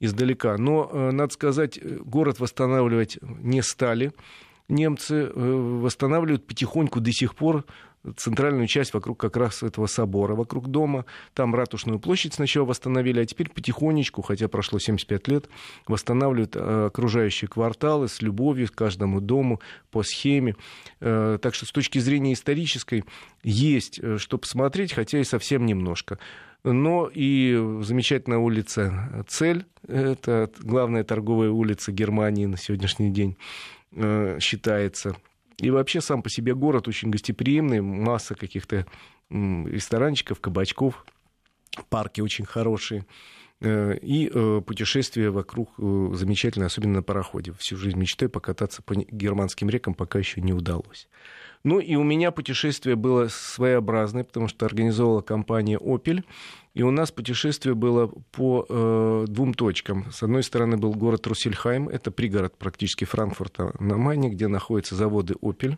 издалека. 0.02 0.58
Но, 0.58 0.90
э, 0.92 1.10
надо 1.12 1.32
сказать, 1.32 1.78
город 1.82 2.40
восстанавливать 2.40 3.18
не 3.22 3.62
стали. 3.62 4.12
Немцы 4.68 5.14
э, 5.14 5.30
восстанавливают 5.32 6.46
потихоньку 6.46 7.00
до 7.00 7.12
сих 7.12 7.34
пор 7.34 7.64
центральную 8.16 8.66
часть 8.66 8.94
вокруг 8.94 9.18
как 9.20 9.36
раз 9.36 9.62
этого 9.62 9.86
собора, 9.86 10.34
вокруг 10.34 10.68
дома. 10.68 11.04
Там 11.34 11.54
ратушную 11.54 11.98
площадь 12.00 12.34
сначала 12.34 12.64
восстановили, 12.64 13.20
а 13.20 13.26
теперь 13.26 13.50
потихонечку, 13.50 14.22
хотя 14.22 14.48
прошло 14.48 14.78
75 14.78 15.28
лет, 15.28 15.48
восстанавливают 15.86 16.56
э, 16.56 16.86
окружающие 16.86 17.48
кварталы 17.48 18.08
с 18.08 18.20
любовью 18.20 18.68
к 18.68 18.74
каждому 18.74 19.20
дому 19.20 19.60
по 19.90 20.02
схеме. 20.02 20.56
Э, 21.00 21.38
так 21.40 21.54
что 21.54 21.66
с 21.66 21.72
точки 21.72 21.98
зрения 21.98 22.32
исторической 22.32 23.04
есть 23.42 24.00
э, 24.02 24.18
что 24.18 24.38
посмотреть, 24.38 24.92
хотя 24.92 25.18
и 25.18 25.24
совсем 25.24 25.64
немножко. 25.66 26.18
Но 26.64 27.10
и 27.12 27.54
замечательная 27.82 28.38
улица 28.38 29.24
Цель, 29.28 29.66
это 29.86 30.50
главная 30.60 31.04
торговая 31.04 31.50
улица 31.50 31.90
Германии 31.90 32.46
на 32.46 32.56
сегодняшний 32.56 33.10
день 33.10 33.36
считается 34.40 35.16
и 35.62 35.70
вообще 35.70 36.00
сам 36.00 36.22
по 36.22 36.28
себе 36.28 36.54
город 36.54 36.88
очень 36.88 37.10
гостеприимный, 37.10 37.80
масса 37.80 38.34
каких-то 38.34 38.84
ресторанчиков, 39.30 40.40
кабачков, 40.40 41.06
парки 41.88 42.20
очень 42.20 42.44
хорошие. 42.44 43.06
Э, 43.60 43.96
и 43.96 44.28
э, 44.28 44.60
путешествие 44.66 45.30
вокруг 45.30 45.70
э, 45.78 46.10
замечательное, 46.14 46.66
особенно 46.66 46.94
на 46.94 47.02
пароходе. 47.02 47.52
Всю 47.58 47.76
жизнь 47.76 47.96
мечтой 47.96 48.28
покататься 48.28 48.82
по 48.82 48.94
германским 48.94 49.70
рекам 49.70 49.94
пока 49.94 50.18
еще 50.18 50.40
не 50.40 50.52
удалось. 50.52 51.08
Ну 51.64 51.78
и 51.78 51.94
у 51.94 52.02
меня 52.02 52.32
путешествие 52.32 52.96
было 52.96 53.28
своеобразное, 53.28 54.24
потому 54.24 54.48
что 54.48 54.66
организовала 54.66 55.20
компания 55.20 55.78
«Опель». 55.78 56.24
И 56.74 56.82
у 56.82 56.90
нас 56.90 57.12
путешествие 57.12 57.74
было 57.74 58.10
по 58.30 58.64
э, 58.68 59.24
двум 59.28 59.52
точкам. 59.52 60.10
С 60.10 60.22
одной 60.22 60.42
стороны 60.42 60.78
был 60.78 60.94
город 60.94 61.26
Руссельхайм, 61.26 61.88
это 61.88 62.10
пригород 62.10 62.56
практически 62.56 63.04
Франкфурта 63.04 63.74
на 63.78 63.96
Майне, 63.98 64.30
где 64.30 64.48
находятся 64.48 64.94
заводы 64.94 65.34
«Опель». 65.42 65.76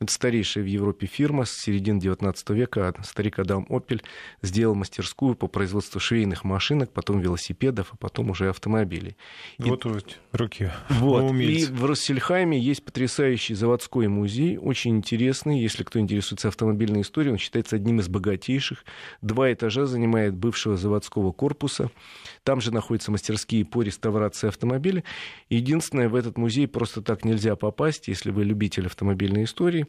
Это 0.00 0.12
старейшая 0.12 0.62
в 0.62 0.68
Европе 0.68 1.08
фирма 1.08 1.44
с 1.44 1.50
середины 1.50 1.98
19 1.98 2.50
века. 2.50 2.94
Старик 3.02 3.40
Адам 3.40 3.66
Опель 3.68 4.04
сделал 4.42 4.76
мастерскую 4.76 5.34
по 5.34 5.48
производству 5.48 5.98
швейных 5.98 6.44
машинок, 6.44 6.92
потом 6.92 7.18
велосипедов, 7.18 7.88
а 7.90 7.96
потом 7.96 8.30
уже 8.30 8.48
автомобилей. 8.48 9.16
Вот 9.58 9.84
и, 9.84 9.88
вот 9.88 10.20
руки. 10.30 10.70
Вот. 10.88 11.34
И 11.34 11.64
в 11.64 11.84
Россельхайме 11.84 12.60
есть 12.60 12.84
потрясающий 12.84 13.54
заводской 13.54 14.06
музей, 14.06 14.56
очень 14.56 14.98
интересный. 14.98 15.60
Если 15.60 15.82
кто 15.82 15.98
интересуется 15.98 16.46
автомобильной 16.46 17.00
историей, 17.00 17.32
он 17.32 17.38
считается 17.38 17.74
одним 17.74 17.98
из 17.98 18.06
богатейших. 18.06 18.84
Два 19.20 19.52
этажа 19.52 19.86
занимает 19.86 20.32
бывшего 20.32 20.76
заводского 20.76 21.32
корпуса. 21.32 21.90
Там 22.44 22.60
же 22.60 22.72
находятся 22.72 23.10
мастерские 23.10 23.64
по 23.64 23.82
реставрации 23.82 24.46
автомобиля. 24.46 25.02
Единственное, 25.50 26.08
в 26.08 26.14
этот 26.14 26.38
музей 26.38 26.68
просто 26.68 27.02
так 27.02 27.24
нельзя 27.24 27.56
попасть, 27.56 28.06
если 28.06 28.30
вы 28.30 28.44
любитель 28.44 28.86
автомобильной 28.86 29.42
истории 29.42 29.87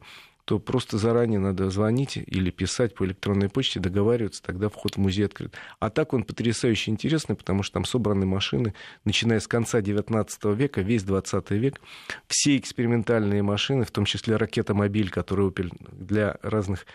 то 0.49 0.57
просто 0.57 0.97
заранее 0.97 1.37
надо 1.39 1.69
звонить 1.69 2.17
или 2.17 2.49
писать 2.49 2.95
по 2.95 3.05
электронной 3.05 3.49
почте, 3.49 3.79
договариваться, 3.79 4.41
тогда 4.41 4.67
вход 4.69 4.95
в 4.95 4.97
музей 4.97 5.27
открыт. 5.27 5.53
А 5.79 5.91
так 5.91 6.11
он 6.11 6.23
потрясающе 6.23 6.89
интересный, 6.89 7.35
потому 7.35 7.61
что 7.61 7.75
там 7.75 7.85
собраны 7.85 8.25
машины, 8.25 8.73
начиная 9.05 9.41
с 9.41 9.47
конца 9.47 9.79
19 9.79 10.45
века, 10.45 10.81
весь 10.81 11.03
20 11.03 11.51
век. 11.51 11.79
Все 12.27 12.57
экспериментальные 12.57 13.43
машины, 13.43 13.85
в 13.85 13.91
том 13.91 14.05
числе 14.05 14.37
ракета-мобиль, 14.37 15.11
который 15.11 15.49
Opel 15.49 15.71
для 15.91 16.37
разных 16.41 16.87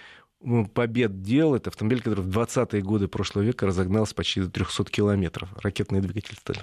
ну, 0.43 0.67
побед 0.67 1.23
делал. 1.23 1.55
Это 1.55 1.71
автомобиль, 1.71 2.01
который 2.01 2.23
в 2.23 2.37
20-е 2.37 2.83
годы 2.83 3.07
прошлого 3.07 3.45
века 3.45 3.67
разогнался 3.67 4.17
почти 4.17 4.41
до 4.41 4.51
300 4.51 4.85
километров. 4.87 5.49
Ракетный 5.63 6.01
двигатель 6.01 6.35
стали. 6.35 6.59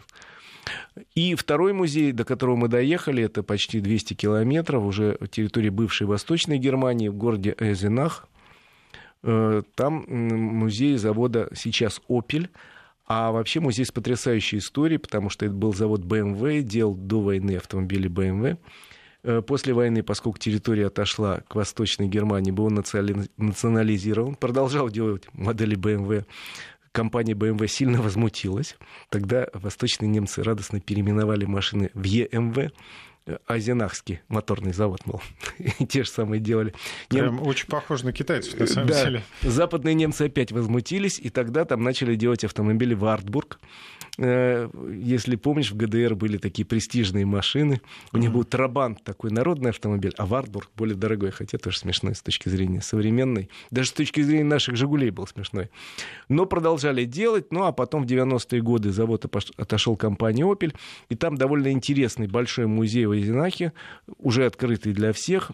И 1.15 1.35
второй 1.35 1.73
музей, 1.73 2.11
до 2.11 2.23
которого 2.23 2.55
мы 2.55 2.67
доехали, 2.67 3.23
это 3.23 3.43
почти 3.43 3.79
200 3.79 4.13
километров, 4.13 4.83
уже 4.83 5.17
территории 5.31 5.69
бывшей 5.69 6.07
Восточной 6.07 6.57
Германии, 6.57 7.07
в 7.07 7.15
городе 7.15 7.55
Эзенах. 7.59 8.27
Э, 9.23 9.61
там 9.75 10.05
музей 10.07 10.97
завода 10.97 11.49
сейчас 11.55 12.01
«Опель», 12.07 12.49
а 13.07 13.31
вообще 13.31 13.59
музей 13.59 13.85
с 13.85 13.91
потрясающей 13.91 14.59
историей, 14.59 14.97
потому 14.97 15.29
что 15.29 15.45
это 15.45 15.53
был 15.53 15.73
завод 15.73 16.01
BMW, 16.01 16.61
делал 16.61 16.95
до 16.95 17.19
войны 17.19 17.57
автомобили 17.57 18.09
BMW. 18.09 18.57
Э, 19.23 19.41
после 19.41 19.73
войны, 19.73 20.01
поскольку 20.01 20.39
территория 20.39 20.87
отошла 20.87 21.41
к 21.47 21.55
Восточной 21.55 22.07
Германии, 22.07 22.51
был 22.51 22.69
национализирован, 22.69 24.35
продолжал 24.35 24.89
делать 24.89 25.23
модели 25.33 25.77
BMW 25.77 26.25
компания 26.91 27.33
BMW 27.33 27.67
сильно 27.67 28.01
возмутилась. 28.01 28.75
Тогда 29.09 29.47
восточные 29.53 30.09
немцы 30.09 30.43
радостно 30.43 30.79
переименовали 30.79 31.45
машины 31.45 31.91
в 31.93 32.03
EMV. 32.03 32.71
Азенахский 33.45 34.21
моторный 34.29 34.73
завод, 34.73 35.05
мол, 35.05 35.21
те 35.87 36.03
же 36.03 36.09
самые 36.09 36.39
делали. 36.39 36.73
Прям 37.07 37.35
Нем... 37.35 37.47
очень 37.47 37.67
похоже 37.67 38.05
на 38.05 38.13
китайцев, 38.13 38.59
на 38.59 38.65
самом 38.65 38.87
да. 38.87 39.05
деле. 39.05 39.23
Западные 39.43 39.93
немцы 39.93 40.23
опять 40.23 40.51
возмутились, 40.51 41.19
и 41.19 41.29
тогда 41.29 41.65
там 41.65 41.83
начали 41.83 42.15
делать 42.15 42.43
автомобили 42.43 42.95
Вартбург. 42.95 43.59
Э, 43.61 44.00
если 44.21 45.35
помнишь, 45.35 45.71
в 45.71 45.77
ГДР 45.77 46.13
были 46.15 46.37
такие 46.37 46.63
престижные 46.63 47.25
машины. 47.25 47.81
У 48.11 48.17
них 48.17 48.31
был 48.31 48.43
Трабант, 48.43 49.03
такой 49.03 49.31
народный 49.31 49.71
автомобиль, 49.71 50.13
а 50.17 50.25
Вартбург 50.27 50.69
более 50.77 50.95
дорогой, 50.95 51.31
хотя 51.31 51.57
тоже 51.57 51.79
смешной 51.79 52.13
с 52.13 52.21
точки 52.21 52.49
зрения 52.49 52.81
современной. 52.81 53.49
Даже 53.71 53.89
с 53.89 53.93
точки 53.93 54.21
зрения 54.21 54.43
наших 54.43 54.75
«Жигулей» 54.75 55.09
был 55.09 55.25
смешной. 55.25 55.71
Но 56.29 56.45
продолжали 56.45 57.05
делать, 57.05 57.51
ну 57.51 57.63
а 57.63 57.71
потом 57.71 58.03
в 58.03 58.05
90-е 58.05 58.61
годы 58.61 58.91
завод 58.91 59.25
отошел 59.57 59.95
компания 59.95 60.45
«Опель», 60.45 60.75
и 61.09 61.15
там 61.15 61.35
довольно 61.35 61.71
интересный 61.71 62.27
большой 62.27 62.67
музей 62.67 63.07
в 63.07 63.15
Зинахе, 63.15 63.73
уже 64.19 64.45
открытый 64.45 64.93
для 64.93 65.13
всех. 65.13 65.51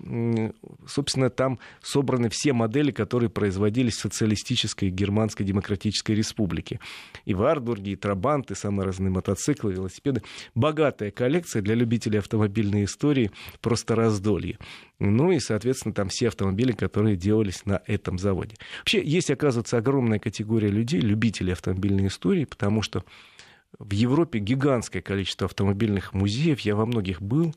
Собственно, 0.85 1.29
там 1.29 1.59
собраны 1.81 2.29
все 2.29 2.51
модели, 2.51 2.91
которые 2.91 3.29
производились 3.29 3.95
в 3.95 4.01
социалистической 4.01 4.89
Германской 4.89 5.45
Демократической 5.45 6.11
Республике. 6.11 6.79
И 7.23 7.33
Варбурги, 7.33 7.91
и 7.91 7.95
Трабанты, 7.95 8.55
самые 8.57 8.85
разные 8.85 9.09
мотоциклы, 9.09 9.73
велосипеды. 9.73 10.23
Богатая 10.55 11.11
коллекция 11.11 11.61
для 11.61 11.75
любителей 11.75 12.19
автомобильной 12.19 12.85
истории, 12.85 13.31
просто 13.61 13.95
раздолье. 13.95 14.57
Ну 14.99 15.31
и, 15.31 15.39
соответственно, 15.39 15.93
там 15.93 16.09
все 16.09 16.27
автомобили, 16.27 16.71
которые 16.71 17.15
делались 17.15 17.65
на 17.65 17.81
этом 17.85 18.17
заводе. 18.17 18.55
Вообще, 18.79 19.03
есть, 19.03 19.29
оказывается, 19.29 19.77
огромная 19.77 20.19
категория 20.19 20.69
людей, 20.69 20.99
любителей 20.99 21.53
автомобильной 21.53 22.07
истории, 22.07 22.45
потому 22.45 22.81
что 22.81 23.03
в 23.77 23.91
Европе 23.91 24.39
гигантское 24.39 25.01
количество 25.01 25.45
автомобильных 25.45 26.13
музеев, 26.13 26.59
я 26.61 26.75
во 26.75 26.85
многих 26.85 27.21
был, 27.21 27.53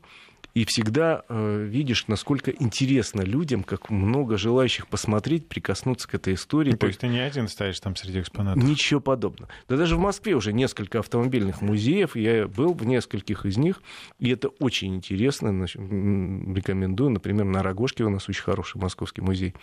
и 0.53 0.65
всегда 0.65 1.23
э, 1.29 1.65
видишь, 1.67 2.07
насколько 2.07 2.51
интересно 2.51 3.21
людям, 3.21 3.63
как 3.63 3.89
много 3.89 4.37
желающих 4.37 4.87
посмотреть, 4.87 5.47
прикоснуться 5.47 6.07
к 6.07 6.15
этой 6.15 6.33
истории. 6.33 6.71
Ну, 6.71 6.77
то 6.77 6.87
есть 6.87 6.99
ты 6.99 7.07
не 7.07 7.19
один 7.19 7.47
стоишь 7.47 7.79
там 7.79 7.95
среди 7.95 8.19
экспонатов? 8.19 8.63
Ничего 8.63 8.99
подобного. 8.99 9.49
Да 9.69 9.77
даже 9.77 9.95
в 9.95 9.99
Москве 9.99 10.35
уже 10.35 10.51
несколько 10.51 10.99
автомобильных 10.99 11.61
музеев, 11.61 12.15
я 12.15 12.47
был 12.47 12.73
в 12.73 12.85
нескольких 12.85 13.45
из 13.45 13.57
них, 13.57 13.81
и 14.19 14.29
это 14.29 14.49
очень 14.59 14.95
интересно. 14.95 15.49
Значит, 15.51 15.81
рекомендую. 15.81 17.11
Например, 17.11 17.45
на 17.45 17.63
Рогожке 17.63 18.03
у 18.03 18.09
нас 18.09 18.27
очень 18.27 18.43
хороший 18.43 18.79
московский 18.81 19.21
музей. 19.21 19.53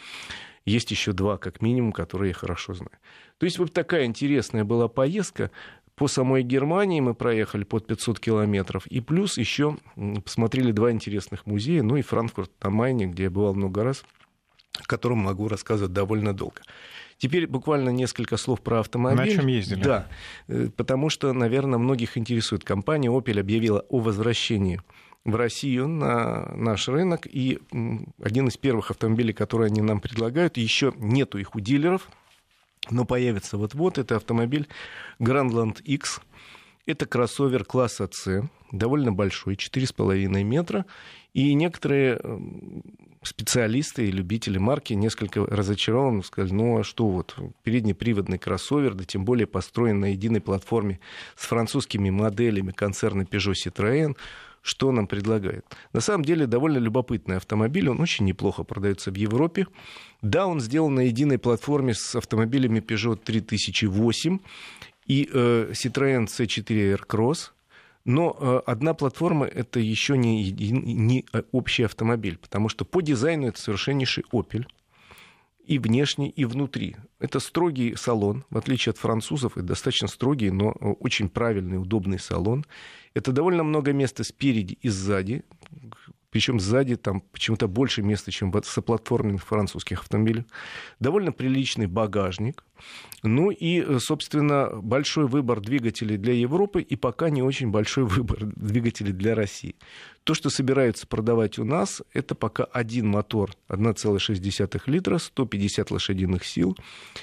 Есть 0.65 0.91
еще 0.91 1.13
два, 1.13 1.39
как 1.39 1.63
минимум, 1.63 1.93
которые 1.93 2.29
я 2.29 2.35
хорошо 2.35 2.75
знаю. 2.75 2.99
То 3.39 3.47
есть 3.47 3.59
вот 3.59 3.73
такая 3.73 4.05
интересная 4.05 4.65
была 4.65 4.89
поездка. 4.89 5.51
По 5.99 6.07
самой 6.07 6.45
Германии 6.45 7.01
мы 7.01 7.15
проехали 7.15 7.65
под 7.65 7.87
500 7.87 8.21
километров. 8.21 8.87
И 8.87 9.01
плюс 9.01 9.37
еще 9.37 9.77
посмотрели 10.25 10.71
два 10.71 10.93
интересных 10.93 11.45
музея. 11.45 11.83
Ну 11.83 11.97
и 11.97 12.03
Франкфурт 12.03 12.53
на 12.63 12.71
Майне, 12.71 13.07
где 13.07 13.25
я 13.25 13.31
бывал 13.31 13.55
много 13.55 13.83
раз, 13.83 14.05
о 14.79 14.85
котором 14.85 15.19
могу 15.19 15.49
рассказывать 15.49 15.93
довольно 15.93 16.33
долго. 16.33 16.63
Теперь 17.17 17.49
буквально 17.49 17.89
несколько 17.91 18.37
слов 18.37 18.61
про 18.61 18.79
автомобиль. 18.79 19.19
На 19.19 19.29
чем 19.29 19.49
ездили? 19.49 19.83
Да, 19.83 20.07
э, 20.47 20.69
потому 20.77 21.11
что, 21.11 21.33
наверное, 21.33 21.81
многих 21.81 22.17
интересует. 22.17 22.63
Компания 22.63 23.09
Opel 23.09 23.41
объявила 23.41 23.81
о 23.89 23.99
возвращении 23.99 24.81
в 25.25 25.35
Россию 25.35 25.89
на 25.89 26.53
наш 26.55 26.87
рынок. 26.87 27.27
И 27.27 27.59
один 28.23 28.47
из 28.47 28.57
первых 28.57 28.93
автомобилей, 28.93 29.33
которые 29.33 29.67
они 29.67 29.81
нам 29.81 30.01
предлагают, 30.01 30.59
еще 30.59 30.93
нету 30.97 31.39
их 31.39 31.57
у 31.57 31.61
дилеров, 31.61 32.09
но 32.91 33.05
появится 33.05 33.57
вот-вот. 33.57 33.99
Это 33.99 34.17
автомобиль 34.17 34.69
Grandland 35.19 35.83
X. 35.83 36.21
Это 36.87 37.05
кроссовер 37.05 37.65
класса 37.65 38.09
C, 38.11 38.49
довольно 38.73 39.13
большой, 39.13 39.55
4,5 39.55 40.43
метра. 40.43 40.87
И 41.35 41.53
некоторые 41.53 42.19
специалисты 43.23 44.07
и 44.09 44.11
любители 44.11 44.59
марки 44.59 44.95
несколько 44.95 45.45
разочарованы, 45.45 46.23
сказали, 46.23 46.53
ну 46.53 46.79
а 46.79 46.85
что 46.85 47.09
вот, 47.09 47.37
переднеприводный 47.63 48.39
кроссовер, 48.39 48.95
да 48.95 49.05
тем 49.05 49.25
более 49.25 49.47
построен 49.47 50.01
на 50.01 50.13
единой 50.13 50.41
платформе 50.41 51.01
с 51.37 51.47
французскими 51.47 52.11
моделями 52.11 52.73
концерна 52.73 53.23
Peugeot 53.23 53.55
Citroën, 53.67 54.17
что 54.69 54.93
нам 54.93 55.07
предлагает. 55.07 55.65
На 55.93 56.01
самом 56.01 56.25
деле 56.25 56.47
довольно 56.47 56.79
любопытный 56.79 57.37
автомобиль, 57.37 57.89
он 57.89 58.01
очень 58.01 58.27
неплохо 58.27 58.65
продается 58.65 59.11
в 59.11 59.15
Европе. 59.15 59.67
Да, 60.21 60.47
он 60.47 60.61
сделан 60.61 60.95
на 60.95 61.01
единой 61.01 61.39
платформе 61.39 61.95
с 61.95 62.15
автомобилями 62.15 62.81
Peugeot 62.81 63.17
3008 63.17 64.39
и 65.07 65.29
э, 65.33 65.73
Citroën 65.73 66.27
C4 66.27 66.97
Aircross, 66.97 67.51
но 68.05 68.37
э, 68.39 68.61
одна 68.67 68.93
платформа 68.93 69.47
это 69.47 69.81
еще 69.81 70.19
не, 70.19 70.51
не 70.51 71.25
общий 71.53 71.85
автомобиль, 71.85 72.37
потому 72.37 72.69
что 72.69 72.85
по 72.85 73.01
дизайну 73.01 73.49
это 73.49 73.59
совершеннейший 73.61 74.25
Opel 74.33 74.67
и 75.69 75.79
внешне, 75.79 76.31
и 76.31 76.47
внутри. 76.47 76.97
Это 77.21 77.41
строгий 77.41 77.95
салон, 77.95 78.45
в 78.49 78.57
отличие 78.57 78.91
от 78.91 78.99
французов, 78.99 79.53
это 79.57 79.67
достаточно 79.67 80.09
строгий, 80.09 80.51
но 80.51 80.71
э, 80.71 80.87
очень 81.01 81.29
правильный, 81.29 81.77
удобный 81.77 82.19
салон. 82.19 82.65
Это 83.13 83.33
довольно 83.33 83.65
много 83.65 83.93
места 83.93 84.25
спереди 84.25 84.79
и 84.81 84.89
сзади. 84.89 85.45
Причем 86.31 86.61
сзади 86.61 86.97
там 86.97 87.21
почему-то 87.21 87.69
больше 87.69 88.03
места, 88.03 88.31
чем 88.31 88.51
в 88.51 88.63
соплатформенных 88.65 89.45
французских 89.45 90.01
автомобилях. 90.01 90.45
Довольно 91.01 91.33
приличный 91.33 91.87
багажник. 91.87 92.65
Ну 93.23 93.51
и, 93.51 93.81
э, 93.81 93.99
собственно, 93.99 94.71
большой 94.75 95.27
выбор 95.27 95.61
двигателей 95.61 96.17
для 96.17 96.35
Европы 96.35 96.83
и 96.83 96.97
пока 96.97 97.31
не 97.31 97.43
очень 97.43 97.71
большой 97.71 98.05
выбор 98.07 98.45
двигателей 98.45 99.13
для 99.13 99.35
России. 99.35 99.77
То, 100.25 100.35
что 100.35 100.51
собираются 100.51 101.07
продавать 101.07 101.59
у 101.59 101.65
нас, 101.65 102.03
это 102.13 102.35
пока 102.35 102.65
один 102.65 103.09
мотор 103.09 103.53
1,6 103.69 104.83
литра, 104.87 105.19
150 105.19 105.91
лошадиных 105.91 106.45
сил 106.45 106.77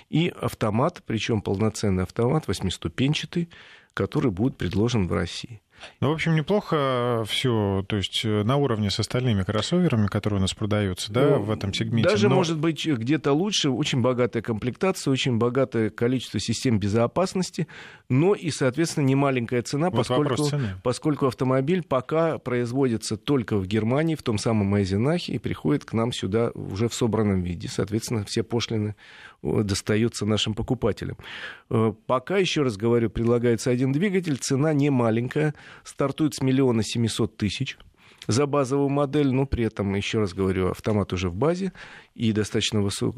и 0.09 0.29
автомат, 0.29 1.03
причем 1.05 1.41
полноценный 1.41 2.03
автомат, 2.03 2.47
восьмиступенчатый, 2.47 3.49
который 3.93 4.31
будет 4.31 4.57
предложен 4.57 5.07
в 5.07 5.13
России. 5.13 5.61
Ну, 5.99 6.09
в 6.09 6.13
общем, 6.13 6.35
неплохо 6.35 7.23
все, 7.27 7.83
то 7.87 7.95
есть 7.95 8.21
э, 8.23 8.43
на 8.43 8.57
уровне 8.57 8.89
с 8.89 8.99
остальными 8.99 9.43
кроссоверами, 9.43 10.07
которые 10.07 10.39
у 10.39 10.41
нас 10.41 10.53
продаются, 10.53 11.11
да, 11.11 11.37
ну, 11.37 11.43
в 11.43 11.51
этом 11.51 11.73
сегменте. 11.73 12.09
Даже, 12.09 12.29
но... 12.29 12.35
может 12.35 12.57
быть, 12.57 12.85
где-то 12.85 13.33
лучше, 13.33 13.69
очень 13.69 14.01
богатая 14.01 14.41
комплектация, 14.41 15.11
очень 15.11 15.37
богатое 15.37 15.89
количество 15.89 16.39
систем 16.39 16.79
безопасности, 16.79 17.67
но 18.09 18.33
и, 18.33 18.51
соответственно, 18.51 19.05
немаленькая 19.05 19.61
цена, 19.61 19.89
вот 19.89 19.97
поскольку, 19.97 20.47
поскольку 20.83 21.27
автомобиль 21.27 21.83
пока 21.83 22.37
производится 22.37 23.17
только 23.17 23.57
в 23.57 23.67
Германии, 23.67 24.15
в 24.15 24.23
том 24.23 24.37
самом 24.37 24.73
Айзенахе, 24.73 25.33
и 25.33 25.39
приходит 25.39 25.85
к 25.85 25.93
нам 25.93 26.11
сюда 26.11 26.51
уже 26.53 26.89
в 26.89 26.93
собранном 26.93 27.41
виде. 27.41 27.67
Соответственно, 27.67 28.23
все 28.25 28.43
пошлины 28.43 28.95
достаются 29.63 30.25
нашим 30.25 30.53
покупателям. 30.53 31.17
Э, 31.69 31.93
пока, 32.05 32.37
еще 32.37 32.63
раз 32.63 32.77
говорю, 32.77 33.09
предлагается 33.09 33.71
один 33.71 33.91
двигатель, 33.91 34.37
цена 34.37 34.73
не 34.73 34.89
маленькая, 34.89 35.53
стартует 35.83 36.35
с 36.35 36.41
миллиона 36.41 36.83
семисот 36.83 37.37
тысяч 37.37 37.77
за 38.27 38.45
базовую 38.45 38.89
модель, 38.89 39.31
но 39.31 39.45
при 39.45 39.65
этом, 39.65 39.93
еще 39.95 40.19
раз 40.19 40.33
говорю, 40.33 40.69
автомат 40.69 41.13
уже 41.13 41.29
в 41.29 41.35
базе 41.35 41.73
и 42.15 42.31
достаточно 42.31 42.81
высок, 42.81 43.15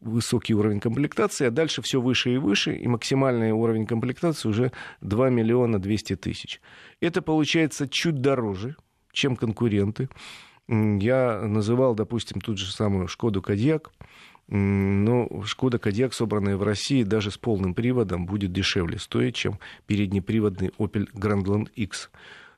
высокий 0.00 0.54
уровень 0.54 0.80
комплектации, 0.80 1.46
а 1.46 1.50
дальше 1.50 1.82
все 1.82 2.00
выше 2.00 2.34
и 2.34 2.38
выше, 2.38 2.74
и 2.74 2.86
максимальный 2.86 3.52
уровень 3.52 3.86
комплектации 3.86 4.48
уже 4.48 4.72
2 5.00 5.30
миллиона 5.30 5.78
200 5.78 6.16
тысяч. 6.16 6.60
Это 7.00 7.22
получается 7.22 7.88
чуть 7.88 8.20
дороже, 8.20 8.76
чем 9.12 9.36
конкуренты. 9.36 10.08
Я 10.68 11.40
называл, 11.42 11.94
допустим, 11.94 12.40
ту 12.40 12.56
же 12.56 12.70
самую 12.70 13.08
Шкоду 13.08 13.40
Кодиак, 13.40 13.90
но 14.48 15.28
Шкода 15.44 15.78
Кодиак, 15.78 16.14
собранная 16.14 16.56
в 16.56 16.62
России, 16.62 17.02
даже 17.02 17.30
с 17.30 17.38
полным 17.38 17.74
приводом, 17.74 18.26
будет 18.26 18.52
дешевле 18.52 18.98
стоить, 18.98 19.34
чем 19.34 19.58
переднеприводный 19.86 20.68
Opel 20.78 21.06
Grandland 21.12 21.68
X. 21.74 22.10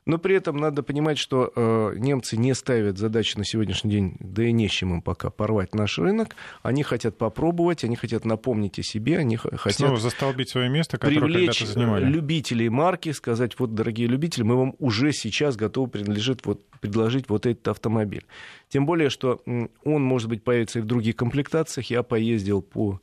Но 0.05 0.17
при 0.17 0.35
этом 0.35 0.57
надо 0.57 0.81
понимать, 0.81 1.19
что 1.19 1.51
э, 1.55 1.93
немцы 1.97 2.35
не 2.35 2.55
ставят 2.55 2.97
задачи 2.97 3.37
на 3.37 3.45
сегодняшний 3.45 3.91
день, 3.91 4.15
да 4.19 4.43
и 4.43 4.51
не 4.51 4.67
с 4.67 4.71
чем 4.71 4.95
им 4.95 5.01
пока 5.01 5.29
порвать 5.29 5.75
наш 5.75 5.99
рынок. 5.99 6.35
Они 6.63 6.81
хотят 6.81 7.19
попробовать, 7.19 7.83
они 7.83 7.95
хотят 7.95 8.25
напомнить 8.25 8.79
о 8.79 8.83
себе, 8.83 9.19
они 9.19 9.37
хотят... 9.37 9.73
Снова 9.73 9.97
застолбить 9.97 10.49
свое 10.49 10.69
место, 10.69 10.97
которое 10.97 11.19
привлечь 11.21 11.63
занимали. 11.63 12.05
любителей 12.05 12.69
марки, 12.69 13.11
сказать, 13.11 13.59
вот, 13.59 13.75
дорогие 13.75 14.07
любители, 14.07 14.41
мы 14.41 14.55
вам 14.55 14.75
уже 14.79 15.11
сейчас 15.11 15.55
готовы 15.55 15.87
принадлежит, 15.87 16.47
вот, 16.47 16.65
предложить 16.79 17.29
вот 17.29 17.45
этот 17.45 17.67
автомобиль. 17.67 18.25
Тем 18.69 18.87
более, 18.87 19.11
что 19.11 19.41
он, 19.45 20.03
может 20.03 20.29
быть, 20.29 20.43
появится 20.43 20.79
и 20.79 20.81
в 20.81 20.85
других 20.85 21.15
комплектациях. 21.15 21.91
Я 21.91 22.01
поездил 22.01 22.63
по, 22.63 22.99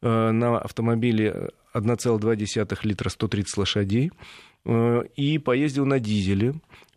э, 0.00 0.30
на 0.30 0.58
автомобиле 0.58 1.50
1,2 1.74 2.78
литра 2.84 3.08
130 3.08 3.56
лошадей. 3.56 4.12
Э, 4.68 5.04
и 5.14 5.38
поездил 5.38 5.86
на 5.86 6.00
дизеле 6.00 6.54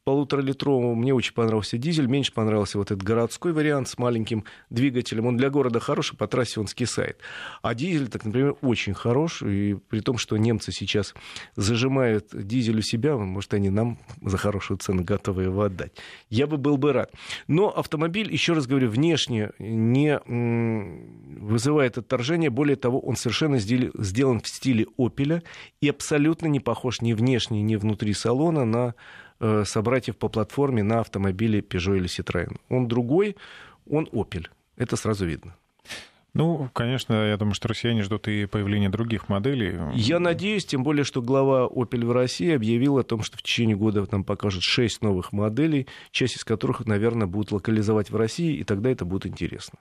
полуторалитровому. 0.10 0.96
Мне 0.96 1.14
очень 1.14 1.34
понравился 1.34 1.78
дизель, 1.78 2.08
меньше 2.08 2.34
понравился 2.34 2.80
вот 2.80 2.90
этот 2.90 3.04
городской 3.04 3.54
вариант 3.54 3.90
с 3.90 4.00
маленьким 4.00 4.44
двигателем. 4.72 5.28
Он 5.28 5.38
для 5.38 5.52
города 5.52 5.80
хороший, 5.80 6.18
по 6.18 6.26
трассе 6.26 6.60
он 6.60 6.66
скисает. 6.66 7.20
А 7.62 7.76
дизель, 7.76 8.08
так, 8.08 8.26
например, 8.26 8.56
очень 8.62 8.96
хорош, 8.96 9.44
и 9.44 9.78
при 9.88 10.00
том, 10.00 10.18
что 10.18 10.36
немцы 10.38 10.72
сейчас 10.72 11.14
зажимают 11.56 12.30
дизель 12.34 12.80
у 12.80 12.82
себя, 12.82 13.18
может, 13.18 13.54
они 13.54 13.70
нам 13.70 14.00
за 14.20 14.38
хорошую 14.38 14.80
цену 14.80 15.04
готовы 15.04 15.44
его 15.44 15.62
отдать. 15.62 15.92
Я 16.32 16.48
бы 16.48 16.58
был 16.58 16.78
бы 16.78 16.92
рад. 16.92 17.14
Но 17.48 17.70
автомобиль, 17.70 18.34
еще 18.34 18.54
раз 18.54 18.66
говорю, 18.66 18.90
внешне 18.90 19.52
не 19.60 20.20
вызывает 21.40 22.00
отторжения. 22.00 22.50
Более 22.50 22.78
того, 22.78 23.00
он 23.00 23.16
совершенно 23.16 23.60
сделан 23.60 24.42
в 24.42 24.48
стиле 24.48 24.88
Опеля 24.98 25.44
и 25.82 25.90
абсолютно 25.90 26.48
не 26.48 26.60
похож 26.60 27.02
ни 27.02 27.14
внешне, 27.14 27.62
ни 27.62 27.76
внутри 27.76 28.14
салона 28.14 28.66
на 28.66 28.96
собратьев 29.40 30.18
по 30.18 30.30
платформе 30.30 30.84
на 30.84 31.00
автомобиле 31.00 31.60
Peugeot 31.62 31.98
или 31.98 32.08
Citroën. 32.08 32.60
Он 32.70 32.88
другой, 32.88 33.36
он 33.90 34.06
Opel. 34.12 34.48
Это 34.78 34.96
сразу 34.96 35.26
видно. 35.26 35.56
Ну, 36.36 36.70
конечно, 36.74 37.14
я 37.14 37.38
думаю, 37.38 37.56
что 37.56 37.68
россияне 37.68 38.04
ждут 38.04 38.28
и 38.28 38.46
появления 38.46 38.90
других 38.90 39.30
моделей. 39.30 39.80
Я 39.96 40.20
надеюсь, 40.20 40.66
тем 40.66 40.84
более, 40.84 41.04
что 41.04 41.22
глава 41.22 41.66
Opel 41.68 42.06
в 42.06 42.12
России 42.12 42.54
объявил 42.54 43.00
о 43.00 43.04
том, 43.04 43.24
что 43.24 43.38
в 43.38 43.42
течение 43.42 43.76
года 43.76 44.08
нам 44.12 44.24
покажут 44.24 44.62
шесть 44.62 45.02
новых 45.02 45.34
моделей, 45.34 45.88
часть 46.12 46.38
из 46.38 46.44
которых, 46.44 46.86
наверное, 46.86 47.26
будут 47.26 47.52
локализовать 47.52 48.12
в 48.12 48.16
России, 48.16 48.56
и 48.56 48.64
тогда 48.64 48.92
это 48.92 49.06
будет 49.06 49.26
интересно. 49.26 49.80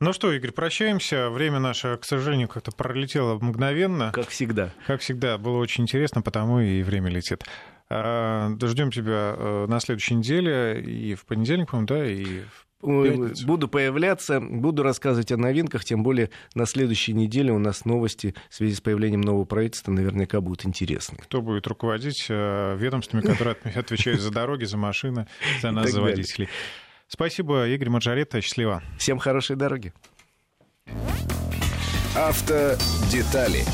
Ну 0.00 0.12
что, 0.12 0.32
Игорь, 0.32 0.52
прощаемся. 0.52 1.28
Время 1.28 1.58
наше, 1.58 1.96
к 1.96 2.04
сожалению, 2.04 2.48
как-то 2.48 2.70
пролетело 2.70 3.36
мгновенно. 3.38 4.12
Как 4.14 4.28
всегда. 4.28 4.72
Как 4.86 5.00
всегда. 5.00 5.38
Было 5.38 5.58
очень 5.58 5.84
интересно, 5.84 6.22
потому 6.22 6.60
и 6.60 6.82
время 6.82 7.10
летит. 7.10 7.44
А, 7.90 8.50
Ждем 8.60 8.90
тебя 8.90 9.34
э, 9.36 9.66
на 9.68 9.80
следующей 9.80 10.14
неделе 10.14 10.80
и 10.80 11.14
в 11.14 11.24
понедельник, 11.24 11.70
по-моему, 11.70 11.86
да, 11.86 12.04
и 12.06 12.40
в 12.40 12.68
Буду 12.80 13.66
появляться, 13.66 14.40
буду 14.40 14.84
рассказывать 14.84 15.32
о 15.32 15.36
новинках, 15.36 15.84
тем 15.84 16.04
более 16.04 16.30
на 16.54 16.64
следующей 16.64 17.12
неделе 17.12 17.52
у 17.52 17.58
нас 17.58 17.84
новости 17.84 18.36
в 18.48 18.54
связи 18.54 18.76
с 18.76 18.80
появлением 18.80 19.20
нового 19.20 19.44
правительства 19.44 19.90
наверняка 19.90 20.40
будут 20.40 20.64
интересны. 20.64 21.18
Кто 21.20 21.42
будет 21.42 21.66
руководить 21.66 22.26
э, 22.28 22.76
ведомствами, 22.78 23.22
которые 23.22 23.56
отвечают 23.74 24.20
за 24.20 24.30
дороги, 24.30 24.64
за 24.64 24.76
машины, 24.76 25.26
за 25.60 25.72
нас, 25.72 25.90
за 25.90 26.00
водителей. 26.00 26.48
Спасибо, 27.08 27.66
Игорь 27.66 27.88
Маджаретта. 27.88 28.40
Счастливо. 28.40 28.82
Всем 28.96 29.18
хорошей 29.18 29.56
дороги. 29.56 29.92
Автодетали 32.14 33.64